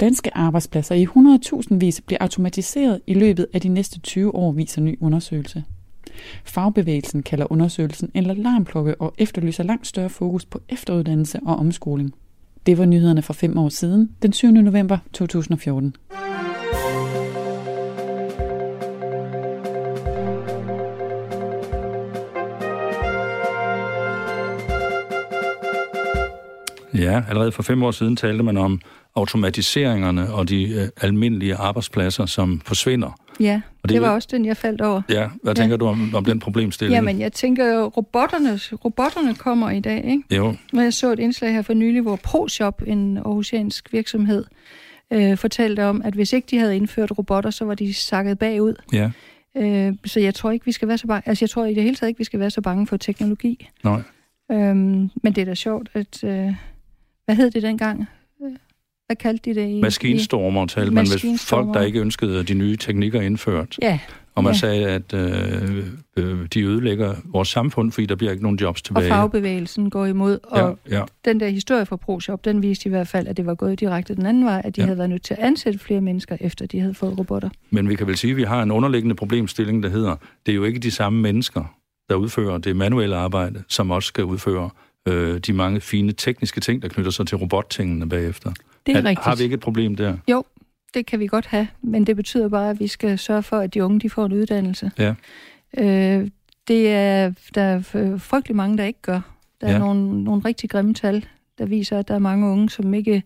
Danske 0.00 0.36
arbejdspladser 0.36 0.94
i 0.94 1.04
100.000 1.04 1.76
vis 1.76 2.00
bliver 2.00 2.18
automatiseret 2.22 3.00
i 3.06 3.14
løbet 3.14 3.46
af 3.52 3.60
de 3.60 3.68
næste 3.68 4.00
20 4.00 4.34
år, 4.34 4.52
viser 4.52 4.80
ny 4.82 4.98
undersøgelse. 5.00 5.64
Fagbevægelsen 6.44 7.22
kalder 7.22 7.52
undersøgelsen 7.52 8.10
en 8.14 8.30
alarmklokke 8.30 9.00
og 9.00 9.14
efterlyser 9.18 9.64
langt 9.64 9.86
større 9.86 10.10
fokus 10.10 10.44
på 10.44 10.60
efteruddannelse 10.68 11.40
og 11.46 11.56
omskoling. 11.56 12.14
Det 12.66 12.78
var 12.78 12.84
nyhederne 12.84 13.22
for 13.22 13.32
fem 13.32 13.58
år 13.58 13.68
siden, 13.68 14.10
den 14.22 14.32
7. 14.32 14.50
november 14.50 14.98
2014. 15.12 15.94
Ja, 26.98 27.22
allerede 27.28 27.52
for 27.52 27.62
fem 27.62 27.82
år 27.82 27.90
siden 27.90 28.16
talte 28.16 28.44
man 28.44 28.56
om 28.56 28.80
automatiseringerne 29.16 30.32
og 30.34 30.48
de 30.48 30.62
øh, 30.72 30.88
almindelige 31.00 31.54
arbejdspladser, 31.54 32.26
som 32.26 32.60
forsvinder. 32.64 33.20
Ja, 33.40 33.60
Og 33.82 33.88
det, 33.88 33.94
det 33.94 34.02
var 34.02 34.08
også 34.08 34.28
den, 34.30 34.44
jeg 34.44 34.56
faldt 34.56 34.80
over. 34.80 35.02
Ja, 35.08 35.28
hvad 35.42 35.54
Ja. 35.56 35.62
tænker 35.62 35.76
du 35.76 35.86
om, 35.86 36.14
om 36.14 36.24
den 36.24 36.38
problemstilling? 36.40 36.94
Jamen, 36.94 37.20
jeg 37.20 37.32
tænker 37.32 37.74
jo, 37.74 37.84
robotterne, 37.96 38.58
robotterne 38.84 39.34
kommer 39.34 39.70
i 39.70 39.80
dag, 39.80 40.04
ikke? 40.04 40.36
Jo, 40.36 40.54
Men 40.72 40.84
jeg 40.84 40.94
så 40.94 41.12
et 41.12 41.18
indslag 41.18 41.52
her 41.52 41.62
for 41.62 41.74
nylig, 41.74 42.02
hvor 42.02 42.16
ProShop, 42.16 42.82
en 42.86 43.16
aarhusiansk 43.16 43.92
virksomhed, 43.92 44.44
øh, 45.12 45.36
fortalte 45.36 45.84
om, 45.84 46.02
at 46.04 46.14
hvis 46.14 46.32
ikke 46.32 46.46
de 46.50 46.58
havde 46.58 46.76
indført 46.76 47.18
robotter, 47.18 47.50
så 47.50 47.64
var 47.64 47.74
de 47.74 47.94
sakket 47.94 48.38
bagud. 48.38 48.74
ja, 48.92 49.10
Øh, 49.58 49.92
så 50.04 50.20
jeg 50.20 50.34
tror 50.34 50.50
ikke, 50.50 50.64
vi 50.64 50.72
skal 50.72 50.88
være 50.88 50.98
så 50.98 51.06
bange. 51.06 51.28
Altså, 51.28 51.44
jeg 51.44 51.50
tror 51.50 51.64
i 51.64 51.74
det 51.74 51.82
hele 51.82 51.96
taget 51.96 52.08
ikke, 52.08 52.18
vi 52.18 52.24
skal 52.24 52.40
være 52.40 52.50
så 52.50 52.60
bange 52.60 52.86
for 52.86 52.96
teknologi. 52.96 53.68
nej. 53.84 54.02
Øhm, 54.52 55.10
men 55.22 55.32
det 55.32 55.38
er 55.38 55.44
da 55.44 55.54
sjovt, 55.54 55.88
at... 55.94 56.24
Øh, 56.24 56.54
hvad 57.26 57.36
hed 57.36 57.50
det 57.50 57.62
dengang? 57.62 58.06
Hvad 59.06 59.16
kaldte 59.16 59.50
de 59.50 59.60
det? 59.60 59.68
I, 59.68 59.80
Maskinstormer 59.80 60.66
talte 60.66 60.90
man, 60.94 61.06
hvis 61.08 61.44
folk, 61.44 61.74
der 61.74 61.82
ikke 61.82 62.00
ønskede 62.00 62.42
de 62.44 62.54
nye 62.54 62.76
teknikker 62.76 63.20
indført. 63.20 63.76
Ja, 63.82 63.98
Og 64.34 64.44
man 64.44 64.52
Ja. 64.52 64.58
sagde, 64.58 64.86
at 64.88 65.14
øh, 65.14 65.86
øh, 66.16 66.46
de 66.54 66.62
ødelægger 66.62 67.14
vores 67.24 67.48
samfund, 67.48 67.92
fordi 67.92 68.06
der 68.06 68.14
bliver 68.16 68.30
ikke 68.30 68.42
nogen 68.42 68.58
jobs 68.58 68.80
og 68.80 68.84
tilbage. 68.84 69.08
fagbevægelsen 69.08 69.90
går 69.90 70.06
imod. 70.06 70.38
Og 70.42 70.78
ja, 70.90 70.96
ja. 70.98 71.02
den 71.24 71.40
der 71.40 71.48
historie 71.48 71.86
fra 71.86 71.96
ProShop, 71.96 72.44
den 72.44 72.62
viste 72.62 72.86
i 72.86 72.90
hvert 72.90 73.08
fald, 73.08 73.26
at 73.28 73.36
det 73.36 73.46
var 73.46 73.54
gået 73.54 73.80
direkte 73.80 74.14
den 74.14 74.26
anden 74.26 74.44
vej, 74.44 74.62
at 74.64 74.76
de 74.76 74.80
ja. 74.80 74.84
havde 74.86 74.98
været 74.98 75.10
nødt 75.10 75.22
til 75.22 75.34
at 75.34 75.40
ansætte 75.40 75.78
flere 75.78 76.00
mennesker, 76.00 76.36
efter 76.40 76.66
de 76.66 76.80
havde 76.80 76.94
fået 76.94 77.18
robotter. 77.18 77.48
Men 77.70 77.88
vi 77.88 77.94
kan 77.94 78.06
vel 78.06 78.16
sige, 78.16 78.30
at 78.30 78.36
vi 78.36 78.42
har 78.42 78.62
en 78.62 78.70
underliggende 78.70 79.14
problemstilling, 79.14 79.82
der 79.82 79.88
hedder, 79.88 80.16
det 80.46 80.52
er 80.52 80.56
jo 80.56 80.64
ikke 80.64 80.78
de 80.78 80.90
samme 80.90 81.20
mennesker, 81.20 81.74
der 82.08 82.14
udfører 82.14 82.58
det 82.58 82.76
manuelle 82.76 83.16
arbejde, 83.16 83.62
som 83.68 83.90
også 83.90 84.06
skal 84.06 84.24
udføre 84.24 84.70
øh, 85.06 85.38
de 85.38 85.52
mange 85.52 85.80
fine 85.80 86.12
tekniske 86.12 86.60
ting, 86.60 86.82
der 86.82 86.88
knytter 86.88 87.10
sig 87.10 87.26
til 87.26 87.36
robottingene 87.36 88.08
bagefter. 88.08 88.52
Det 88.86 88.96
er, 88.96 89.00
Har- 89.00 89.08
rigtigt. 89.08 89.24
Har 89.24 89.36
vi 89.36 89.42
ikke 89.42 89.54
et 89.54 89.60
problem 89.60 89.96
der? 89.96 90.16
Jo, 90.30 90.44
det 90.94 91.06
kan 91.06 91.20
vi 91.20 91.26
godt 91.26 91.46
have, 91.46 91.68
men 91.82 92.06
det 92.06 92.16
betyder 92.16 92.48
bare, 92.48 92.70
at 92.70 92.80
vi 92.80 92.86
skal 92.86 93.18
sørge 93.18 93.42
for, 93.42 93.58
at 93.58 93.74
de 93.74 93.84
unge 93.84 94.00
de 94.00 94.10
får 94.10 94.26
en 94.26 94.32
uddannelse. 94.32 94.90
Ja. 94.98 95.14
Øh, 95.78 96.28
det 96.68 96.92
er 96.92 97.32
der 97.54 97.62
er 97.62 97.80
frygtelig 98.18 98.56
mange, 98.56 98.78
der 98.78 98.84
ikke 98.84 99.02
gør. 99.02 99.20
Der 99.60 99.66
er 99.66 99.72
Ja. 99.72 99.78
nogle, 99.78 100.24
nogle 100.24 100.42
rigtig 100.44 100.70
grimme 100.70 100.94
tal, 100.94 101.26
der 101.58 101.66
viser, 101.66 101.98
at 101.98 102.08
der 102.08 102.14
er 102.14 102.18
mange 102.18 102.46
unge, 102.46 102.70
som 102.70 102.94
ikke 102.94 103.22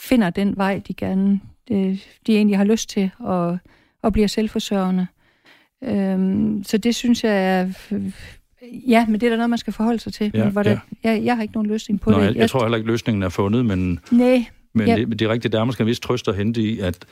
finder 0.00 0.30
den 0.30 0.56
vej, 0.56 0.82
de 0.88 0.94
gerne, 0.94 1.40
de, 1.68 1.98
de 2.26 2.36
egentlig 2.36 2.56
har 2.56 2.64
lyst 2.64 2.88
til, 2.88 3.10
og, 3.18 3.58
og 4.02 4.12
bliver 4.12 4.28
selvforsørgende. 4.28 5.06
Øhm, 5.84 6.64
så 6.64 6.78
det 6.78 6.94
synes 6.94 7.24
jeg 7.24 7.60
er... 7.60 7.72
Ja, 8.72 9.06
men 9.06 9.20
det 9.20 9.26
er 9.26 9.30
da 9.30 9.36
noget, 9.36 9.50
man 9.50 9.58
skal 9.58 9.72
forholde 9.72 9.98
sig 9.98 10.12
til. 10.12 10.30
Ja, 10.34 10.44
men 10.44 10.52
hvordan, 10.52 10.78
ja. 11.04 11.10
jeg, 11.10 11.24
jeg 11.24 11.36
har 11.36 11.42
ikke 11.42 11.54
nogen 11.54 11.68
løsning 11.68 12.00
på 12.00 12.10
Nå, 12.10 12.20
det. 12.20 12.24
jeg, 12.26 12.36
jeg 12.36 12.50
tror 12.50 12.62
heller 12.62 12.76
ikke, 12.76 12.90
løsningen 12.90 13.22
er 13.22 13.28
fundet, 13.28 13.66
men, 13.66 14.00
Nej, 14.10 14.44
men 14.74 14.88
Ja. 14.88 14.96
det, 14.96 15.18
det 15.18 15.22
er 15.22 15.28
rigtigt, 15.28 15.52
der 15.52 15.60
er 15.60 15.64
måske 15.64 15.80
en 15.80 15.86
vis 15.86 16.00
trøst 16.00 16.28
at 16.28 16.36
hente 16.36 16.60
i, 16.60 16.78
at 16.80 17.04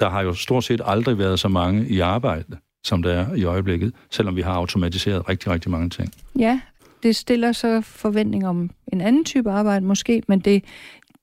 der 0.00 0.10
har 0.10 0.22
jo 0.22 0.34
stort 0.34 0.64
set 0.64 0.80
aldrig 0.84 1.18
været 1.18 1.40
så 1.40 1.48
mange 1.48 1.88
i 1.88 2.00
arbejde, 2.00 2.56
som 2.84 3.02
der 3.02 3.12
er 3.12 3.34
i 3.34 3.44
øjeblikket, 3.44 3.92
selvom 4.10 4.36
vi 4.36 4.40
har 4.42 4.52
automatiseret 4.52 5.28
rigtig, 5.28 5.50
rigtig 5.52 5.70
mange 5.70 5.88
ting. 5.90 6.12
Ja, 6.38 6.60
det 7.02 7.16
stiller 7.16 7.52
så 7.52 7.80
forventning 7.80 8.46
om 8.48 8.70
en 8.92 9.00
anden 9.00 9.24
type 9.24 9.50
arbejde 9.50 9.86
måske, 9.86 10.22
men 10.28 10.40
det, 10.40 10.64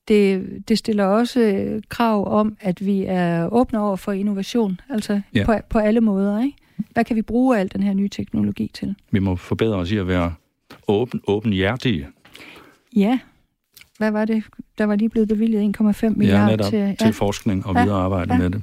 det, 0.08 0.46
det 0.68 0.78
stiller 0.78 1.04
også 1.04 1.64
krav 1.88 2.32
om, 2.40 2.56
at 2.60 2.86
vi 2.86 3.04
er 3.08 3.48
åbne 3.52 3.80
over 3.80 3.96
for 3.96 4.12
innovation, 4.12 4.80
altså 4.90 5.20
ja. 5.34 5.44
på, 5.44 5.54
på 5.70 5.78
alle 5.78 6.00
måder. 6.00 6.42
Ikke? 6.42 6.56
Hvad 6.92 7.04
kan 7.04 7.16
vi 7.16 7.22
bruge 7.22 7.58
al 7.58 7.72
den 7.72 7.82
her 7.82 7.94
nye 7.94 8.08
teknologi 8.08 8.70
til? 8.74 8.94
Vi 9.10 9.18
må 9.18 9.36
forbedre 9.36 9.76
os 9.76 9.90
i 9.90 9.96
at 9.96 10.08
være 10.08 10.34
åben, 10.88 11.20
åbenhjertige. 11.26 12.08
Ja, 12.96 13.18
hvad 13.98 14.10
var 14.10 14.24
det? 14.24 14.44
Der 14.78 14.84
var 14.84 14.96
lige 14.96 15.08
blevet 15.08 15.28
bevilget 15.28 15.76
1,5 15.80 16.08
milliarder 16.08 16.46
netop, 16.56 16.70
til, 16.70 16.96
til 16.96 17.12
forskning 17.12 17.66
og 17.66 17.74
Ja, 17.74 17.82
videre 17.82 17.98
arbejde 18.02 18.32
ja. 18.32 18.38
med 18.38 18.50
det. 18.50 18.62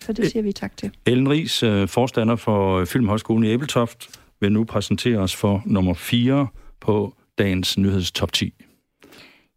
så 0.00 0.12
det 0.12 0.30
siger 0.30 0.42
vi 0.42 0.52
tak 0.52 0.76
til. 0.76 0.90
Ellen 1.06 1.30
Ries, 1.30 1.62
øh, 1.62 1.88
forstander 1.88 2.36
for 2.36 2.84
Filmhøjskolen 2.84 3.44
i 3.44 3.48
Æbeltoft, 3.48 4.08
vil 4.40 4.52
nu 4.52 4.64
præsentere 4.64 5.18
os 5.18 5.36
for 5.36 5.62
nummer 5.66 5.94
4 5.94 6.46
på 6.80 7.14
dagens 7.38 7.78
nyhedstop 7.78 8.32
10. 8.32 8.54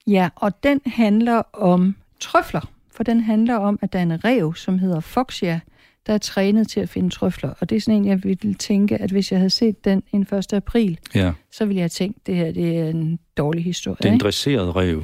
Ja, 0.07 0.29
og 0.35 0.63
den 0.63 0.81
handler 0.85 1.41
om 1.53 1.95
trøfler, 2.19 2.71
for 2.95 3.03
den 3.03 3.19
handler 3.19 3.55
om, 3.55 3.79
at 3.81 3.93
der 3.93 3.99
er 3.99 4.03
en 4.03 4.23
rev, 4.25 4.55
som 4.55 4.79
hedder 4.79 4.99
Foxia, 4.99 5.59
der 6.07 6.13
er 6.13 6.17
trænet 6.17 6.67
til 6.67 6.79
at 6.79 6.89
finde 6.89 7.09
trøfler. 7.09 7.53
Og 7.59 7.69
det 7.69 7.75
er 7.75 7.81
sådan 7.81 7.97
en, 7.97 8.05
jeg 8.05 8.23
ville 8.23 8.53
tænke, 8.53 8.97
at 8.97 9.11
hvis 9.11 9.31
jeg 9.31 9.39
havde 9.39 9.49
set 9.49 9.85
den 9.85 10.03
en 10.13 10.21
1. 10.21 10.53
april, 10.53 10.97
Ja, 11.15 11.31
så 11.51 11.65
ville 11.65 11.77
jeg 11.77 11.83
have 11.83 11.89
tænkt, 11.89 12.17
at 12.17 12.27
det 12.27 12.35
her 12.35 12.51
det 12.51 12.77
er 12.77 12.85
en 12.89 13.19
dårlig 13.37 13.63
historie. 13.63 13.97
det 14.01 14.05
er 14.09 14.13
en 14.13 14.19
dresseret 14.19 14.75
rev. 14.75 15.03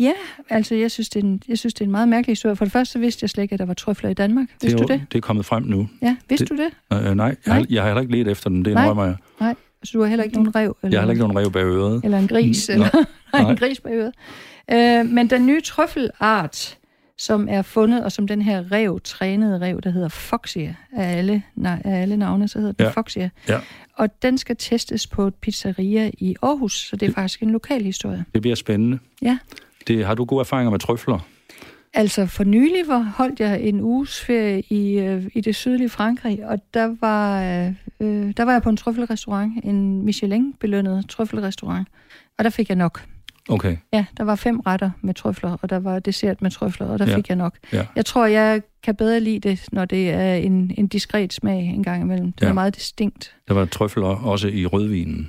Ja, 0.00 0.12
altså 0.48 0.74
jeg 0.74 0.90
synes, 0.90 1.08
det 1.08 1.20
er 1.20 1.26
en, 1.26 1.42
jeg 1.48 1.58
synes, 1.58 1.74
det 1.74 1.80
er 1.80 1.84
en 1.84 1.90
meget 1.90 2.08
mærkelig 2.08 2.32
historie. 2.32 2.56
For 2.56 2.64
det 2.64 2.72
første 2.72 3.00
vidste 3.00 3.24
jeg 3.24 3.30
slet 3.30 3.42
ikke, 3.42 3.52
at 3.52 3.58
der 3.58 3.64
var 3.64 3.74
trøfler 3.74 4.10
i 4.10 4.14
Danmark. 4.14 4.46
Det 4.48 4.62
Vidste 4.62 4.82
er, 4.82 4.86
du 4.86 4.92
det? 4.92 5.02
det 5.12 5.18
er 5.18 5.22
kommet 5.22 5.44
frem 5.46 5.62
nu. 5.62 5.88
Ja, 6.02 6.16
vidste 6.28 6.44
det- 6.46 6.50
du 6.50 6.56
det? 6.96 7.08
Øh, 7.08 7.14
nej, 7.14 7.26
jeg, 7.46 7.54
har, 7.54 7.58
Nej. 7.60 7.66
jeg 7.70 7.82
har 7.82 7.88
heller 7.88 8.00
ikke 8.00 8.12
let 8.12 8.28
efter 8.28 8.50
den, 8.50 8.64
det 8.64 8.70
indrømmer 8.70 9.04
jeg. 9.04 9.16
Nej. 9.40 9.54
Så 9.84 9.90
du 9.94 10.00
har 10.02 10.08
heller 10.08 10.24
ikke 10.24 10.36
nogen 10.36 10.54
rev? 10.56 10.76
Eller, 10.82 10.90
Jeg 10.96 11.00
har 11.00 11.06
heller 11.06 11.12
ikke 11.24 11.28
nogen 11.28 11.36
rev 11.46 11.52
bag 11.52 11.64
øret. 11.64 12.00
Eller 12.04 12.18
en 12.18 12.28
gris? 12.28 12.68
Mm, 12.68 12.72
eller 12.74 12.88
nej. 13.32 13.50
En 13.50 13.56
gris 13.56 13.80
på 13.80 13.88
øret. 13.88 14.12
Øh, 14.72 15.06
men 15.06 15.30
den 15.30 15.46
nye 15.46 15.60
trøffelart, 15.60 16.78
som 17.20 17.46
er 17.50 17.62
fundet, 17.62 18.04
og 18.04 18.12
som 18.12 18.28
den 18.28 18.42
her 18.42 18.72
rev, 18.72 19.00
trænede 19.04 19.60
rev, 19.60 19.80
der 19.80 19.90
hedder 19.90 20.08
Foxia, 20.08 20.74
af 20.92 21.16
alle, 21.18 21.42
nej, 21.54 21.82
af 21.84 22.02
alle 22.02 22.16
navne, 22.16 22.48
så 22.48 22.58
hedder 22.58 22.72
den 22.72 22.86
Ja. 22.86 22.90
Foxia. 22.90 23.30
Ja. 23.48 23.58
Og 23.94 24.22
den 24.22 24.38
skal 24.38 24.56
testes 24.56 25.06
på 25.06 25.26
et 25.26 25.34
pizzeria 25.34 26.10
i 26.18 26.36
Aarhus, 26.42 26.88
så 26.88 26.96
det 26.96 27.08
er 27.08 27.12
faktisk 27.12 27.42
en 27.42 27.50
lokal 27.50 27.82
historie. 27.82 28.24
Det 28.34 28.42
bliver 28.42 28.54
spændende. 28.56 28.98
Ja. 29.22 29.38
Det, 29.86 30.06
har 30.06 30.14
du 30.14 30.24
gode 30.24 30.40
erfaringer 30.40 30.70
med 30.70 30.78
trøfler? 30.78 31.18
Altså 31.94 32.26
for 32.26 32.44
nylig 32.44 32.84
var, 32.86 32.98
holdt 33.16 33.40
jeg 33.40 33.60
en 33.60 33.80
uges 33.80 34.20
ferie 34.20 34.62
i, 34.70 34.98
øh, 34.98 35.24
i 35.34 35.40
det 35.40 35.56
sydlige 35.56 35.88
Frankrig, 35.88 36.46
og 36.46 36.58
der 36.74 36.94
var, 37.00 37.42
øh, 37.42 37.74
øh, 38.00 38.32
der 38.36 38.42
var 38.42 38.52
jeg 38.52 38.62
på 38.62 38.68
en 38.68 38.76
trøffelrestaurant, 38.76 39.64
en 39.64 40.02
Michelin-belønnet 40.02 41.08
trøffelrestaurant, 41.08 41.88
og 42.38 42.44
der 42.44 42.50
fik 42.50 42.68
jeg 42.68 42.76
nok. 42.76 43.04
Okay, 43.48 43.76
Ja, 43.92 44.04
der 44.16 44.24
var 44.24 44.34
fem 44.34 44.60
retter 44.60 44.90
med 45.00 45.14
trøfler, 45.14 45.56
og 45.62 45.70
der 45.70 45.78
var 45.78 45.98
dessert 45.98 46.42
med 46.42 46.50
trøfler, 46.50 46.86
og 46.86 46.98
der 46.98 47.06
Ja. 47.10 47.16
fik 47.16 47.28
jeg 47.28 47.36
nok. 47.36 47.54
Ja. 47.72 47.86
Jeg 47.96 48.06
tror, 48.06 48.26
jeg 48.26 48.62
kan 48.82 48.96
bedre 48.96 49.20
lide 49.20 49.48
det, 49.48 49.64
når 49.72 49.84
det 49.84 50.10
er 50.10 50.34
en, 50.34 50.74
en 50.78 50.86
diskret 50.86 51.32
smag 51.32 51.58
en 51.60 51.82
gang 51.82 52.02
imellem. 52.02 52.32
Det 52.32 52.42
Ja. 52.42 52.48
er 52.48 52.52
meget 52.52 52.74
distinkt. 52.76 53.34
der 53.48 53.54
var 53.54 53.64
trøfler 53.64 54.06
også 54.06 54.48
i 54.48 54.66
rødvinen. 54.66 55.28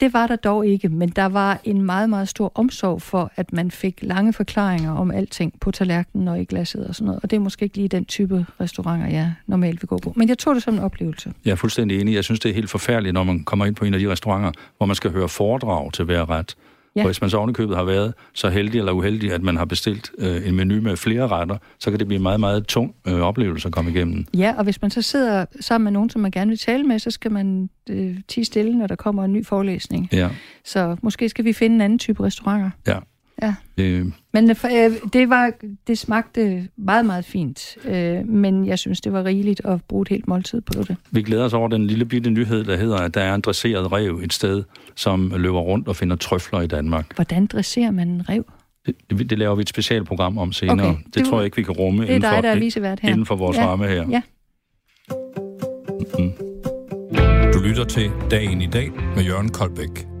Det 0.00 0.12
var 0.12 0.26
der 0.26 0.36
dog 0.36 0.66
ikke, 0.66 0.88
men 0.88 1.08
der 1.08 1.24
var 1.26 1.60
en 1.64 1.82
meget, 1.82 2.10
meget 2.10 2.28
stor 2.28 2.52
omsorg 2.54 3.02
for, 3.02 3.32
at 3.36 3.52
man 3.52 3.70
fik 3.70 3.98
lange 4.02 4.32
forklaringer 4.32 4.92
om 4.92 5.10
alting 5.10 5.60
på 5.60 5.70
tallerkenen 5.70 6.28
og 6.28 6.40
i 6.40 6.44
glasset 6.44 6.86
og 6.86 6.94
sådan 6.94 7.06
noget. 7.06 7.20
Og 7.22 7.30
det 7.30 7.36
er 7.36 7.40
måske 7.40 7.62
ikke 7.64 7.76
lige 7.76 7.88
den 7.88 8.04
type 8.04 8.46
restauranter, 8.60 9.06
jeg 9.06 9.32
normalt 9.46 9.82
vil 9.82 9.88
gå 9.88 9.98
på. 9.98 10.12
Men 10.16 10.28
jeg 10.28 10.38
tog 10.38 10.54
det 10.54 10.62
som 10.62 10.74
en 10.74 10.80
oplevelse. 10.80 11.32
Jeg 11.44 11.50
er 11.50 11.56
fuldstændig 11.56 12.00
enig. 12.00 12.14
Jeg 12.14 12.24
synes, 12.24 12.40
det 12.40 12.50
er 12.50 12.54
helt 12.54 12.70
forfærdeligt, 12.70 13.14
når 13.14 13.24
man 13.24 13.44
kommer 13.44 13.66
ind 13.66 13.74
på 13.74 13.84
en 13.84 13.94
af 13.94 14.00
de 14.00 14.08
restauranter, 14.10 14.52
hvor 14.76 14.86
man 14.86 14.96
skal 14.96 15.10
høre 15.10 15.28
foredrag 15.28 15.92
til 15.92 16.04
hver 16.04 16.30
ret. 16.30 16.54
Ja. 16.96 17.00
Og 17.00 17.06
hvis 17.06 17.20
man 17.20 17.30
så 17.30 17.36
ovenikøbet 17.36 17.76
har 17.76 17.84
været 17.84 18.14
så 18.34 18.48
heldig 18.48 18.78
eller 18.78 18.92
uheldig, 18.92 19.32
at 19.32 19.42
man 19.42 19.56
har 19.56 19.64
bestilt 19.64 20.10
øh, 20.18 20.48
en 20.48 20.54
menu 20.56 20.80
med 20.80 20.96
flere 20.96 21.28
retter, 21.28 21.56
så 21.80 21.90
kan 21.90 21.98
det 21.98 22.06
blive 22.06 22.16
en 22.16 22.22
meget, 22.22 22.40
meget 22.40 22.66
tung 22.66 22.94
øh, 23.08 23.20
oplevelse 23.20 23.68
at 23.68 23.72
komme 23.72 23.90
igennem. 23.90 24.26
Ja, 24.36 24.54
og 24.58 24.64
hvis 24.64 24.82
man 24.82 24.90
så 24.90 25.02
sidder 25.02 25.44
sammen 25.60 25.84
med 25.84 25.92
nogen, 25.92 26.10
som 26.10 26.20
man 26.20 26.30
gerne 26.30 26.48
vil 26.48 26.58
tale 26.58 26.84
med, 26.84 26.98
så 26.98 27.10
skal 27.10 27.32
man 27.32 27.70
øh, 27.90 28.16
tige 28.28 28.44
stille, 28.44 28.78
når 28.78 28.86
der 28.86 28.96
kommer 28.96 29.24
en 29.24 29.32
ny 29.32 29.46
forelæsning. 29.46 30.08
Ja, 30.12 30.28
Så 30.64 30.96
måske 31.02 31.28
skal 31.28 31.44
vi 31.44 31.52
finde 31.52 31.74
en 31.74 31.80
anden 31.80 31.98
type 31.98 32.22
restauranter. 32.24 32.70
ja. 32.86 32.98
Ja. 33.42 33.54
Øh, 33.78 34.06
Men 34.32 34.50
øh, 34.50 34.56
for, 34.56 34.68
øh, 34.68 35.10
det, 35.12 35.30
var, 35.30 35.52
det 35.86 35.98
smagte 35.98 36.68
meget, 36.76 37.06
meget 37.06 37.24
fint. 37.24 37.76
Øh, 37.84 38.28
men 38.28 38.66
jeg 38.66 38.78
synes, 38.78 39.00
det 39.00 39.12
var 39.12 39.24
rigeligt 39.24 39.60
at 39.64 39.80
bruge 39.88 40.02
et 40.02 40.08
helt 40.08 40.28
måltid 40.28 40.60
på 40.60 40.72
det. 40.82 40.96
vi 41.10 41.22
glæder 41.22 41.44
os 41.44 41.52
over 41.52 41.68
den 41.68 41.86
lille 41.86 42.04
bitte 42.04 42.30
nyhed, 42.30 42.64
der 42.64 42.76
hedder, 42.76 42.96
at 42.96 43.14
der 43.14 43.20
er 43.20 43.34
en 43.34 43.40
dresseret 43.40 43.92
rev 43.92 44.20
et 44.24 44.32
sted, 44.32 44.62
som 44.94 45.32
løber 45.36 45.60
rundt 45.60 45.88
og 45.88 45.96
finder 45.96 46.16
trøfler 46.16 46.60
i 46.60 46.66
Danmark. 46.66 47.14
Hvordan 47.14 47.46
dresserer 47.46 47.90
man 47.90 48.08
en 48.08 48.28
rev? 48.28 48.44
Det, 48.86 48.94
det, 49.10 49.30
det 49.30 49.38
laver 49.38 49.54
vi 49.54 49.60
et 49.62 49.68
specialprogram 49.68 50.38
om 50.38 50.52
senere. 50.52 50.88
Okay, 50.90 50.98
det, 51.04 51.14
det 51.14 51.24
tror 51.26 51.38
jeg 51.38 51.44
ikke, 51.44 51.56
vi 51.56 51.62
kan 51.62 51.74
rumme 51.74 52.02
Det 52.02 52.10
er 52.10 52.14
inden, 52.14 52.30
dig, 52.32 52.42
der 52.42 52.48
er 52.50 52.70
for, 52.72 52.96
her. 53.02 53.08
inden 53.12 53.26
for 53.26 53.36
vores 53.36 53.56
Ja. 53.56 53.66
ramme 53.66 53.86
her. 53.88 54.08
Ja. 54.10 54.22
Du 57.54 57.60
lytter 57.60 57.84
til 57.84 58.10
Dagen 58.30 58.60
i 58.62 58.66
dag 58.66 58.90
med 59.16 59.24
Jørgen 59.24 59.48
Koldbæk. 59.48 60.15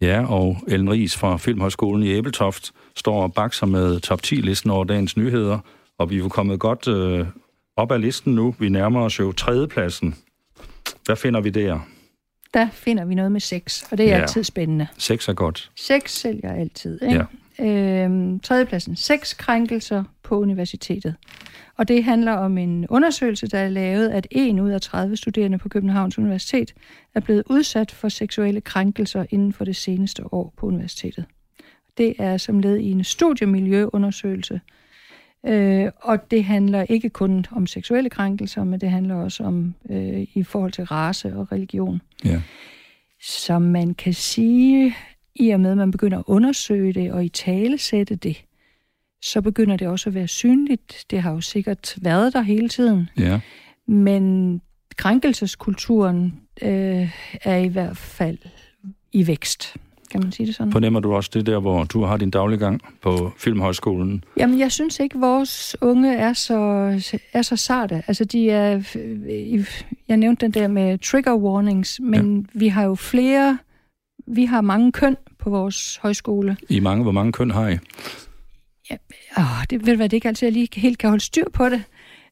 Ja, 0.00 0.26
og 0.32 0.56
Ellen 0.68 0.90
Ries 0.90 1.16
fra 1.16 1.36
Filmhøjskolen 1.36 2.02
i 2.02 2.08
Æbeltoft 2.10 2.72
står 2.96 3.22
og 3.22 3.34
bakser 3.34 3.66
med 3.66 4.00
top 4.00 4.20
10-listen 4.26 4.70
over 4.70 4.84
dagens 4.84 5.16
nyheder, 5.16 5.58
og 5.98 6.10
vi 6.10 6.14
er 6.14 6.18
jo 6.18 6.28
kommet 6.28 6.60
godt 6.60 6.88
øh, 6.88 7.26
op 7.76 7.92
ad 7.92 7.98
listen 7.98 8.34
nu. 8.34 8.54
Vi 8.58 8.68
nærmer 8.68 9.00
os 9.00 9.18
jo 9.18 9.32
tredjepladsen. 9.32 10.14
Hvad 11.04 11.16
finder 11.16 11.40
vi 11.40 11.50
der? 11.50 11.80
Der 12.54 12.68
finder 12.72 13.04
vi 13.04 13.14
noget 13.14 13.32
med 13.32 13.40
sex, 13.40 13.82
og 13.92 13.98
det 13.98 14.04
er 14.06 14.10
Ja. 14.10 14.16
ja. 14.16 14.22
altid 14.22 14.44
spændende. 14.44 14.86
Sex 14.98 15.28
er 15.28 15.32
godt. 15.32 15.70
Sex 15.76 16.10
sælger 16.10 16.52
altid. 16.52 16.98
Ikke? 17.02 17.24
Ja. 17.58 17.64
Øhm, 18.04 18.40
tredjepladsen. 18.40 18.96
Sexkrænkelser 18.96 20.04
på 20.30 20.38
universitetet. 20.38 21.14
Og 21.76 21.88
det 21.88 22.04
handler 22.04 22.32
om 22.32 22.58
en 22.58 22.86
undersøgelse, 22.88 23.46
der 23.46 23.58
er 23.58 23.68
lavet, 23.68 24.08
at 24.08 24.26
en 24.30 24.60
ud 24.60 24.70
af 24.70 24.80
30 24.80 25.16
studerende 25.16 25.58
på 25.58 25.68
Københavns 25.68 26.18
Universitet 26.18 26.74
er 27.14 27.20
blevet 27.20 27.42
udsat 27.46 27.90
for 27.90 28.08
seksuelle 28.08 28.60
krænkelser 28.60 29.24
inden 29.30 29.52
for 29.52 29.64
det 29.64 29.76
seneste 29.76 30.34
år 30.34 30.54
på 30.56 30.66
universitetet. 30.66 31.24
Det 31.98 32.14
er 32.18 32.36
som 32.36 32.58
led 32.58 32.76
i 32.76 32.90
en 32.90 33.04
studiemiljøundersøgelse, 33.04 34.60
øh, 35.46 35.90
og 35.96 36.30
det 36.30 36.44
handler 36.44 36.82
ikke 36.88 37.08
kun 37.08 37.44
om 37.50 37.66
seksuelle 37.66 38.10
krænkelser, 38.10 38.64
men 38.64 38.80
det 38.80 38.90
handler 38.90 39.14
også 39.14 39.44
om 39.44 39.74
øh, 39.90 40.26
i 40.34 40.42
forhold 40.42 40.72
til 40.72 40.84
race 40.84 41.36
og 41.36 41.52
religion. 41.52 42.00
Ja. 42.24 42.42
Som 43.22 43.62
man 43.62 43.94
kan 43.94 44.14
sige, 44.14 44.94
i 45.34 45.50
og 45.50 45.60
med 45.60 45.70
at 45.70 45.76
man 45.76 45.90
begynder 45.90 46.18
at 46.18 46.24
undersøge 46.26 46.92
det 46.92 47.12
og 47.12 47.24
i 47.24 47.28
tale 47.28 47.78
sætte 47.78 48.14
det, 48.14 48.44
så 49.22 49.42
begynder 49.42 49.76
det 49.76 49.88
også 49.88 50.10
at 50.10 50.14
være 50.14 50.28
synligt. 50.28 51.04
Det 51.10 51.22
har 51.22 51.32
jo 51.32 51.40
sikkert 51.40 51.94
været 52.02 52.32
der 52.32 52.40
hele 52.42 52.68
tiden. 52.68 53.08
ja. 53.18 53.40
Men 53.86 54.60
krænkelseskulturen 54.96 56.40
øh, 56.62 57.10
er 57.44 57.56
i 57.56 57.68
hvert 57.68 57.96
fald 57.96 58.38
i 59.12 59.26
vækst. 59.26 59.76
Kan 60.10 60.20
man 60.20 60.32
sige 60.32 60.46
det 60.46 60.54
sådan? 60.54 60.72
Fornemmer 60.72 61.00
du 61.00 61.14
også 61.14 61.30
det 61.34 61.46
der, 61.46 61.58
hvor 61.60 61.84
du 61.84 62.04
har 62.04 62.16
din 62.16 62.30
dagliggang 62.30 62.80
på 63.02 63.32
Filmhøjskolen? 63.38 64.24
Jamen, 64.36 64.58
jeg 64.58 64.72
synes 64.72 65.00
ikke, 65.00 65.18
vores 65.18 65.76
unge 65.80 66.14
er 66.16 66.32
så, 66.32 66.54
er 67.32 67.42
så 67.42 67.56
sarte. 67.56 68.02
Altså, 68.06 68.24
de 68.24 68.50
er... 68.50 68.82
øh, 68.96 69.66
Jeg 70.08 70.16
nævnte 70.16 70.46
den 70.46 70.52
der 70.54 70.68
med 70.68 70.98
trigger 70.98 71.34
warnings, 71.34 72.00
men 72.02 72.48
ja. 72.54 72.58
vi 72.58 72.68
har 72.68 72.84
jo 72.84 72.94
flere... 72.94 73.58
Vi 74.26 74.44
har 74.44 74.60
mange 74.60 74.92
køn 74.92 75.16
på 75.38 75.50
vores 75.50 75.96
højskole. 76.02 76.56
I 76.68 76.80
mange, 76.80 77.02
hvor 77.02 77.12
mange 77.12 77.32
køn 77.32 77.50
har 77.50 77.68
I? 77.68 77.76
Åh, 79.38 79.44
det 79.70 79.86
vil 79.86 79.98
være 79.98 80.08
det 80.08 80.16
ikke 80.16 80.28
altid, 80.28 80.46
jeg 80.46 80.52
lige 80.52 80.68
helt 80.74 80.98
kan 80.98 81.08
holde 81.10 81.24
styr 81.24 81.44
på 81.52 81.68
det. 81.68 81.82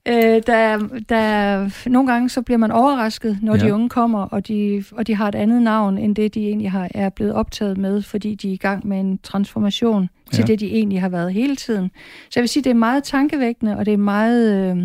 Øh, 0.09 0.43
der, 0.47 0.89
der, 1.09 1.89
nogle 1.89 2.13
gange 2.13 2.29
så 2.29 2.43
bliver 2.43 2.59
man 2.59 2.71
overrasket, 2.71 3.39
når 3.43 3.55
Ja. 3.55 3.61
ja. 3.61 3.67
de 3.69 3.75
unge 3.75 3.89
kommer, 3.89 4.21
og 4.23 4.49
de, 4.49 4.85
og 4.93 5.07
de 5.07 5.15
har 5.15 5.29
et 5.29 5.35
andet 5.35 5.63
navn, 5.63 5.99
end 5.99 6.17
det 6.17 6.35
de 6.35 6.47
egentlig 6.47 6.71
har, 6.71 6.89
er 6.95 7.09
blevet 7.09 7.35
optaget 7.35 7.79
med, 7.79 8.03
fordi 8.03 8.35
de 8.35 8.49
er 8.49 8.53
i 8.53 8.57
gang 8.57 8.87
med 8.87 9.01
en 9.01 9.19
transformation 9.19 10.09
til 10.33 10.43
Ja. 10.43 10.47
det, 10.47 10.61
de 10.61 10.67
egentlig 10.67 11.01
har 11.01 11.09
været 11.09 11.33
hele 11.33 11.57
tiden. 11.57 11.91
Så 12.25 12.31
jeg 12.37 12.43
vil 12.43 12.49
sige, 12.49 12.65
det 12.65 12.71
er 12.71 12.75
meget 12.75 13.05
tankevækkende, 13.05 13.77
og 13.77 13.87
det 13.87 13.93
er 13.93 13.99
meget 13.99 14.71
øh, 14.71 14.77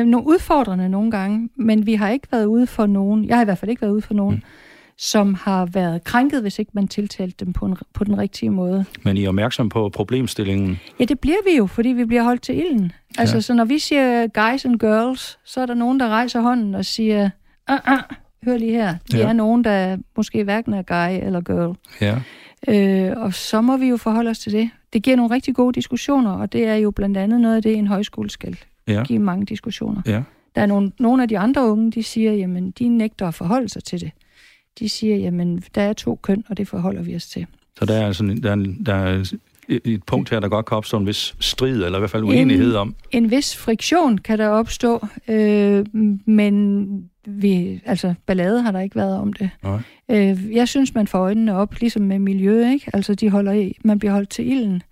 øh, 0.00 0.06
udfordrende 0.16 0.88
nogle 0.88 1.10
gange, 1.10 1.48
men 1.56 1.86
vi 1.86 1.94
har 1.94 2.08
ikke 2.08 2.28
været 2.32 2.44
ude 2.44 2.66
for 2.66 2.86
nogen, 2.86 3.24
jeg 3.24 3.36
har 3.36 3.42
i 3.42 3.44
hvert 3.44 3.58
fald 3.58 3.70
ikke 3.70 3.82
været 3.82 3.92
ude 3.92 4.02
for 4.02 4.14
nogen, 4.14 4.42
som 4.98 5.34
har 5.34 5.66
været 5.66 6.04
krænket, 6.04 6.42
hvis 6.42 6.58
ikke 6.58 6.70
man 6.74 6.88
tiltalte 6.88 7.44
dem 7.44 7.52
på, 7.52 7.66
en, 7.66 7.76
på 7.92 8.04
den 8.04 8.18
rigtige 8.18 8.50
måde. 8.50 8.84
Men 9.02 9.16
I 9.16 9.24
er 9.24 9.28
opmærksom 9.28 9.68
på 9.68 9.88
problemstillingen? 9.88 10.80
Ja, 11.00 11.04
det 11.04 11.20
bliver 11.20 11.50
vi 11.50 11.56
jo, 11.56 11.66
fordi 11.66 11.88
vi 11.88 12.04
bliver 12.04 12.22
holdt 12.22 12.42
til 12.42 12.58
ilden. 12.58 12.92
Altså, 13.18 13.36
ja. 13.36 13.40
så 13.40 13.54
når 13.54 13.64
vi 13.64 13.78
siger 13.78 14.26
guys 14.26 14.64
and 14.64 14.78
girls, 14.78 15.38
så 15.44 15.60
er 15.60 15.66
der 15.66 15.74
nogen, 15.74 16.00
der 16.00 16.08
rejser 16.08 16.40
hånden 16.40 16.74
og 16.74 16.84
siger, 16.84 17.30
ah, 17.66 17.80
ah, 17.84 18.02
hør 18.44 18.56
lige 18.56 18.72
her, 18.72 18.94
de 19.12 19.18
ja. 19.18 19.28
er 19.28 19.32
nogen, 19.32 19.64
der 19.64 19.96
måske 20.16 20.44
hverken 20.44 20.74
er 20.74 20.82
guy 20.82 21.26
eller 21.26 21.40
girl. 21.40 21.76
Ja. 22.00 22.18
Øh, 22.68 23.22
og 23.22 23.34
så 23.34 23.60
må 23.60 23.76
vi 23.76 23.88
jo 23.88 23.96
forholde 23.96 24.30
os 24.30 24.38
til 24.38 24.52
det. 24.52 24.70
Det 24.92 25.02
giver 25.02 25.16
nogle 25.16 25.34
rigtig 25.34 25.54
gode 25.54 25.72
diskussioner, 25.72 26.30
og 26.30 26.52
det 26.52 26.66
er 26.66 26.74
jo 26.74 26.90
blandt 26.90 27.16
andet 27.16 27.40
noget 27.40 27.56
af 27.56 27.62
det, 27.62 27.74
en 27.74 27.86
højskole 27.86 28.30
skal 28.30 28.56
ja. 28.88 29.02
give 29.04 29.18
mange 29.18 29.46
diskussioner. 29.46 30.02
Ja. 30.06 30.22
Der 30.54 30.62
er 30.62 30.66
nogle, 30.66 30.92
nogle 30.98 31.22
af 31.22 31.28
de 31.28 31.38
andre 31.38 31.70
unge, 31.70 31.90
de 31.90 32.02
siger, 32.02 32.32
jamen, 32.32 32.70
de 32.70 32.88
nægter 32.88 33.28
at 33.28 33.34
forholde 33.34 33.68
sig 33.68 33.84
til 33.84 34.00
det. 34.00 34.10
De 34.78 34.88
siger, 34.88 35.16
jamen, 35.16 35.62
der 35.74 35.82
er 35.82 35.92
to 35.92 36.14
køn, 36.22 36.44
og 36.48 36.56
det 36.56 36.68
forholder 36.68 37.02
vi 37.02 37.16
os 37.16 37.26
til. 37.26 37.46
Så 37.78 37.84
der 37.84 37.94
er, 37.94 38.12
sådan, 38.12 38.42
der 38.42 38.50
er, 38.50 38.74
der 38.86 38.94
er 38.94 39.32
et 39.68 40.02
punkt 40.04 40.30
her, 40.30 40.40
der 40.40 40.48
godt 40.48 40.66
kan 40.66 40.76
opstå 40.76 40.98
en 40.98 41.06
vis 41.06 41.34
strid, 41.40 41.84
eller 41.84 41.98
i 41.98 42.00
hvert 42.00 42.10
fald 42.10 42.24
uenighed 42.24 42.70
en, 42.70 42.76
om. 42.76 42.94
En 43.10 43.30
vis 43.30 43.56
friktion 43.56 44.18
kan 44.18 44.38
der 44.38 44.48
opstå, 44.48 45.06
øh, 45.28 45.86
men 46.26 46.86
vi, 47.26 47.80
altså, 47.84 48.14
ballade 48.26 48.62
har 48.62 48.72
der 48.72 48.80
ikke 48.80 48.96
været 48.96 49.18
om 49.18 49.32
det. 49.32 49.50
Nej. 49.62 49.80
Øh, 50.08 50.52
jeg 50.52 50.68
synes, 50.68 50.94
man 50.94 51.06
får 51.06 51.18
øjnene 51.18 51.56
op, 51.56 51.74
ligesom 51.80 52.02
med 52.02 52.18
miljø, 52.18 52.70
ikke? 52.70 52.90
Altså, 52.92 53.14
de 53.14 53.30
holder 53.30 53.52
i, 53.52 53.76
man 53.84 53.98
bliver 53.98 54.12
holdt 54.12 54.30
til 54.30 54.50
ilden, 54.50 54.82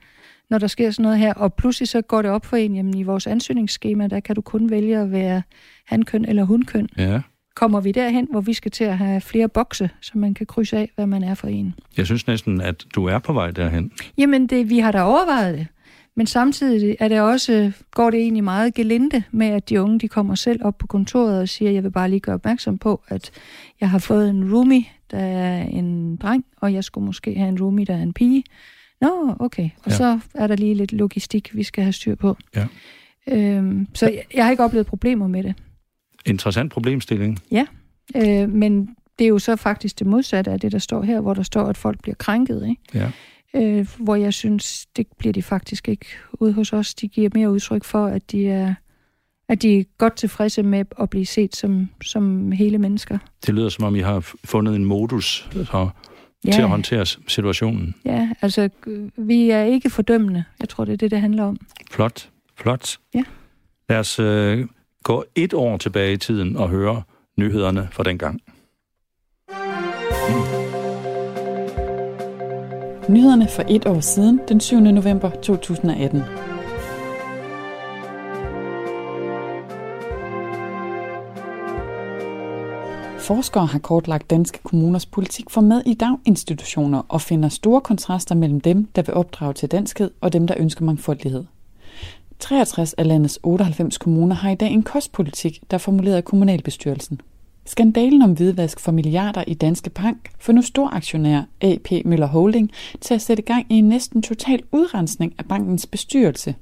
når 0.50 0.58
der 0.58 0.66
sker 0.66 0.90
sådan 0.90 1.02
noget 1.02 1.18
her. 1.18 1.34
Og 1.34 1.54
pludselig 1.54 1.88
så 1.88 2.00
går 2.00 2.22
det 2.22 2.30
op 2.30 2.46
for 2.46 2.56
en, 2.56 2.74
jamen 2.74 2.96
i 2.96 3.02
vores 3.02 3.26
ansøgningsskema, 3.26 4.06
der 4.06 4.20
kan 4.20 4.34
du 4.34 4.40
kun 4.40 4.70
vælge 4.70 4.98
at 4.98 5.12
være 5.12 5.42
hankøn 5.86 6.24
eller 6.24 6.44
hunkøn. 6.44 6.88
Ja. 6.98 7.20
Kommer 7.54 7.80
vi 7.80 7.92
derhen, 7.92 8.28
hvor 8.30 8.40
vi 8.40 8.52
skal 8.52 8.70
til 8.70 8.84
at 8.84 8.98
have 8.98 9.20
flere 9.20 9.48
bokse, 9.48 9.90
så 10.00 10.12
man 10.14 10.34
kan 10.34 10.46
krydse 10.46 10.76
af, 10.76 10.90
hvad 10.94 11.06
man 11.06 11.22
er 11.22 11.34
for 11.34 11.48
en? 11.48 11.74
Jeg 11.96 12.06
synes 12.06 12.26
næsten, 12.26 12.60
at 12.60 12.84
du 12.94 13.06
er 13.06 13.18
på 13.18 13.32
vej 13.32 13.50
derhen. 13.50 13.92
Jamen, 14.18 14.46
det, 14.46 14.70
vi 14.70 14.78
har 14.78 14.92
da 14.92 15.02
overvejet 15.02 15.58
det. 15.58 15.66
Men 16.14 16.26
samtidig 16.26 16.96
er 17.00 17.08
det 17.08 17.20
også, 17.20 17.72
går 17.90 18.10
det 18.10 18.20
egentlig 18.20 18.44
meget 18.44 18.74
gelinde 18.74 19.22
med, 19.30 19.46
at 19.46 19.68
de 19.68 19.82
unge 19.82 19.98
de 19.98 20.08
kommer 20.08 20.34
selv 20.34 20.64
op 20.64 20.78
på 20.78 20.86
kontoret 20.86 21.40
og 21.40 21.48
siger, 21.48 21.70
jeg 21.70 21.82
vil 21.84 21.90
bare 21.90 22.10
lige 22.10 22.20
gøre 22.20 22.34
opmærksom 22.34 22.78
på, 22.78 23.02
at 23.08 23.30
jeg 23.80 23.90
har 23.90 23.98
fået 23.98 24.30
en 24.30 24.54
roomie, 24.54 24.84
der 25.10 25.18
er 25.18 25.62
en 25.62 26.16
dreng, 26.16 26.44
og 26.56 26.74
jeg 26.74 26.84
skulle 26.84 27.06
måske 27.06 27.34
have 27.34 27.48
en 27.48 27.60
roomie, 27.60 27.86
der 27.86 27.94
er 27.94 28.02
en 28.02 28.12
pige. 28.12 28.44
Nå, 29.00 29.36
okay. 29.38 29.68
Og 29.84 29.90
ja. 29.90 29.96
så 29.96 30.18
er 30.34 30.46
der 30.46 30.56
lige 30.56 30.74
lidt 30.74 30.92
logistik, 30.92 31.54
vi 31.54 31.62
skal 31.62 31.84
have 31.84 31.92
styr 31.92 32.14
på. 32.14 32.36
Ja. 32.56 32.66
Øhm, 33.28 33.86
så 33.94 34.06
jeg, 34.06 34.22
jeg 34.34 34.44
har 34.44 34.50
ikke 34.50 34.64
oplevet 34.64 34.86
problemer 34.86 35.26
med 35.26 35.42
det. 35.42 35.54
Interessant 36.26 36.72
problemstilling. 36.72 37.38
Ja, 37.50 37.66
øh, 38.16 38.48
men 38.48 38.96
det 39.18 39.24
er 39.24 39.28
jo 39.28 39.38
så 39.38 39.56
faktisk 39.56 39.98
det 39.98 40.06
modsatte 40.06 40.50
af 40.50 40.60
det, 40.60 40.72
der 40.72 40.78
står 40.78 41.02
her, 41.02 41.20
hvor 41.20 41.34
der 41.34 41.42
står, 41.42 41.64
at 41.64 41.76
folk 41.76 42.02
bliver 42.02 42.16
krænket. 42.16 42.66
Ikke? 42.68 42.82
Ja 42.94 43.10
øh, 43.54 43.88
hvor 43.98 44.14
jeg 44.14 44.34
synes, 44.34 44.86
det 44.86 45.06
bliver 45.18 45.32
de 45.32 45.42
faktisk 45.42 45.88
ikke 45.88 46.06
ude 46.32 46.52
hos 46.52 46.72
os. 46.72 46.94
De 46.94 47.08
giver 47.08 47.30
mere 47.34 47.50
udtryk 47.50 47.84
for, 47.84 48.06
at 48.06 48.32
de 48.32 48.48
er, 48.48 48.74
at 49.48 49.62
de 49.62 49.78
er 49.78 49.84
godt 49.98 50.16
tilfredse 50.16 50.62
med 50.62 50.84
at 51.00 51.10
blive 51.10 51.26
set 51.26 51.56
som, 51.56 51.88
som 52.02 52.52
hele 52.52 52.78
mennesker. 52.78 53.18
Det 53.46 53.54
lyder 53.54 53.68
som 53.68 53.84
om, 53.84 53.96
I 53.96 54.00
har 54.00 54.34
fundet 54.44 54.76
en 54.76 54.84
modus 54.84 55.48
så, 55.52 55.88
ja. 56.44 56.52
til 56.52 56.62
at 56.62 56.68
håndtere 56.68 57.06
situationen. 57.06 57.94
Ja, 58.04 58.30
altså 58.42 58.68
vi 59.16 59.50
er 59.50 59.62
ikke 59.62 59.90
fordømmende. 59.90 60.44
Jeg 60.60 60.68
tror, 60.68 60.84
det 60.84 60.92
er 60.92 60.96
det, 60.96 61.10
det 61.10 61.20
handler 61.20 61.44
om. 61.44 61.56
Flot, 61.90 62.28
flot. 62.56 62.98
Ja. 63.14 63.22
Lad 63.88 63.98
os 63.98 64.18
øh, 64.18 64.66
gå 65.04 65.24
et 65.34 65.54
år 65.54 65.76
tilbage 65.76 66.12
i 66.12 66.16
tiden 66.16 66.56
og 66.56 66.68
høre 66.68 67.02
nyhederne 67.36 67.88
fra 67.92 68.02
dengang. 68.02 68.40
Mm. 70.28 70.60
Nyhederne 73.14 73.48
for 73.48 73.64
et 73.68 73.86
år 73.86 74.00
siden, 74.00 74.40
den 74.48 74.60
7. 74.60 74.80
november 74.80 75.30
2018. 75.30 76.22
Forskere 83.18 83.66
har 83.66 83.78
kortlagt 83.78 84.30
danske 84.30 84.58
kommuners 84.62 85.06
politik 85.06 85.50
for 85.50 85.60
mad 85.60 85.82
i 85.86 85.94
daginstitutioner 85.94 87.02
og 87.08 87.20
finder 87.20 87.48
store 87.48 87.80
kontraster 87.80 88.34
mellem 88.34 88.60
dem, 88.60 88.84
der 88.84 89.02
vil 89.02 89.14
opdrage 89.14 89.52
til 89.52 89.70
danskhed, 89.70 90.10
og 90.20 90.32
dem, 90.32 90.46
der 90.46 90.54
ønsker 90.58 90.84
mangfoldighed. 90.84 91.44
63 92.40 92.92
af 92.92 93.06
landets 93.06 93.38
98 93.42 93.98
kommuner 93.98 94.36
har 94.36 94.50
i 94.50 94.54
dag 94.54 94.70
en 94.70 94.82
kostpolitik, 94.82 95.60
der 95.70 95.74
er 95.74 95.78
formuleret 95.78 96.16
af 96.16 96.24
kommunalbestyrelsen. 96.24 97.20
Skandalen 97.66 98.22
om 98.22 98.32
hvidvask 98.32 98.80
for 98.80 98.92
milliarder 98.92 99.44
i 99.46 99.54
Danske 99.54 99.90
Bank 99.90 100.30
får 100.38 100.52
nu 100.52 100.62
storaktionær 100.62 101.42
AP 101.60 102.04
Møller 102.04 102.26
Holding 102.26 102.70
til 103.00 103.14
at 103.14 103.22
sætte 103.22 103.42
gang 103.42 103.66
i 103.68 103.74
en 103.74 103.88
næsten 103.88 104.22
total 104.22 104.62
udrensning 104.72 105.34
af 105.38 105.44
bankens 105.44 105.86
bestyrelse. 105.86 106.54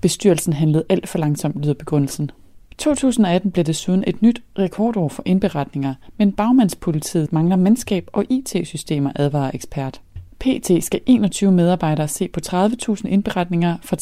Bestyrelsen 0.00 0.52
handlede 0.52 0.84
alt 0.88 1.08
for 1.08 1.18
langsomt, 1.18 1.62
lyder 1.62 1.74
begrundelsen. 1.74 2.30
2018 2.78 3.50
blev 3.50 3.64
desuden 3.64 4.04
et 4.06 4.22
nyt 4.22 4.42
rekordår 4.58 5.08
for 5.08 5.22
indberetninger, 5.26 5.94
men 6.16 6.32
bagmandspolitiet 6.32 7.32
mangler 7.32 7.56
mandskab 7.56 8.08
og 8.12 8.24
IT-systemer, 8.30 9.12
advarer 9.16 9.50
ekspert. 9.54 10.00
PT 10.40 10.84
skal 10.84 11.00
21 11.06 11.52
medarbejdere 11.52 12.08
se 12.08 12.28
på 12.28 12.40
30.000 12.46 13.06
indberetninger 13.08 13.76
fra 13.82 13.96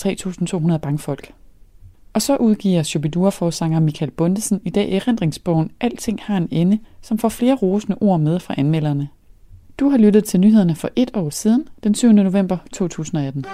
3.200 0.74 0.76
bankfolk. 0.76 1.32
Og 2.12 2.22
så 2.22 2.36
udgiver 2.36 2.82
Shubidua-forsanger 2.82 3.80
Michael 3.80 4.10
Bundesen 4.10 4.60
i 4.64 4.70
dag 4.70 4.92
erindringsbogen 4.92 5.70
Alting 5.80 6.20
har 6.22 6.36
en 6.36 6.48
ende, 6.50 6.78
som 7.02 7.18
får 7.18 7.28
flere 7.28 7.54
rosende 7.54 7.98
ord 8.00 8.20
med 8.20 8.40
fra 8.40 8.54
anmelderne. 8.58 9.08
Du 9.80 9.88
har 9.88 9.98
lyttet 9.98 10.24
til 10.24 10.40
nyhederne 10.40 10.74
for 10.74 10.90
et 10.96 11.10
år 11.14 11.30
siden, 11.30 11.68
den 11.84 11.94
7. 11.94 12.12
november 12.12 12.56
2018. 12.72 13.44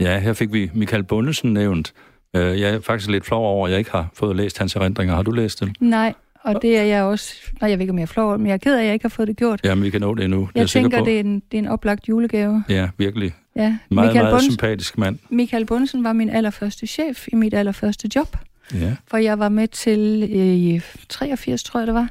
Ja, 0.00 0.18
her 0.18 0.32
fik 0.32 0.52
vi 0.52 0.70
Michael 0.74 1.04
Bundesen 1.04 1.52
nævnt. 1.52 1.92
Øh, 2.36 2.60
jeg 2.60 2.74
er 2.74 2.80
faktisk 2.80 3.10
lidt 3.10 3.26
flov 3.26 3.44
over, 3.44 3.66
at 3.66 3.70
jeg 3.70 3.78
ikke 3.78 3.90
har 3.90 4.08
fået 4.14 4.36
læst 4.36 4.58
hans 4.58 4.76
erindringer. 4.76 5.14
Har 5.14 5.22
du 5.22 5.30
læst 5.30 5.60
dem? 5.60 5.72
Nej, 5.80 6.14
og 6.42 6.62
det 6.62 6.78
er 6.78 6.82
jeg 6.82 7.02
også... 7.02 7.34
Nej, 7.60 7.70
jeg 7.70 7.78
ved 7.78 7.82
ikke, 7.82 7.90
om 7.90 7.98
jeg 7.98 8.02
er 8.02 8.06
flov, 8.06 8.38
men 8.38 8.46
jeg 8.46 8.54
er 8.54 8.58
ked 8.58 8.74
af, 8.74 8.80
at 8.80 8.86
jeg 8.86 8.92
ikke 8.92 9.04
har 9.04 9.08
fået 9.08 9.28
det 9.28 9.36
gjort. 9.36 9.60
Jamen, 9.64 9.84
vi 9.84 9.90
kan 9.90 10.00
nå 10.00 10.14
det 10.14 10.24
endnu. 10.24 10.48
Jeg, 10.54 10.60
jeg 10.60 10.68
tænker, 10.68 11.04
det 11.04 11.16
er, 11.16 11.20
en, 11.20 11.34
det 11.34 11.58
er 11.58 11.58
en 11.58 11.68
oplagt 11.68 12.08
julegave. 12.08 12.64
Ja, 12.68 12.88
virkelig. 12.98 13.34
Ja. 13.56 13.62
Meget, 13.62 13.78
Michael 13.90 14.14
meget 14.14 14.32
Bunsen, 14.32 14.52
sympatisk 14.52 14.98
mand. 14.98 15.18
Michael 15.30 15.66
Bunsen 15.66 16.04
var 16.04 16.12
min 16.12 16.30
allerførste 16.30 16.86
chef 16.86 17.28
i 17.32 17.34
mit 17.34 17.54
allerførste 17.54 18.08
job. 18.14 18.36
Ja. 18.74 18.94
For 19.06 19.16
jeg 19.16 19.38
var 19.38 19.48
med 19.48 19.68
til 19.68 20.28
øh, 20.32 20.36
i 20.38 20.80
83, 21.08 21.62
tror 21.62 21.80
jeg 21.80 21.86
det 21.86 21.94
var, 21.94 22.08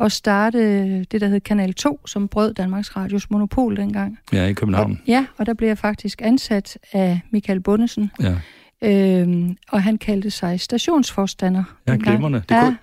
at 0.00 0.12
starte 0.12 0.58
det, 1.04 1.20
der 1.20 1.28
hed 1.28 1.40
Kanal 1.40 1.74
2, 1.74 2.06
som 2.06 2.28
brød 2.28 2.54
Danmarks 2.54 2.96
Radios 2.96 3.30
monopol 3.30 3.76
dengang. 3.76 4.18
Ja, 4.32 4.46
i 4.46 4.52
København. 4.52 4.92
Og, 4.92 5.08
ja, 5.08 5.26
og 5.36 5.46
der 5.46 5.54
blev 5.54 5.68
jeg 5.68 5.78
faktisk 5.78 6.22
ansat 6.24 6.78
af 6.92 7.20
Michael 7.30 7.60
Bundesen. 7.60 8.10
Ja. 8.20 8.34
Øhm, 8.82 9.56
og 9.68 9.82
han 9.82 9.98
kaldte 9.98 10.30
sig 10.30 10.60
stationsforstander. 10.60 11.64
Ja, 11.88 11.96
glimrende. 12.00 12.42
Det, 12.48 12.54
ja. 12.54 12.60
kunne, 12.60 12.76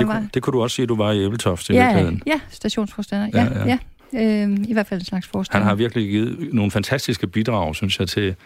det, 0.00 0.08
var... 0.08 0.14
kunne, 0.14 0.28
det 0.34 0.42
kunne 0.42 0.52
du 0.52 0.62
også 0.62 0.74
sige, 0.74 0.82
at 0.82 0.88
du 0.88 0.96
var 0.96 1.12
i 1.12 1.24
Æbeltoft 1.24 1.70
ja. 1.70 2.10
Ja, 2.26 2.40
stationsforstander. 2.50 3.28
Ja, 3.34 3.44
ja. 3.44 3.66
ja. 3.66 3.78
Øhm, 4.14 4.64
I 4.68 4.72
hvert 4.72 4.86
fald 4.86 5.00
en 5.00 5.04
slags 5.04 5.26
forstander. 5.26 5.64
Han 5.64 5.68
har 5.68 5.74
virkelig 5.74 6.10
givet 6.10 6.48
nogle 6.52 6.70
fantastiske 6.70 7.26
bidrag, 7.26 7.76
synes 7.76 8.00
jeg, 8.00 8.08
til 8.08 8.36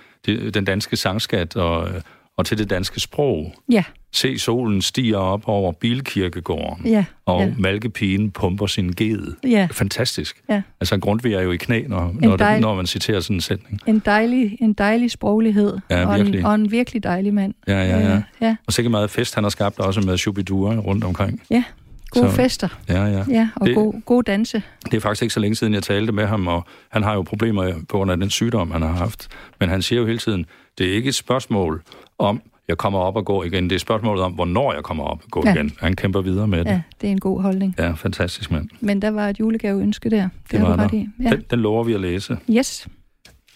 den 0.54 0.64
danske 0.64 0.96
sangskat 0.96 1.56
og, 1.56 1.88
og 2.36 2.46
til 2.46 2.58
det 2.58 2.70
danske 2.70 3.00
sprog. 3.00 3.54
Ja. 3.72 3.84
Se 4.14 4.38
solen 4.38 4.82
stiger 4.82 5.16
op 5.16 5.42
over 5.48 5.72
Bilkirkegården, 5.72 6.86
ja, 6.86 7.04
og 7.26 7.40
ja. 7.40 7.52
malkepigen 7.58 8.30
pumper 8.30 8.66
sin 8.66 8.92
ged. 8.92 9.34
Ja. 9.44 9.68
Fantastisk. 9.72 10.42
Ja. 10.48 10.62
Altså 10.80 10.98
Grundtvig 10.98 11.34
er 11.34 11.40
jo 11.40 11.50
i 11.50 11.56
knæ, 11.56 11.82
når, 11.86 12.14
når, 12.20 12.36
dejl... 12.36 12.54
det, 12.54 12.60
når 12.60 12.74
man 12.74 12.86
citerer 12.86 13.20
sådan 13.20 13.36
en 13.36 13.40
sætning. 13.40 13.80
En 13.86 14.02
dejlig, 14.04 14.56
en 14.60 14.72
dejlig 14.72 15.10
sproglighed, 15.10 15.78
ja, 15.90 16.06
og, 16.06 16.20
en, 16.20 16.44
og 16.44 16.54
en 16.54 16.70
virkelig 16.70 17.02
dejlig 17.02 17.34
mand. 17.34 17.54
Ja, 17.68 17.84
ja, 17.84 17.98
ja. 17.98 18.16
Øh, 18.16 18.22
ja. 18.40 18.56
Og 18.66 18.72
sikkert 18.72 18.90
meget 18.90 19.10
fest, 19.10 19.34
han 19.34 19.44
har 19.44 19.50
skabt 19.50 19.78
også 19.78 20.00
med 20.00 20.18
Shubidua 20.18 20.74
rundt 20.74 21.04
omkring. 21.04 21.42
Ja, 21.50 21.64
gode 22.10 22.30
så, 22.30 22.36
fester. 22.36 22.68
Ja, 22.88 23.04
ja. 23.04 23.24
ja 23.28 23.48
og 23.56 23.66
det, 23.66 23.74
gode, 23.74 24.02
gode 24.06 24.22
danse. 24.22 24.62
Det 24.84 24.94
er 24.94 25.00
faktisk 25.00 25.22
ikke 25.22 25.34
så 25.34 25.40
længe 25.40 25.54
siden, 25.54 25.74
jeg 25.74 25.82
talte 25.82 26.12
med 26.12 26.26
ham, 26.26 26.46
og 26.46 26.64
han 26.88 27.02
har 27.02 27.14
jo 27.14 27.22
problemer 27.22 27.72
på 27.88 27.96
grund 27.96 28.10
af 28.10 28.16
den 28.16 28.30
sygdom, 28.30 28.70
han 28.70 28.82
har 28.82 28.92
haft. 28.92 29.28
Men 29.60 29.68
han 29.68 29.82
siger 29.82 30.00
jo 30.00 30.06
hele 30.06 30.18
tiden, 30.18 30.46
det 30.78 30.90
er 30.90 30.94
ikke 30.94 31.08
et 31.08 31.14
spørgsmål 31.14 31.82
om, 32.22 32.42
jeg 32.68 32.78
kommer 32.78 32.98
op 32.98 33.16
og 33.16 33.24
går 33.24 33.44
igen. 33.44 33.70
Det 33.70 33.74
er 33.74 33.78
spørgsmålet 33.78 34.24
om, 34.24 34.32
hvornår 34.32 34.72
jeg 34.72 34.82
kommer 34.82 35.04
op 35.04 35.22
og 35.24 35.30
går 35.30 35.46
ja. 35.46 35.54
igen. 35.54 35.72
Han 35.80 35.96
kæmper 35.96 36.20
videre 36.20 36.48
med 36.48 36.58
det. 36.58 36.66
Ja, 36.66 36.82
det 37.00 37.06
er 37.06 37.10
en 37.10 37.20
god 37.20 37.42
holdning. 37.42 37.74
Ja, 37.78 37.90
fantastisk 37.92 38.50
mand. 38.50 38.68
Men 38.80 39.02
der 39.02 39.10
var 39.10 39.28
et 39.28 39.40
julegaveønske 39.40 40.10
der. 40.10 40.22
Det, 40.22 40.52
det 40.52 40.62
var 40.62 40.76
der. 40.76 40.94
I. 40.94 41.08
Ja. 41.22 41.30
Den, 41.30 41.44
den 41.50 41.58
lover 41.58 41.84
vi 41.84 41.92
at 41.92 42.00
læse. 42.00 42.38
Yes. 42.50 42.88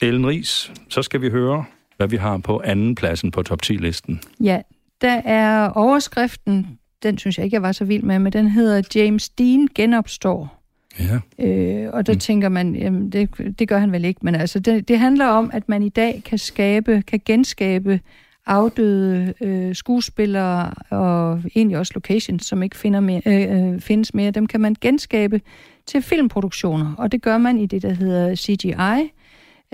Ellen 0.00 0.26
Ries, 0.26 0.72
så 0.88 1.02
skal 1.02 1.20
vi 1.20 1.30
høre, 1.30 1.64
hvad 1.96 2.08
vi 2.08 2.16
har 2.16 2.38
på 2.38 2.62
anden 2.64 2.94
pladsen 2.94 3.30
på 3.30 3.42
top 3.42 3.58
10-listen. 3.66 4.20
Ja, 4.40 4.60
der 5.00 5.20
er 5.24 5.68
overskriften, 5.68 6.78
den 7.02 7.18
synes 7.18 7.38
jeg 7.38 7.44
ikke, 7.44 7.54
jeg 7.54 7.62
var 7.62 7.72
så 7.72 7.84
vild 7.84 8.02
med, 8.02 8.18
men 8.18 8.32
den 8.32 8.48
hedder 8.48 8.82
James 8.94 9.28
Dean 9.28 9.68
genopstår. 9.74 10.62
Ja. 10.98 11.44
Øh, 11.46 11.90
og 11.92 12.06
der 12.06 12.12
mm. 12.12 12.18
tænker 12.18 12.48
man, 12.48 12.76
jamen 12.76 13.10
det, 13.10 13.30
det 13.58 13.68
gør 13.68 13.78
han 13.78 13.92
vel 13.92 14.04
ikke, 14.04 14.20
men 14.22 14.34
altså 14.34 14.60
det, 14.60 14.88
det 14.88 14.98
handler 14.98 15.26
om, 15.26 15.50
at 15.52 15.68
man 15.68 15.82
i 15.82 15.88
dag 15.88 16.22
kan 16.24 16.38
skabe, 16.38 17.02
kan 17.02 17.20
genskabe 17.24 18.00
afdøde 18.46 19.34
øh, 19.40 19.74
skuespillere 19.74 20.70
og 20.90 21.42
egentlig 21.54 21.78
også 21.78 21.92
locations, 21.94 22.46
som 22.46 22.62
ikke 22.62 22.76
finder 22.76 23.00
mere, 23.00 23.22
øh, 23.26 23.72
øh, 23.72 23.80
findes 23.80 24.14
mere, 24.14 24.30
dem 24.30 24.46
kan 24.46 24.60
man 24.60 24.76
genskabe 24.80 25.40
til 25.86 26.02
filmproduktioner, 26.02 26.94
og 26.98 27.12
det 27.12 27.22
gør 27.22 27.38
man 27.38 27.58
i 27.58 27.66
det, 27.66 27.82
der 27.82 27.92
hedder 27.92 28.34
CGI, 28.34 29.12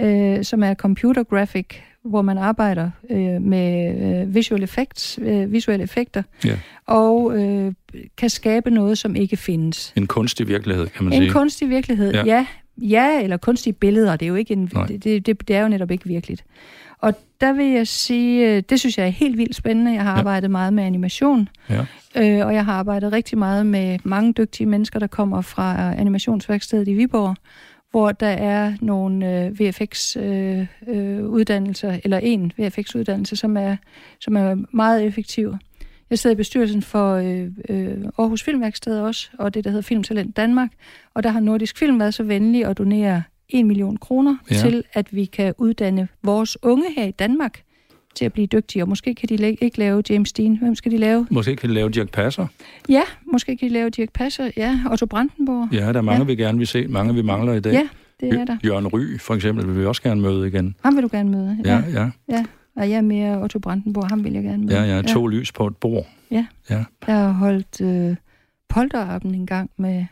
øh, 0.01 0.45
som 0.45 0.63
er 0.63 0.75
computer 0.75 1.23
graphic, 1.23 1.67
hvor 2.05 2.23
man 2.23 2.39
arbejder 2.39 2.91
øh, 3.11 3.43
med 3.43 3.95
øh, 4.23 4.35
visual 4.35 4.63
effects, 4.63 5.19
øh, 5.23 5.53
visuelle 5.53 5.83
effekter, 5.83 6.23
ja. 6.45 6.59
og 6.87 7.39
øh, 7.39 7.73
kan 8.17 8.31
skabe 8.31 8.71
noget, 8.71 8.99
som 8.99 9.17
ikke 9.17 9.37
findes. 9.37 9.93
En 9.97 10.07
kunstig 10.07 10.49
virkelighed, 10.49 10.87
kan 10.87 11.05
man 11.05 11.13
en 11.13 11.17
sige. 11.17 11.27
En 11.27 11.33
kunstig 11.33 11.69
virkelighed, 11.69 12.13
ja. 12.13 12.25
ja. 12.25 12.47
Ja, 12.79 13.23
eller 13.23 13.37
kunstige 13.37 13.73
billeder, 13.73 14.17
det 14.17 14.27
er 14.27 14.29
jo 14.29 14.35
ikke 14.35 14.53
en, 14.53 14.67
det, 14.89 15.27
det, 15.27 15.49
det 15.49 15.57
er 15.57 15.63
jo 15.63 15.69
netop 15.69 15.91
ikke 15.91 16.07
virkeligt. 16.07 16.45
Og 17.03 17.15
der 17.41 17.53
vil 17.53 17.67
jeg 17.67 17.87
sige, 17.87 18.51
øh, 18.51 18.63
det 18.71 18.81
synes 18.81 18.99
jeg 18.99 19.07
er 19.07 19.11
helt 19.11 19.39
vildt 19.39 19.57
spændende. 19.57 19.93
Jeg 19.93 20.03
har 20.03 20.13
ja. 20.13 20.19
arbejdet 20.19 20.51
meget 20.51 20.73
med 20.73 20.85
animation, 20.85 21.49
ja. 21.71 21.87
øh, 22.17 22.47
og 22.47 22.55
jeg 22.55 22.65
har 22.65 22.73
arbejdet 22.73 23.13
rigtig 23.13 23.39
meget 23.39 23.67
med 23.67 23.99
mange 24.05 24.33
dygtige 24.33 24.67
mennesker, 24.67 24.99
der 24.99 25.07
kommer 25.07 25.41
fra 25.41 25.95
animationsværkstedet 25.95 26.89
i 26.89 26.95
Viborg, 26.95 27.37
hvor 27.91 28.13
der 28.13 28.29
er 28.29 28.73
nogle 28.81 29.45
øh, 29.45 29.61
VFX-uddannelser, 29.61 31.89
øh, 31.89 31.95
øh, 31.95 32.01
eller 32.05 32.19
en 32.19 32.53
VFX-uddannelse, 32.59 33.37
som 33.37 33.57
er, 33.57 33.77
som 34.21 34.37
er 34.37 34.57
meget 34.73 35.05
effektiv. 35.05 35.55
Jeg 36.11 36.19
sidder 36.19 36.35
i 36.35 36.37
bestyrelsen 36.37 36.83
for 36.83 37.15
øh, 37.15 37.49
øh, 37.69 38.05
Aarhus 38.19 38.43
Filmværksted 38.43 39.01
også, 39.01 39.31
og 39.39 39.55
det, 39.55 39.65
der 39.65 39.71
hedder 39.71 39.83
Filmtalent 39.83 40.37
Danmark, 40.37 40.71
og 41.15 41.23
der 41.23 41.31
har 41.31 41.41
Nordisk 41.41 41.79
Film 41.79 42.01
været 42.01 42.15
så 42.15 42.23
venlig 42.23 42.67
at 42.67 42.79
donere 42.79 43.23
1 43.53 43.67
million 43.67 43.97
kroner 43.97 44.37
ja. 44.51 44.57
til, 44.57 44.85
at 44.93 45.15
vi 45.17 45.25
kan 45.25 45.55
uddanne 45.59 46.09
vores 46.23 46.59
unge 46.63 46.85
her 46.97 47.05
i 47.05 47.11
Danmark 47.11 47.63
til 48.15 48.25
at 48.25 48.33
blive 48.33 48.47
dygtige, 48.47 48.83
og 48.83 48.89
måske 48.89 49.15
kan 49.15 49.29
de 49.29 49.57
ikke 49.61 49.79
lave 49.79 50.03
James 50.11 50.33
Dean. 50.33 50.57
Hvem 50.57 50.75
skal 50.75 50.93
de 50.93 50.99
lave? 50.99 51.27
Måske 51.31 51.57
kan 51.57 51.69
de 51.69 51.75
lave 51.75 51.89
Dirk 51.89 52.11
Passer. 52.11 52.47
Ja, 52.89 53.03
måske 53.33 53.57
kan 53.57 53.69
de 53.69 53.73
lave 53.75 53.91
Dirk 53.91 54.13
Passer. 54.13 54.51
Ja, 54.57 54.81
Otto 54.91 55.07
Brandenborg. 55.07 55.69
Ja, 55.73 55.93
der 55.93 55.99
er 55.99 56.01
mange, 56.01 56.19
ja. 56.19 56.25
vi 56.25 56.37
gerne 56.37 56.59
vil 56.59 56.67
se. 56.67 56.87
Mange, 56.87 57.15
vi 57.15 57.23
mangler 57.23 57.53
i 57.53 57.61
dag. 57.61 57.73
Ja, 57.73 57.89
det 58.21 58.41
er 58.41 58.45
der. 58.45 58.57
Jørgen 58.65 58.87
Ry, 58.87 59.19
for 59.19 59.35
eksempel, 59.35 59.67
vil 59.67 59.81
vi 59.81 59.87
også 59.87 60.03
gerne 60.03 60.21
møde 60.21 60.49
igen. 60.49 60.75
Ham 60.85 60.97
vil 60.97 61.03
du 61.03 61.09
gerne 61.13 61.31
møde? 61.31 61.59
Ja, 61.65 61.83
ja. 61.93 62.01
ja. 62.01 62.11
ja. 62.29 62.45
Og 62.77 62.91
jeg 62.91 62.97
er 62.97 63.01
mere 63.01 63.43
Otto 63.43 63.59
Brandenborg, 63.59 64.09
ham 64.09 64.25
vil 64.25 64.33
jeg 64.33 64.43
gerne 64.43 64.67
møde. 64.67 64.79
Ja, 64.79 64.97
ja, 64.97 65.03
to 65.03 65.31
ja. 65.31 65.37
lys 65.37 65.53
på 65.53 65.67
et 65.67 65.77
bord. 65.77 66.07
Ja. 66.31 66.47
ja. 66.71 66.85
Jeg 67.07 67.17
har 67.17 67.33
holdt 67.33 67.81
øh, 67.81 68.17
polterappen 68.69 69.35
en 69.35 69.47
gang 69.47 69.71
med 69.77 70.05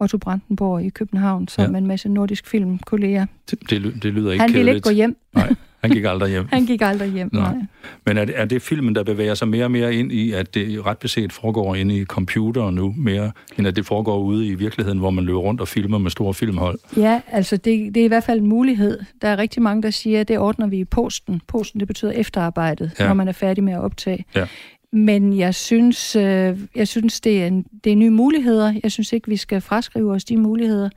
Otto 0.00 0.18
Brandenborg 0.18 0.84
i 0.84 0.88
København, 0.88 1.48
som 1.48 1.72
ja. 1.72 1.78
en 1.78 1.86
masse 1.86 2.08
nordisk 2.08 2.46
filmkolleger. 2.46 3.26
Det, 3.50 3.70
det, 3.70 4.02
det 4.02 4.12
lyder 4.12 4.32
ikke 4.32 4.42
Han 4.42 4.54
ville 4.54 4.74
ikke 4.74 4.80
gå 4.80 4.90
hjem. 4.90 5.16
Nej, 5.34 5.54
han 5.80 5.90
gik 5.90 6.04
aldrig 6.04 6.30
hjem. 6.30 6.48
han 6.52 6.66
gik 6.66 6.82
aldrig 6.82 7.12
hjem, 7.12 7.30
nej. 7.32 7.54
nej. 7.54 7.64
Men 8.06 8.18
er 8.18 8.24
det, 8.24 8.38
er 8.38 8.44
det 8.44 8.62
filmen, 8.62 8.94
der 8.94 9.02
bevæger 9.02 9.34
sig 9.34 9.48
mere 9.48 9.64
og 9.64 9.70
mere 9.70 9.94
ind 9.94 10.12
i, 10.12 10.32
at 10.32 10.54
det 10.54 10.86
ret 10.86 10.98
beset 10.98 11.32
foregår 11.32 11.74
inde 11.74 11.96
i 11.96 12.04
computeren 12.04 12.74
nu, 12.74 12.94
mere 12.96 13.32
end 13.58 13.66
at 13.66 13.76
det 13.76 13.86
foregår 13.86 14.18
ude 14.18 14.46
i 14.46 14.54
virkeligheden, 14.54 14.98
hvor 14.98 15.10
man 15.10 15.24
løber 15.24 15.38
rundt 15.38 15.60
og 15.60 15.68
filmer 15.68 15.98
med 15.98 16.10
store 16.10 16.34
filmhold? 16.34 16.78
Ja, 16.96 17.20
altså 17.32 17.56
det, 17.56 17.94
det 17.94 18.00
er 18.00 18.04
i 18.04 18.08
hvert 18.08 18.24
fald 18.24 18.40
en 18.40 18.46
mulighed. 18.46 19.00
Der 19.22 19.28
er 19.28 19.38
rigtig 19.38 19.62
mange, 19.62 19.82
der 19.82 19.90
siger, 19.90 20.20
at 20.20 20.28
det 20.28 20.38
ordner 20.38 20.66
vi 20.66 20.78
i 20.78 20.84
posten. 20.84 21.40
Posten, 21.46 21.80
det 21.80 21.88
betyder 21.88 22.12
efterarbejdet, 22.12 22.90
ja. 22.98 23.06
når 23.06 23.14
man 23.14 23.28
er 23.28 23.32
færdig 23.32 23.64
med 23.64 23.72
at 23.72 23.80
optage. 23.80 24.24
Ja. 24.34 24.46
Men 24.92 25.38
jeg 25.38 25.54
synes, 25.54 26.16
øh, 26.16 26.58
jeg 26.74 26.88
synes 26.88 27.20
det, 27.20 27.42
er 27.42 27.46
en, 27.46 27.66
det 27.84 27.92
er 27.92 27.96
nye 27.96 28.10
muligheder. 28.10 28.74
Jeg 28.82 28.92
synes 28.92 29.12
ikke, 29.12 29.28
vi 29.28 29.36
skal 29.36 29.60
fraskrive 29.60 30.12
os 30.12 30.24
de 30.24 30.36
muligheder. 30.36 30.90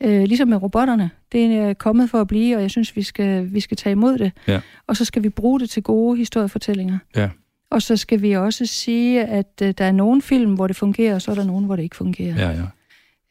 Øh, 0.00 0.22
ligesom 0.22 0.48
med 0.48 0.62
robotterne. 0.62 1.10
Det 1.32 1.44
er 1.44 1.74
kommet 1.74 2.10
for 2.10 2.20
at 2.20 2.28
blive, 2.28 2.56
og 2.56 2.62
jeg 2.62 2.70
synes, 2.70 2.96
vi 2.96 3.02
skal, 3.02 3.54
vi 3.54 3.60
skal 3.60 3.76
tage 3.76 3.92
imod 3.92 4.18
det. 4.18 4.32
Ja. 4.48 4.60
Og 4.86 4.96
så 4.96 5.04
skal 5.04 5.22
vi 5.22 5.28
bruge 5.28 5.60
det 5.60 5.70
til 5.70 5.82
gode 5.82 6.16
historiefortællinger. 6.16 6.98
Ja. 7.16 7.30
Og 7.70 7.82
så 7.82 7.96
skal 7.96 8.22
vi 8.22 8.32
også 8.32 8.66
sige, 8.66 9.24
at 9.24 9.62
øh, 9.62 9.74
der 9.78 9.84
er 9.84 9.92
nogle 9.92 10.22
film, 10.22 10.54
hvor 10.54 10.66
det 10.66 10.76
fungerer, 10.76 11.14
og 11.14 11.22
så 11.22 11.30
er 11.30 11.34
der 11.34 11.44
nogen, 11.44 11.64
hvor 11.64 11.76
det 11.76 11.82
ikke 11.82 11.96
fungerer. 11.96 12.34
Ja, 12.36 12.50
ja. 12.50 12.66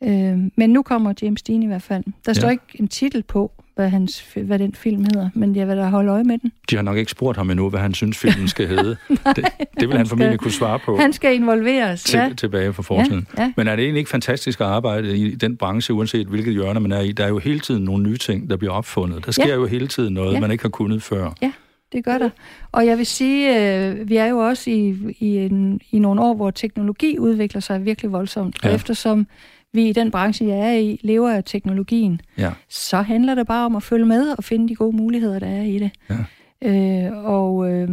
Øh, 0.03 0.39
men 0.57 0.70
nu 0.70 0.82
kommer 0.82 1.14
James 1.22 1.41
Dean 1.41 1.64
i 1.64 1.68
hvert 1.68 1.82
fald. 1.82 2.03
Der 2.26 2.34
står 2.34 2.47
ja. 2.47 2.51
ikke 2.51 2.64
en 2.76 2.88
titel 2.88 3.24
på, 3.24 3.51
hvad, 3.76 3.89
hans, 3.89 4.26
hvad 4.36 4.59
den 4.59 4.76
film 4.76 5.03
hedder, 5.03 5.30
men 5.34 5.55
jeg 5.55 5.67
vil 5.67 5.78
da 5.78 5.86
holde 5.86 6.11
øje 6.11 6.24
med 6.24 6.38
den. 6.38 6.51
De 6.69 6.76
har 6.76 6.84
nok 6.84 6.97
ikke 6.97 7.11
spurgt 7.11 7.38
ham 7.38 7.49
endnu, 7.49 7.69
hvad 7.69 7.80
han 7.80 7.93
synes, 7.93 8.17
filmen 8.17 8.47
skal 8.47 8.67
hedde. 8.74 8.97
Nej, 9.09 9.34
det, 9.34 9.45
det 9.59 9.88
vil 9.88 9.88
han, 9.88 9.97
han 9.97 10.07
formentlig 10.07 10.39
kunne 10.39 10.51
svare 10.51 10.80
på. 10.80 10.97
Han 10.97 11.13
skal 11.13 11.36
involveres, 11.36 12.03
til, 12.03 12.17
ja. 12.17 12.30
Tilbage 12.38 12.74
for 12.74 12.84
fortiden. 12.84 13.28
Ja, 13.38 13.43
ja. 13.43 13.53
Men 13.57 13.67
er 13.67 13.76
det 13.76 13.84
egentlig 13.84 13.99
ikke 13.99 14.11
fantastisk 14.11 14.61
at 14.61 14.67
arbejde 14.67 15.17
i 15.17 15.36
den 15.36 15.57
branche, 15.57 15.93
uanset 15.93 16.28
hvilket 16.28 16.53
hjørne 16.53 16.80
man 16.80 16.91
er 16.91 17.01
i? 17.01 17.11
Der 17.11 17.24
er 17.24 17.30
jo 17.30 17.39
hele 17.39 17.59
tiden 17.59 17.84
nogle 17.84 18.03
nye 18.03 18.17
ting, 18.17 18.49
der 18.49 18.57
bliver 18.57 18.74
opfundet. 18.74 19.26
Der 19.26 19.32
sker 19.32 19.47
ja. 19.47 19.53
jo 19.53 19.65
hele 19.65 19.88
tiden 19.88 20.13
noget, 20.13 20.34
ja. 20.34 20.39
man 20.39 20.51
ikke 20.51 20.63
har 20.63 20.69
kunnet 20.69 21.03
før. 21.03 21.34
Ja 21.41 21.51
det 21.91 22.05
gør 22.05 22.17
der. 22.17 22.30
Og 22.72 22.86
jeg 22.86 22.97
vil 22.97 23.05
sige, 23.05 23.59
øh, 23.89 24.09
vi 24.09 24.15
er 24.15 24.26
jo 24.26 24.38
også 24.38 24.69
i, 24.69 24.95
i, 25.19 25.38
en, 25.38 25.80
i 25.91 25.99
nogle 25.99 26.22
år, 26.22 26.34
hvor 26.34 26.51
teknologi 26.51 27.19
udvikler 27.19 27.61
sig 27.61 27.86
virkelig 27.86 28.11
voldsomt. 28.11 28.55
Ja. 28.63 28.69
Og 28.69 28.76
eftersom 28.76 29.28
vi 29.74 29.89
i 29.89 29.93
den 29.93 30.11
branche, 30.11 30.47
jeg 30.47 30.57
er 30.57 30.74
i, 30.74 30.99
lever 31.03 31.32
af 31.32 31.43
teknologien, 31.43 32.22
ja. 32.38 32.51
så 32.69 33.01
handler 33.01 33.36
det 33.36 33.47
bare 33.47 33.65
om 33.65 33.76
at 33.76 33.84
følge 33.84 34.05
med 34.05 34.36
og 34.38 34.43
finde 34.43 34.69
de 34.69 34.76
gode 34.76 34.95
muligheder, 34.95 35.39
der 35.39 35.47
er 35.47 35.63
i 35.63 35.80
det. 35.80 35.91
Ja. 36.09 36.15
Øh, 36.63 37.26
og, 37.26 37.72
øh, 37.72 37.89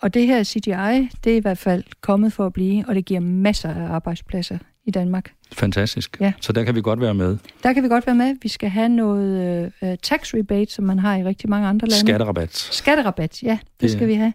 og 0.00 0.14
det 0.14 0.26
her 0.26 0.44
CGI, 0.44 1.08
det 1.24 1.32
er 1.32 1.36
i 1.36 1.40
hvert 1.40 1.58
fald 1.58 1.84
kommet 2.00 2.32
for 2.32 2.46
at 2.46 2.52
blive, 2.52 2.84
og 2.88 2.94
det 2.94 3.04
giver 3.04 3.20
masser 3.20 3.74
af 3.74 3.92
arbejdspladser 3.94 4.58
i 4.84 4.90
Danmark. 4.90 5.32
Fantastisk. 5.52 6.16
Ja. 6.20 6.32
Så 6.40 6.52
der 6.52 6.64
kan 6.64 6.74
vi 6.74 6.80
godt 6.80 7.00
være 7.00 7.14
med. 7.14 7.38
Der 7.62 7.72
kan 7.72 7.82
vi 7.82 7.88
godt 7.88 8.06
være 8.06 8.16
med. 8.16 8.36
Vi 8.42 8.48
skal 8.48 8.68
have 8.68 8.88
noget 8.88 9.72
uh, 9.82 9.88
tax 10.02 10.34
rebate, 10.34 10.72
som 10.72 10.84
man 10.84 10.98
har 10.98 11.16
i 11.16 11.24
rigtig 11.24 11.50
mange 11.50 11.68
andre 11.68 11.88
lande. 11.88 12.06
Skatterabat. 12.06 12.56
Skatterabat, 12.56 13.42
ja. 13.42 13.58
Det, 13.62 13.80
det 13.80 13.90
skal 13.90 14.08
vi 14.08 14.14
have. 14.14 14.32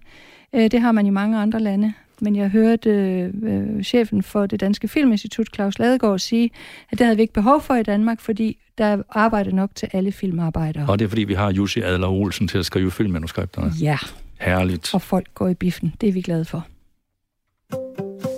Uh, 0.53 0.61
det 0.61 0.81
har 0.81 0.91
man 0.91 1.05
i 1.05 1.09
mange 1.09 1.37
andre 1.37 1.59
lande 1.59 1.93
men 2.21 2.35
jeg 2.35 2.49
hørte 2.49 2.89
øh, 2.89 3.83
chefen 3.83 4.23
for 4.23 4.45
det 4.45 4.59
Danske 4.59 4.87
Filminstitut, 4.87 5.47
Claus 5.55 5.79
Ladegaard, 5.79 6.19
sige, 6.19 6.51
at 6.91 6.99
det 6.99 7.05
havde 7.05 7.15
vi 7.15 7.21
ikke 7.21 7.33
behov 7.33 7.61
for 7.61 7.75
i 7.75 7.83
Danmark, 7.83 8.21
fordi 8.21 8.57
der 8.77 8.85
er 8.85 9.01
arbejde 9.09 9.55
nok 9.55 9.69
til 9.75 9.89
alle 9.93 10.11
filmarbejdere. 10.11 10.85
Og 10.89 10.99
det 10.99 11.05
er 11.05 11.09
fordi, 11.09 11.23
vi 11.23 11.33
har 11.33 11.51
Jussi 11.51 11.81
Adler 11.81 12.07
Olsen 12.07 12.47
til 12.47 12.57
at 12.57 12.65
skrive 12.65 12.91
filmmanuskripterne. 12.91 13.71
Ja. 13.81 13.97
Herligt. 14.39 14.93
Og 14.93 15.01
folk 15.01 15.27
går 15.33 15.47
i 15.47 15.53
biffen. 15.53 15.95
Det 16.01 16.09
er 16.09 16.13
vi 16.13 16.21
glade 16.21 16.45
for. 16.45 16.67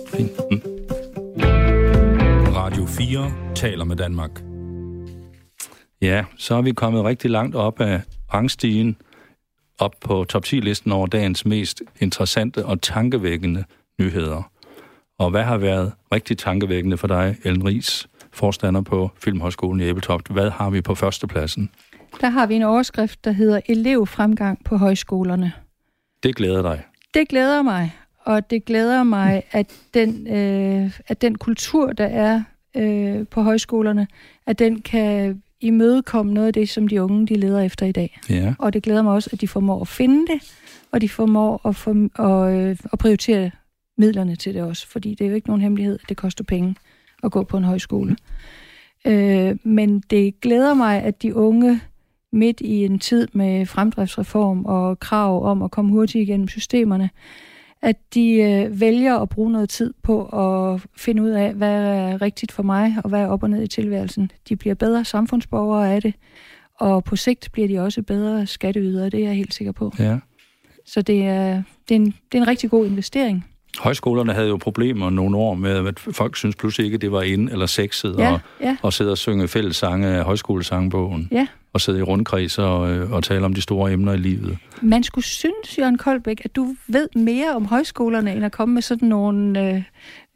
Fint. 0.08 0.30
Mm. 0.50 0.60
Radio 2.54 2.86
4 2.86 3.32
taler 3.54 3.84
med 3.84 3.96
Danmark. 3.96 4.42
Ja, 6.02 6.24
så 6.36 6.54
er 6.54 6.62
vi 6.62 6.72
kommet 6.72 7.04
rigtig 7.04 7.30
langt 7.30 7.56
op 7.56 7.80
af 7.80 8.00
rangstigen 8.34 8.96
op 9.78 9.94
på 10.00 10.24
top 10.24 10.44
10-listen 10.44 10.92
over 10.92 11.06
dagens 11.06 11.46
mest 11.46 11.82
interessante 12.00 12.66
og 12.66 12.82
tankevækkende 12.82 13.64
nyheder. 14.00 14.50
Og 15.18 15.30
hvad 15.30 15.42
har 15.42 15.56
været 15.56 15.92
rigtig 16.12 16.38
tankevækkende 16.38 16.96
for 16.96 17.06
dig, 17.06 17.36
Ellen 17.44 17.66
Ries, 17.66 18.08
forstander 18.32 18.80
på 18.80 19.10
Filmhøjskolen 19.24 19.80
i 19.80 19.84
Æbeltoft? 19.84 20.28
Hvad 20.28 20.50
har 20.50 20.70
vi 20.70 20.80
på 20.80 20.94
førstepladsen? 20.94 21.70
Der 22.20 22.28
har 22.28 22.46
vi 22.46 22.54
en 22.54 22.62
overskrift, 22.62 23.24
der 23.24 23.30
hedder 23.30 23.60
elevfremgang 23.66 24.64
på 24.64 24.76
højskolerne. 24.76 25.52
Det 26.22 26.36
glæder 26.36 26.62
dig. 26.62 26.82
Det 27.14 27.28
glæder 27.28 27.62
mig, 27.62 27.96
og 28.24 28.50
det 28.50 28.64
glæder 28.64 29.02
mig, 29.02 29.42
at 29.52 29.72
den, 29.94 30.26
øh, 30.26 30.90
at 31.08 31.22
den 31.22 31.38
kultur, 31.38 31.92
der 31.92 32.06
er 32.06 32.42
øh, 32.76 33.26
på 33.26 33.42
højskolerne, 33.42 34.06
at 34.46 34.58
den 34.58 34.82
kan 34.82 35.42
imødekomme 35.66 36.34
noget 36.34 36.46
af 36.46 36.52
det, 36.52 36.68
som 36.68 36.88
de 36.88 37.02
unge 37.02 37.26
de 37.26 37.34
leder 37.34 37.60
efter 37.60 37.86
i 37.86 37.92
dag. 37.92 38.20
Ja. 38.30 38.54
Og 38.58 38.72
det 38.72 38.82
glæder 38.82 39.02
mig 39.02 39.12
også, 39.12 39.30
at 39.32 39.40
de 39.40 39.48
formår 39.48 39.80
at 39.80 39.88
finde 39.88 40.26
det, 40.32 40.52
og 40.92 41.00
de 41.00 41.08
formår 41.08 41.68
at, 41.68 41.76
for, 41.76 42.08
og, 42.14 42.54
øh, 42.54 42.76
at 42.92 42.98
prioritere 42.98 43.50
midlerne 43.98 44.36
til 44.36 44.54
det 44.54 44.62
også, 44.62 44.88
fordi 44.88 45.14
det 45.14 45.24
er 45.24 45.28
jo 45.28 45.34
ikke 45.34 45.48
nogen 45.48 45.62
hemmelighed, 45.62 45.98
at 46.02 46.08
det 46.08 46.16
koster 46.16 46.44
penge 46.44 46.76
at 47.22 47.32
gå 47.32 47.42
på 47.42 47.56
en 47.56 47.64
højskole. 47.64 48.16
Øh, 49.06 49.56
men 49.64 50.00
det 50.00 50.40
glæder 50.40 50.74
mig, 50.74 51.02
at 51.02 51.22
de 51.22 51.34
unge 51.34 51.80
midt 52.32 52.60
i 52.60 52.84
en 52.84 52.98
tid 52.98 53.28
med 53.32 53.66
fremdriftsreform 53.66 54.64
og 54.64 55.00
krav 55.00 55.44
om 55.44 55.62
at 55.62 55.70
komme 55.70 55.90
hurtigt 55.92 56.22
igennem 56.22 56.48
systemerne, 56.48 57.10
at 57.86 58.14
de 58.14 58.32
øh, 58.32 58.80
vælger 58.80 59.16
at 59.18 59.28
bruge 59.28 59.52
noget 59.52 59.68
tid 59.68 59.94
på 60.02 60.24
at 60.24 60.86
finde 60.96 61.22
ud 61.22 61.30
af, 61.30 61.54
hvad 61.54 61.82
er 61.84 62.22
rigtigt 62.22 62.52
for 62.52 62.62
mig, 62.62 62.96
og 63.04 63.08
hvad 63.08 63.20
er 63.20 63.26
op 63.26 63.42
og 63.42 63.50
ned 63.50 63.62
i 63.62 63.66
tilværelsen. 63.66 64.30
De 64.48 64.56
bliver 64.56 64.74
bedre 64.74 65.04
samfundsborgere 65.04 65.94
af 65.94 66.02
det, 66.02 66.14
og 66.74 67.04
på 67.04 67.16
sigt 67.16 67.48
bliver 67.52 67.68
de 67.68 67.78
også 67.78 68.02
bedre 68.02 68.46
skatteydere, 68.46 69.10
det 69.10 69.20
er 69.20 69.24
jeg 69.24 69.36
helt 69.36 69.54
sikker 69.54 69.72
på. 69.72 69.92
Ja. 69.98 70.18
Så 70.86 71.02
det 71.02 71.26
er, 71.26 71.62
det, 71.88 71.94
er 71.94 72.00
en, 72.00 72.04
det 72.04 72.38
er 72.38 72.42
en 72.42 72.48
rigtig 72.48 72.70
god 72.70 72.86
investering. 72.86 73.46
Højskolerne 73.78 74.32
havde 74.32 74.48
jo 74.48 74.56
problemer 74.56 75.10
nogle 75.10 75.36
år 75.36 75.54
med, 75.54 75.86
at 75.88 75.98
folk 75.98 76.36
synes 76.36 76.56
pludselig 76.56 76.84
ikke, 76.84 76.94
at 76.94 77.00
det 77.00 77.12
var 77.12 77.22
ind 77.22 77.48
eller 77.50 77.66
sexet 77.66 78.14
ja, 78.18 78.32
og, 78.32 78.40
ja. 78.60 78.76
og 78.82 78.92
sidde 78.92 79.10
og 79.12 79.18
synge 79.18 79.48
fællessange 79.48 80.08
af 80.08 80.24
højskolesangbogen. 80.24 81.28
Ja. 81.32 81.46
at 81.74 81.80
sidde 81.80 81.98
i 81.98 82.02
rundkreds 82.02 82.58
og, 82.58 82.90
øh, 82.90 83.12
og 83.12 83.24
tale 83.24 83.44
om 83.44 83.54
de 83.54 83.60
store 83.60 83.92
emner 83.92 84.12
i 84.12 84.16
livet. 84.16 84.58
Man 84.82 85.02
skulle 85.02 85.24
synes, 85.24 85.78
Jørgen 85.78 85.98
Koldbæk, 85.98 86.40
at 86.44 86.56
du 86.56 86.74
ved 86.88 87.08
mere 87.16 87.54
om 87.56 87.66
højskolerne, 87.66 88.32
end 88.34 88.44
at 88.44 88.52
komme 88.52 88.74
med 88.74 88.82
sådan 88.82 89.08
nogle 89.08 89.60
øh, 89.68 89.82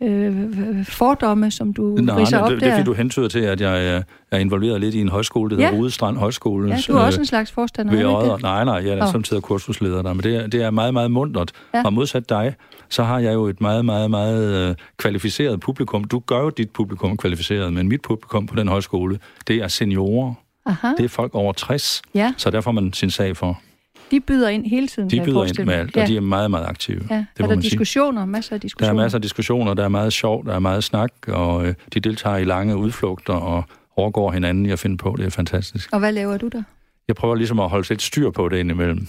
øh, 0.03 0.87
fordomme, 0.87 1.51
som 1.51 1.73
du 1.73 1.83
Nej, 1.83 2.17
riser 2.17 2.37
nej, 2.37 2.45
op 2.45 2.51
det, 2.51 2.61
der. 2.61 2.67
det 2.67 2.73
er 2.73 2.77
fordi, 2.77 2.85
du 2.87 2.93
hentyder 2.93 3.29
til, 3.29 3.39
at 3.39 3.61
jeg 3.61 3.87
er, 3.97 4.03
er 4.31 4.39
involveret 4.39 4.81
lidt 4.81 4.95
i 4.95 5.01
en 5.01 5.09
højskole, 5.09 5.51
der 5.51 5.57
hedder 5.57 5.71
Ja. 5.73 5.77
Rudestrand 5.79 6.17
Højskole. 6.17 6.71
ja, 6.71 6.79
du 6.89 6.93
er 6.97 7.01
også 7.01 7.21
en 7.21 7.27
slags 7.27 7.53
forstander, 7.53 7.93
ved 7.93 8.01
er 8.03 8.07
Odder. 8.17 8.39
Nej, 8.39 8.65
nej, 8.65 8.75
jeg 8.75 8.99
er 8.99 9.03
Åh. 9.07 9.13
samtidig 9.13 9.43
kursusleder 9.43 10.03
der, 10.03 10.13
men 10.13 10.23
det 10.23 10.37
er, 10.37 10.47
det 10.47 10.63
er 10.63 10.71
meget, 10.71 10.95
meget 10.95 11.11
mundret. 11.11 11.51
Ja. 11.75 11.83
Og 11.85 11.93
modsat 11.93 12.29
dig, 12.29 12.55
så 12.91 13.03
har 13.05 13.19
jeg 13.19 13.35
jo 13.35 13.47
et 13.47 13.61
meget, 13.61 13.85
meget, 13.85 14.11
meget 14.11 14.69
øh, 14.71 14.75
kvalificeret 14.97 15.61
publikum. 15.61 16.05
Du 16.05 16.19
gør 16.19 16.39
jo 16.41 16.51
dit 16.51 16.71
publikum 16.71 17.17
kvalificeret, 17.17 17.73
men 17.73 17.89
mit 17.89 18.03
publikum 18.03 18.47
på 18.47 18.57
den 18.57 18.69
højskole, 18.69 19.19
det 19.49 19.57
er 19.57 19.69
seniorer. 19.69 20.35
Aha, 20.67 20.89
Det 20.97 21.05
er 21.05 21.09
folk 21.09 21.35
over 21.35 21.53
60, 21.53 22.03
ja, 22.15 22.35
så 22.37 22.51
der 22.51 22.61
får 22.61 22.73
man 22.73 22.93
sin 22.93 23.11
sag 23.11 23.37
for. 23.37 23.61
de 24.11 24.21
byder 24.21 24.49
ind 24.49 24.67
hele 24.67 24.89
tiden, 24.89 25.11
De 25.11 25.21
byder 25.25 25.45
ind 25.45 25.67
med 25.67 25.75
alt, 25.75 25.97
ja. 25.97 26.03
og 26.03 26.09
de 26.09 26.17
er 26.17 26.21
meget, 26.21 26.51
meget 26.51 26.67
aktive. 26.67 27.01
Ja. 27.11 27.17
Det 27.17 27.21
er 27.21 27.27
der 27.37 27.49
man 27.49 27.63
sige. 27.63 27.71
diskussioner? 27.71 28.25
Masser 28.25 28.53
af 28.53 28.61
Der 28.61 28.63
diskussioner? 28.67 28.93
er 29.01 29.05
masser 29.05 29.19
af 29.19 29.23
diskussioner, 29.23 29.75
der 29.75 29.85
er 29.85 29.89
meget 29.89 30.13
sjov, 30.13 30.47
der 30.47 30.55
er 30.55 30.59
meget 30.59 30.85
snak, 30.85 31.13
og 31.29 31.67
øh, 31.67 31.75
de 31.95 32.01
deltager 32.01 32.37
i 32.37 32.45
lange 32.45 32.77
udflugter 32.77 33.33
og 33.35 33.65
overgår 33.97 34.31
hinanden 34.33 34.67
i 34.67 34.71
at 34.71 34.79
finde 34.79 34.97
på. 34.97 35.15
Det 35.19 35.27
er 35.27 35.31
fantastisk. 35.31 35.89
Og 35.93 35.99
hvad 35.99 36.13
laver 36.13 36.37
du 36.37 36.49
der? 36.49 36.63
Jeg 37.11 37.17
prøver 37.17 37.35
ligesom 37.35 37.61
at 37.61 37.69
holde 37.69 37.89
lidt 37.89 38.03
styr 38.03 38.31
på 38.31 38.49
det 38.49 38.57
indimellem. 38.57 39.07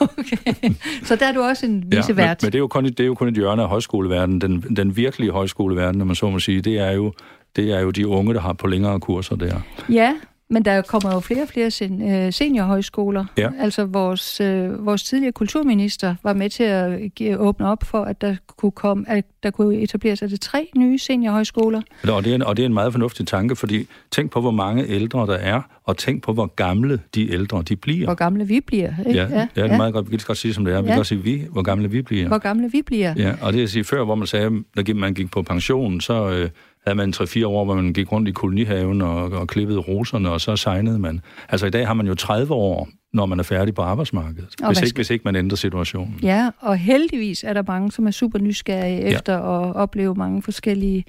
Okay. 0.00 0.70
Så 1.02 1.16
der 1.16 1.26
er 1.26 1.32
du 1.32 1.40
også 1.40 1.66
en 1.66 1.72
men, 1.72 1.92
visevært. 1.96 2.42
men 2.42 2.52
det, 2.52 2.54
er 2.54 2.58
jo 2.58 2.66
kun, 2.68 2.84
det 2.84 3.00
er 3.00 3.04
jo 3.04 3.14
kun 3.14 3.28
et 3.28 3.34
hjørne 3.34 3.62
af 3.62 3.68
højskoleverdenen. 3.68 4.40
Den, 4.40 4.76
den 4.76 4.96
virkelige 4.96 5.30
højskoleverden, 5.30 5.98
når 5.98 6.04
man 6.04 6.16
så 6.16 6.30
må 6.30 6.38
sige, 6.38 6.60
det 6.60 6.78
er 6.78 6.90
jo, 6.90 7.12
det 7.56 7.72
er 7.72 7.80
jo 7.80 7.90
de 7.90 8.06
unge, 8.08 8.34
der 8.34 8.40
har 8.40 8.52
på 8.52 8.66
længere 8.66 9.00
kurser 9.00 9.36
der. 9.36 9.60
Ja, 9.88 10.14
men 10.50 10.64
der 10.64 10.82
kommer 10.82 11.14
jo 11.14 11.20
flere 11.20 11.42
og 11.42 11.48
flere 11.48 11.70
sen, 11.70 12.10
øh, 12.12 12.32
seniorhøjskoler. 12.32 13.24
Ja. 13.38 13.50
Altså 13.60 13.84
vores, 13.84 14.40
øh, 14.40 14.86
vores 14.86 15.02
tidligere 15.02 15.32
kulturminister 15.32 16.14
var 16.22 16.32
med 16.32 16.50
til 16.50 16.62
at 16.64 17.14
give, 17.14 17.36
åbne 17.38 17.66
op 17.68 17.84
for, 17.84 18.04
at 18.04 18.20
der 18.20 18.36
kunne, 18.56 18.72
komme, 18.72 19.04
at 19.08 19.24
der 19.42 19.50
kunne 19.50 19.76
etableres 19.76 20.22
altså 20.22 20.38
tre 20.38 20.68
nye 20.76 20.98
seniorhøjskoler. 20.98 21.82
Og 22.08 22.24
det, 22.24 22.30
er 22.30 22.34
en, 22.34 22.42
og 22.42 22.56
det 22.56 22.62
er 22.62 22.66
en 22.66 22.74
meget 22.74 22.92
fornuftig 22.92 23.26
tanke, 23.26 23.56
fordi 23.56 23.86
tænk 24.10 24.30
på, 24.30 24.40
hvor 24.40 24.50
mange 24.50 24.86
ældre 24.88 25.26
der 25.26 25.34
er, 25.34 25.62
og 25.84 25.96
tænk 25.96 26.22
på, 26.22 26.32
hvor 26.32 26.46
gamle 26.46 27.00
de 27.14 27.32
ældre 27.32 27.62
de 27.62 27.76
bliver. 27.76 28.04
Hvor 28.06 28.14
gamle 28.14 28.46
vi 28.46 28.60
bliver. 28.60 28.92
Ikke? 29.06 29.20
Ja, 29.20 29.28
ja, 29.28 29.46
det 29.62 29.70
er 29.72 29.76
meget 29.76 29.92
godt. 29.92 30.10
Vi 30.10 30.16
kan 30.16 30.24
godt 30.26 30.38
sige, 30.38 30.54
som 30.54 30.64
det 30.64 30.74
er. 30.74 30.80
Vi 30.80 30.86
Ja. 30.86 30.90
kan 30.92 30.98
godt 30.98 31.06
sige 31.06 31.22
vi, 31.22 31.44
hvor 31.50 31.62
gamle 31.62 31.90
vi 31.90 32.02
bliver. 32.02 32.28
Hvor 32.28 32.38
gamle 32.38 32.70
vi 32.72 32.82
bliver. 32.86 33.14
Ja, 33.16 33.34
og 33.42 33.52
det 33.52 33.60
vil 33.60 33.68
sige, 33.68 33.84
før 33.84 34.04
hvor 34.04 34.14
man 34.14 34.26
sagde, 34.26 34.50
når 34.50 34.94
man 34.94 35.14
gik 35.14 35.30
på 35.30 35.42
pension, 35.42 36.00
så 36.00 36.28
øh, 36.30 36.50
havde 36.86 36.96
man 36.96 37.12
3-4 37.16 37.46
år, 37.46 37.64
hvor 37.64 37.74
man 37.74 37.92
gik 37.92 38.12
rundt 38.12 38.28
i 38.28 38.32
kolonihaven 38.32 39.02
og, 39.02 39.32
og 39.32 39.48
klippede 39.48 39.78
roserne, 39.78 40.30
og 40.30 40.40
så 40.40 40.56
signede 40.56 40.98
man. 40.98 41.20
Altså 41.48 41.66
i 41.66 41.70
dag 41.70 41.86
har 41.86 41.94
man 41.94 42.06
jo 42.06 42.14
30 42.14 42.54
år, 42.54 42.88
når 43.12 43.26
man 43.26 43.38
er 43.38 43.42
færdig 43.42 43.74
på 43.74 43.82
arbejdsmarkedet, 43.82 44.54
Og 44.62 44.66
hvis 44.68 44.78
hvad 44.78 44.82
ikke, 44.82 44.88
skal- 44.88 44.98
hvis 44.98 45.10
ikke 45.10 45.22
man 45.24 45.36
ændrer 45.36 45.56
situationen. 45.56 46.18
Ja, 46.22 46.50
og 46.60 46.76
heldigvis 46.76 47.44
er 47.44 47.52
der 47.52 47.62
mange, 47.68 47.92
som 47.92 48.06
er 48.06 48.10
super 48.10 48.38
nysgerrige 48.38 48.96
Ja. 49.00 49.08
efter 49.08 49.38
at 49.38 49.76
opleve 49.76 50.14
mange 50.14 50.42
forskellige 50.42 51.04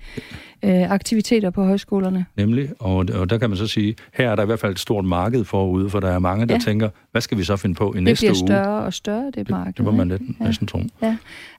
øh, 0.65 0.91
aktiviteter 0.91 1.49
på 1.49 1.63
højskolerne. 1.65 2.25
Nemlig, 2.37 2.69
og, 2.79 2.95
og 3.13 3.29
der 3.29 3.37
kan 3.37 3.49
man 3.49 3.57
så 3.57 3.67
sige, 3.67 3.95
her 4.13 4.29
er 4.31 4.35
der 4.35 4.43
i 4.43 4.45
hvert 4.45 4.59
fald 4.59 4.71
et 4.71 4.79
stort 4.79 5.05
marked 5.05 5.43
forude, 5.45 5.89
for 5.89 5.99
der 5.99 6.09
er 6.11 6.19
mange, 6.19 6.47
der 6.47 6.53
Ja. 6.53 6.59
tænker, 6.59 6.89
hvad 7.11 7.21
skal 7.21 7.37
vi 7.37 7.43
så 7.43 7.55
finde 7.57 7.75
på 7.75 7.93
i 7.93 7.95
Det 7.95 8.03
næste 8.03 8.21
bliver 8.23 8.31
uge? 8.41 8.47
større 8.47 8.83
og 8.83 8.93
større, 8.93 9.31
det 9.35 9.49
marked. 9.49 9.73
Det 9.73 9.85
må 9.85 9.91
man 9.91 10.07
lidt, 10.07 10.21
Ja. 10.39 10.45
næsten 10.45 10.67
tro. 10.67 10.79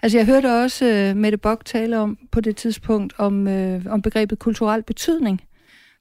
Altså 0.02 0.18
jeg 0.18 0.26
hørte 0.26 0.62
også 0.64 1.10
uh, 1.10 1.16
Mette 1.16 1.38
Bock 1.38 1.64
tale 1.64 1.98
om 1.98 2.18
på 2.32 2.40
det 2.40 2.56
tidspunkt 2.56 3.12
om, 3.18 3.46
uh, 3.46 3.80
om 3.92 4.02
begrebet 4.02 4.38
kulturel 4.38 4.82
betydning. 4.82 5.40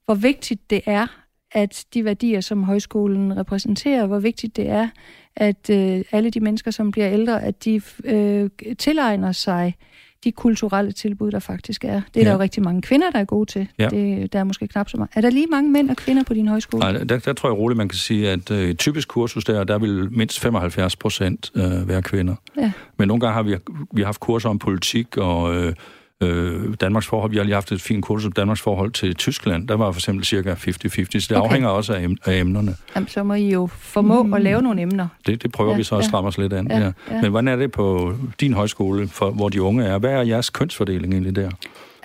Hvor 0.06 0.16
vigtigt 0.16 0.70
det 0.70 0.82
er, 0.86 1.08
at 1.52 1.86
de 1.94 2.06
værdier, 2.06 2.42
som 2.42 2.64
højskolen 2.64 3.38
repræsenterer, 3.38 4.06
hvor 4.06 4.20
vigtigt 4.20 4.56
det 4.56 4.70
er, 4.70 4.88
at 5.36 5.70
uh, 5.70 6.02
alle 6.12 6.30
de 6.30 6.40
mennesker, 6.40 6.72
som 6.72 6.92
bliver 6.92 7.10
ældre, 7.10 7.44
at 7.44 7.66
de 7.66 7.82
uh, 8.12 8.74
tilegner 8.78 9.32
sig 9.32 9.76
de 10.24 10.32
kulturelle 10.32 10.92
tilbud, 10.92 11.32
der 11.32 11.40
faktisk 11.40 11.84
er. 11.84 12.02
Det 12.14 12.22
er 12.22 12.24
ja. 12.24 12.24
Der 12.24 12.34
jo 12.34 12.40
rigtig 12.40 12.64
mange 12.64 12.82
kvinder, 12.82 13.12
der 13.12 13.20
er 13.20 13.26
gode 13.26 13.52
til. 13.52 13.68
Ja. 13.80 13.88
Det, 13.88 14.34
der 14.34 14.40
er 14.40 14.44
måske 14.44 14.68
knap 14.68 14.90
så 14.90 14.98
meget. 14.98 15.10
Er 15.16 15.22
der 15.22 15.30
lige 15.30 15.48
mange 15.48 15.72
mænd 15.72 15.90
og 15.90 15.96
kvinder 15.96 16.24
på 16.24 16.34
din 16.34 16.48
højskole? 16.48 16.80
Nej, 16.80 16.92
der, 16.92 17.20
der 17.20 17.34
tror 17.34 17.50
jeg 17.50 17.58
roligt, 17.58 17.78
man 17.78 17.90
kan 17.90 17.98
sige, 17.98 18.30
at 18.30 18.52
øh, 18.52 18.76
typisk 18.76 19.08
kursus 19.08 19.44
der, 19.44 19.64
der 19.64 19.80
vil 19.80 20.12
mindst 20.12 20.40
75 20.40 20.96
procent 20.96 21.52
øh, 21.56 21.88
være 21.88 22.02
kvinder. 22.02 22.36
Ja. 22.58 22.72
Men 22.98 23.08
nogle 23.08 23.22
gange 23.22 23.34
har 23.34 23.44
vi, 23.44 23.56
vi 23.94 24.02
har 24.02 24.06
haft 24.06 24.20
kurser 24.20 24.50
om 24.50 24.60
politik 24.60 25.18
og 25.18 25.56
øh, 25.56 25.74
øh, 26.22 26.74
Danmarks 26.82 27.08
forhold. 27.08 27.32
Vi 27.32 27.38
har 27.38 27.44
lige 27.44 27.54
haft 27.54 27.72
et 27.72 27.82
fint 27.82 28.06
kursus 28.06 28.26
om 28.26 28.32
Danmarks 28.32 28.62
forhold 28.62 28.92
til 28.92 29.16
Tyskland. 29.16 29.68
Der 29.68 29.76
var 29.76 29.92
for 29.92 30.00
eksempel 30.00 30.26
cirka 30.26 30.54
50-50, 30.54 30.60
så 30.60 31.28
det 31.30 31.38
Okay. 31.38 31.48
afhænger 31.48 31.70
også 31.70 31.94
af, 31.94 32.06
em- 32.06 32.16
af 32.26 32.40
emnerne. 32.40 32.76
Jamen, 32.96 33.08
så 33.08 33.24
må 33.24 33.34
I 33.34 33.50
jo 33.52 33.68
formå 33.68 34.24
mm. 34.24 34.34
at 34.34 34.42
lave 34.42 34.62
nogle 34.62 34.82
emner. 34.82 35.08
Det, 35.26 35.44
det 35.44 35.52
prøver 35.52 35.70
Ja, 35.70 35.74
ja, 35.74 35.78
vi 35.78 35.84
så 35.84 35.96
at 35.96 36.02
ja. 36.02 36.08
stramme 36.08 36.28
os 36.28 36.38
lidt 36.38 36.54
an. 36.54 36.68
Ja, 36.72 36.80
Ja, 36.80 36.92
ja. 37.12 37.22
Men 37.22 37.30
hvordan 37.32 37.48
er 37.48 37.56
det 37.56 37.72
på 37.72 38.14
din 38.40 38.54
højskole, 38.54 39.08
for, 39.08 39.32
hvor 39.32 39.50
de 39.50 39.62
unge 39.62 39.84
er? 39.86 39.98
Hvad 39.98 40.12
er 40.12 40.22
jeres 40.22 40.50
kønsfordeling 40.50 41.14
egentlig 41.14 41.36
der? 41.36 41.50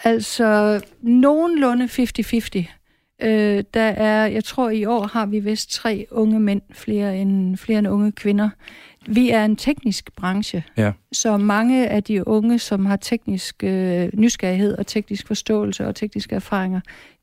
Altså, 0.04 0.80
nogenlunde 1.02 1.84
50-50. 1.84 2.64
Øh, 3.22 3.64
der 3.74 3.80
er, 3.82 4.26
jeg 4.26 4.44
tror 4.44 4.70
i 4.70 4.84
år 4.84 5.06
har 5.12 5.26
vi 5.26 5.38
vist 5.40 5.70
tre 5.72 6.06
unge 6.10 6.40
mænd, 6.40 6.60
flere 6.72 7.18
end, 7.18 7.56
flere 7.56 7.78
end 7.78 7.88
unge 7.88 8.12
kvinder. 8.12 8.48
Vi 9.08 9.30
er 9.30 9.44
en 9.44 9.56
teknisk 9.56 10.10
branche, 10.16 10.64
Ja. 10.76 10.92
så 11.12 11.36
mange 11.36 11.88
af 11.88 12.02
de 12.02 12.28
unge, 12.28 12.58
som 12.58 12.86
har 12.86 12.96
teknisk 12.96 13.64
øh, 13.64 14.08
nysgerrighed 14.14 14.78
og 14.78 14.86
teknisk 14.86 15.26
forståelse 15.26 15.86
og 15.86 15.94
tekniske 15.94 16.34
erfaringer, 16.34 16.80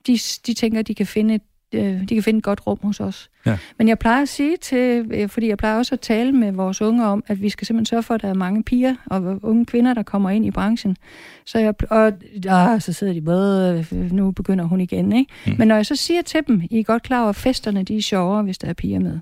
de, 0.08 0.18
de 0.48 0.54
tænker, 0.54 0.82
de 0.82 0.96
kan 0.96 1.06
finde 1.06 1.36
et 1.36 1.42
øh, 1.74 2.02
de 2.10 2.16
kan 2.16 2.24
finde 2.24 2.38
et 2.38 2.44
godt 2.44 2.68
rum 2.68 2.80
hos 2.84 3.00
os. 3.00 3.30
Ja. 3.46 3.58
Men 3.78 3.88
jeg 3.88 4.00
plejer 4.00 4.22
at 4.22 4.30
sige 4.30 4.58
til, 4.58 5.08
øh, 5.12 5.30
fordi 5.30 5.48
jeg 5.48 5.58
plejer 5.58 5.78
også 5.78 5.96
at 5.96 6.00
tale 6.00 6.32
med 6.32 6.52
vores 6.52 6.82
unge 6.82 7.06
om, 7.06 7.24
at 7.28 7.42
vi 7.42 7.50
skal 7.50 7.68
simpelthen 7.68 7.86
sørge 7.86 8.04
for, 8.04 8.14
at 8.14 8.22
der 8.22 8.28
er 8.28 8.34
mange 8.34 8.64
piger 8.64 8.96
og 9.06 9.40
unge 9.44 9.66
kvinder, 9.66 9.94
der 9.94 10.04
kommer 10.04 10.30
ind 10.30 10.46
i 10.46 10.52
branchen. 10.52 10.98
Så 11.46 11.60
jeg, 11.60 11.74
og 11.90 12.12
ah, 12.48 12.82
så 12.82 12.94
sidder 12.94 13.14
de 13.14 13.22
både, 13.22 13.86
nu 13.92 14.32
begynder 14.32 14.66
hun 14.66 14.82
igen, 14.82 15.12
ikke? 15.14 15.34
Mm. 15.48 15.54
Men 15.58 15.68
når 15.68 15.76
jeg 15.76 15.86
så 15.86 15.96
siger 15.96 16.22
til 16.22 16.42
dem, 16.48 16.62
I 16.70 16.80
er 16.80 16.84
godt 16.84 17.04
klar 17.04 17.20
over, 17.22 17.30
at 17.30 17.36
festerne 17.36 17.84
de 17.84 17.98
er 17.98 18.02
sjovere, 18.02 18.44
hvis 18.44 18.58
der 18.58 18.68
er 18.68 18.74
piger 18.74 19.00
med. 19.00 19.20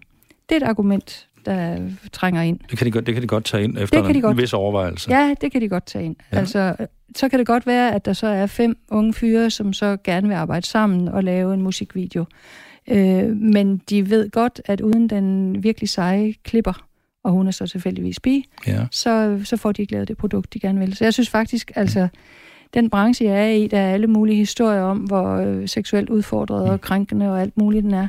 Det 0.49 0.61
er 0.61 0.65
et 0.65 0.69
argument, 0.69 1.27
der 1.45 1.79
trænger 2.11 2.41
ind. 2.41 2.59
Det 2.69 2.77
kan 2.77 2.85
de 2.87 2.91
godt, 2.91 3.05
det 3.05 3.13
kan 3.13 3.21
de 3.23 3.27
godt 3.27 3.45
tage 3.45 3.63
ind 3.63 3.77
efter 3.77 3.97
Det 3.97 4.05
kan 4.05 4.13
de 4.15 4.17
en 4.17 4.21
godt. 4.21 4.37
vis 4.37 4.53
overvejelse. 4.53 5.11
Ja, 5.11 5.33
det 5.41 5.51
kan 5.51 5.61
de 5.61 5.69
godt 5.69 5.85
tage 5.85 6.05
ind. 6.05 6.15
Ja. 6.31 6.35
Ja. 6.35 6.39
Altså, 6.39 6.75
så 7.15 7.29
kan 7.29 7.39
det 7.39 7.47
godt 7.47 7.67
være, 7.67 7.95
at 7.95 8.05
der 8.05 8.13
så 8.13 8.27
er 8.27 8.45
fem 8.45 8.77
unge 8.91 9.13
fyre, 9.13 9.49
som 9.49 9.73
så 9.73 9.97
gerne 10.03 10.27
vil 10.27 10.35
arbejde 10.35 10.65
sammen 10.67 11.07
og 11.07 11.23
lave 11.23 11.53
en 11.53 11.61
musikvideo. 11.61 12.25
Øh, 12.91 13.35
men 13.35 13.77
de 13.77 14.09
ved 14.09 14.29
godt, 14.29 14.61
at 14.65 14.81
uden 14.81 15.07
den 15.09 15.55
virkelig 15.63 15.89
seje 15.89 16.33
klipper, 16.43 16.85
og 17.23 17.31
hun 17.31 17.47
er 17.47 17.51
så 17.51 17.67
tilfældigvis 17.67 18.19
bi, 18.19 18.45
Ja. 18.67 18.85
så, 18.91 19.39
så 19.43 19.57
får 19.57 19.71
de 19.71 19.81
ikke 19.81 19.93
lavet 19.93 20.07
det 20.07 20.17
produkt, 20.17 20.53
de 20.53 20.59
gerne 20.59 20.79
vil. 20.79 20.95
Så 20.95 21.03
jeg 21.03 21.13
synes 21.13 21.29
faktisk, 21.29 21.71
altså, 21.75 22.07
den 22.73 22.89
branche, 22.89 23.25
jeg 23.25 23.41
er 23.47 23.51
i, 23.51 23.67
der 23.67 23.79
er 23.79 23.93
alle 23.93 24.07
mulige 24.07 24.37
historier 24.37 24.81
om, 24.81 24.97
hvor 24.97 25.35
øh, 25.35 25.67
seksuelt 25.67 26.09
udfordret 26.09 26.69
og 26.69 26.81
krænkende 26.81 27.29
og 27.31 27.41
alt 27.41 27.57
muligt 27.57 27.83
den 27.83 27.93
er. 27.93 28.07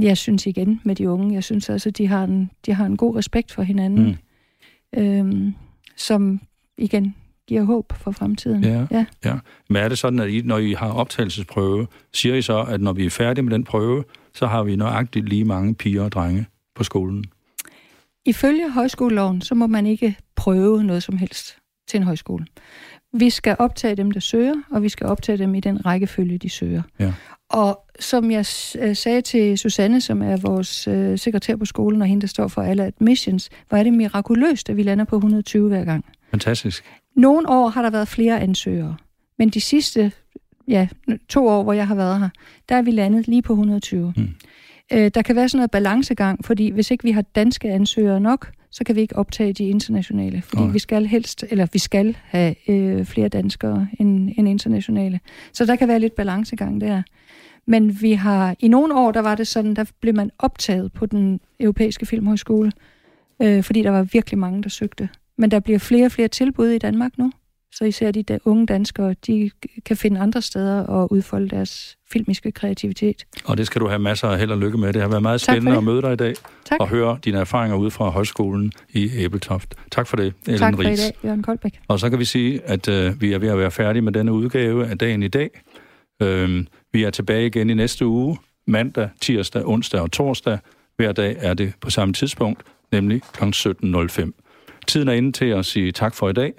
Jeg 0.00 0.18
synes 0.18 0.46
igen 0.46 0.80
med 0.84 0.94
de 0.94 1.10
unge, 1.10 1.34
jeg 1.34 1.44
synes 1.44 1.70
altså, 1.70 1.90
de 1.90 2.06
har 2.06 2.24
en, 2.24 2.50
de 2.66 2.74
har 2.74 2.86
en 2.86 2.96
god 2.96 3.16
respekt 3.16 3.52
for 3.52 3.62
hinanden, 3.62 4.18
mm. 4.96 5.02
øhm, 5.02 5.54
som 5.96 6.40
igen 6.78 7.14
giver 7.46 7.62
håb 7.62 7.92
for 7.92 8.10
fremtiden. 8.10 8.64
Ja. 8.64 8.86
ja. 8.90 9.04
Ja. 9.24 9.34
Men 9.68 9.82
er 9.82 9.88
det 9.88 9.98
sådan, 9.98 10.18
at 10.18 10.30
I, 10.30 10.40
når 10.40 10.58
I 10.58 10.72
har 10.72 10.92
optagelsesprøve, 10.92 11.86
siger 12.12 12.34
I 12.34 12.42
så, 12.42 12.62
at 12.62 12.80
når 12.80 12.92
vi 12.92 13.06
er 13.06 13.10
færdige 13.10 13.42
med 13.42 13.52
den 13.52 13.64
prøve, 13.64 14.04
så 14.34 14.46
har 14.46 14.62
vi 14.62 14.76
nøjagtigt 14.76 15.28
lige 15.28 15.44
mange 15.44 15.74
piger 15.74 16.02
og 16.02 16.12
drenge 16.12 16.46
på 16.74 16.84
skolen? 16.84 17.24
Ifølge 18.26 18.70
højskoleloven, 18.70 19.40
så 19.40 19.54
må 19.54 19.66
man 19.66 19.86
ikke 19.86 20.16
prøve 20.36 20.84
noget 20.84 21.02
som 21.02 21.16
helst 21.16 21.56
til 21.88 21.96
en 21.96 22.02
højskole. 22.02 22.46
Vi 23.18 23.30
skal 23.30 23.56
optage 23.58 23.96
dem, 23.96 24.10
der 24.10 24.20
søger, 24.20 24.54
og 24.70 24.82
vi 24.82 24.88
skal 24.88 25.06
optage 25.06 25.38
dem 25.38 25.54
i 25.54 25.60
den 25.60 25.86
rækkefølge, 25.86 26.38
de 26.38 26.50
søger. 26.50 26.82
Ja. 26.98 27.12
Og 27.48 27.84
som 28.00 28.30
jeg 28.30 28.46
øh, 28.78 28.96
sagde 28.96 29.20
til 29.20 29.58
Susanne, 29.58 30.00
som 30.00 30.22
er 30.22 30.36
vores 30.36 30.88
øh, 30.88 31.18
sekretær 31.18 31.56
på 31.56 31.64
skolen, 31.64 32.02
og 32.02 32.08
hende, 32.08 32.20
der 32.20 32.26
står 32.26 32.48
for 32.48 32.62
alle 32.62 32.84
admissions, 32.84 33.50
hvor 33.68 33.78
er 33.78 33.82
det 33.82 33.92
mirakuløst, 33.92 34.70
at 34.70 34.76
vi 34.76 34.82
lander 34.82 35.04
på 35.04 35.16
120 35.16 35.68
hver 35.68 35.84
gang. 35.84 36.04
Fantastisk. 36.30 36.84
Nogle 37.16 37.48
år 37.48 37.68
har 37.68 37.82
der 37.82 37.90
været 37.90 38.08
flere 38.08 38.40
ansøgere, 38.40 38.96
men 39.38 39.48
de 39.48 39.60
sidste 39.60 40.12
ja, 40.68 40.88
to 41.28 41.46
år, 41.46 41.62
hvor 41.62 41.72
jeg 41.72 41.88
har 41.88 41.94
været 41.94 42.20
her, 42.20 42.28
der 42.68 42.76
er 42.76 42.82
vi 42.82 42.90
landet 42.90 43.28
lige 43.28 43.42
på 43.42 43.52
120. 43.52 44.12
Mm. 44.16 44.28
Øh, 44.92 45.10
der 45.14 45.22
kan 45.22 45.36
være 45.36 45.48
sådan 45.48 45.58
noget 45.58 45.70
balancegang, 45.70 46.44
fordi 46.44 46.70
hvis 46.70 46.90
ikke 46.90 47.04
vi 47.04 47.10
har 47.10 47.22
danske 47.22 47.70
ansøgere 47.70 48.20
nok, 48.20 48.52
så 48.74 48.84
kan 48.84 48.96
vi 48.96 49.00
ikke 49.00 49.16
optage 49.16 49.52
de 49.52 49.64
internationale, 49.64 50.42
fordi 50.42 50.62
Nej. 50.62 50.72
vi 50.72 50.78
skal 50.78 51.06
helst, 51.06 51.44
eller 51.50 51.66
vi 51.72 51.78
skal 51.78 52.16
have 52.22 52.70
øh, 52.70 53.04
flere 53.04 53.28
danskere 53.28 53.88
end, 54.00 54.30
end 54.38 54.48
internationale. 54.48 55.20
Så 55.52 55.66
der 55.66 55.76
kan 55.76 55.88
være 55.88 55.98
lidt 55.98 56.14
balancegang 56.14 56.80
der. 56.80 57.02
Men 57.66 58.00
vi 58.00 58.12
har, 58.12 58.56
i 58.60 58.68
nogle 58.68 58.94
år, 58.94 59.12
der 59.12 59.20
var 59.20 59.34
det 59.34 59.46
sådan, 59.46 59.74
der 59.74 59.84
blev 60.00 60.14
man 60.14 60.30
optaget 60.38 60.92
på 60.92 61.06
den 61.06 61.40
europæiske 61.60 62.06
filmhøjskole, 62.06 62.72
øh, 63.42 63.62
fordi 63.62 63.82
der 63.82 63.90
var 63.90 64.02
virkelig 64.02 64.38
mange, 64.38 64.62
der 64.62 64.68
søgte. 64.68 65.08
Men 65.38 65.50
der 65.50 65.60
bliver 65.60 65.78
flere 65.78 66.06
og 66.06 66.12
flere 66.12 66.28
tilbud 66.28 66.68
i 66.68 66.78
Danmark 66.78 67.18
nu. 67.18 67.32
Så 67.74 67.84
især 67.84 68.10
de 68.10 68.22
der 68.22 68.38
unge 68.44 68.66
danskere, 68.66 69.14
de 69.26 69.50
kan 69.84 69.96
finde 69.96 70.20
andre 70.20 70.42
steder 70.42 70.80
og 70.80 71.12
udfolde 71.12 71.48
deres 71.48 71.96
filmiske 72.12 72.52
kreativitet. 72.52 73.24
Og 73.44 73.56
det 73.56 73.66
skal 73.66 73.80
du 73.80 73.88
have 73.88 73.98
masser 73.98 74.28
af 74.28 74.38
held 74.38 74.50
og 74.50 74.58
lykke 74.58 74.78
med. 74.78 74.92
Det 74.92 75.02
har 75.02 75.08
været 75.08 75.22
meget 75.22 75.40
spændende 75.40 75.76
at 75.76 75.84
møde 75.84 76.02
dig 76.02 76.12
i 76.12 76.16
dag 76.16 76.34
tak. 76.64 76.80
og 76.80 76.88
høre 76.88 77.18
dine 77.24 77.38
erfaringer 77.38 77.76
ud 77.76 77.90
fra 77.90 78.08
højskolen 78.10 78.72
i 78.92 79.10
Æbeltoft. 79.16 79.74
Tak 79.90 80.06
for 80.06 80.16
det, 80.16 80.34
Ellen 80.46 80.58
Tak 80.58 80.74
for 80.74 80.82
Ries. 80.82 81.00
i 81.00 81.02
dag, 81.02 81.12
Jørgen 81.24 81.42
Koldbæk. 81.42 81.80
Og 81.88 82.00
så 82.00 82.10
kan 82.10 82.18
vi 82.18 82.24
sige, 82.24 82.60
at 82.64 82.88
øh, 82.88 83.20
vi 83.20 83.32
er 83.32 83.38
ved 83.38 83.48
at 83.48 83.58
være 83.58 83.70
færdige 83.70 84.02
med 84.02 84.12
denne 84.12 84.32
udgave 84.32 84.86
af 84.86 84.98
dagen 84.98 85.22
i 85.22 85.28
dag. 85.28 85.50
Øh, 86.22 86.64
vi 86.92 87.04
er 87.04 87.10
tilbage 87.10 87.46
igen 87.46 87.70
i 87.70 87.74
næste 87.74 88.06
uge, 88.06 88.38
mandag, 88.66 89.08
tirsdag, 89.20 89.66
onsdag 89.66 90.00
og 90.00 90.12
torsdag. 90.12 90.58
Hver 90.96 91.12
dag 91.12 91.36
er 91.38 91.54
det 91.54 91.72
på 91.80 91.90
samme 91.90 92.14
tidspunkt, 92.14 92.62
nemlig 92.92 93.22
kl. 93.32 93.44
17.05. 93.44 94.30
Tiden 94.86 95.08
er 95.08 95.12
inde 95.12 95.32
til 95.32 95.44
at 95.44 95.64
sige 95.64 95.92
tak 95.92 96.14
for 96.14 96.28
i 96.28 96.32
dag. 96.32 96.52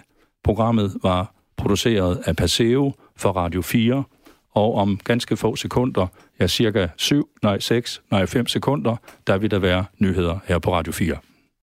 Programmet 0.46 0.96
var 1.04 1.34
produceret 1.58 2.22
af 2.26 2.36
Paseo 2.36 2.93
for 3.16 3.32
Radio 3.32 3.62
4, 3.62 4.04
og 4.52 4.76
om 4.76 5.00
ganske 5.04 5.38
få 5.38 5.56
sekunder, 5.56 6.08
ja 6.39 6.48
cirka 6.48 6.88
7, 6.98 7.30
nej 7.43 7.60
6, 7.60 8.02
nej 8.12 8.26
5 8.26 8.48
sekunder, 8.48 8.96
der 9.28 9.38
vil 9.38 9.52
der 9.52 9.60
være 9.60 9.86
nyheder 10.00 10.39
her 10.48 10.60
på 10.60 10.74
Radio 10.74 10.93
4. 10.93 11.18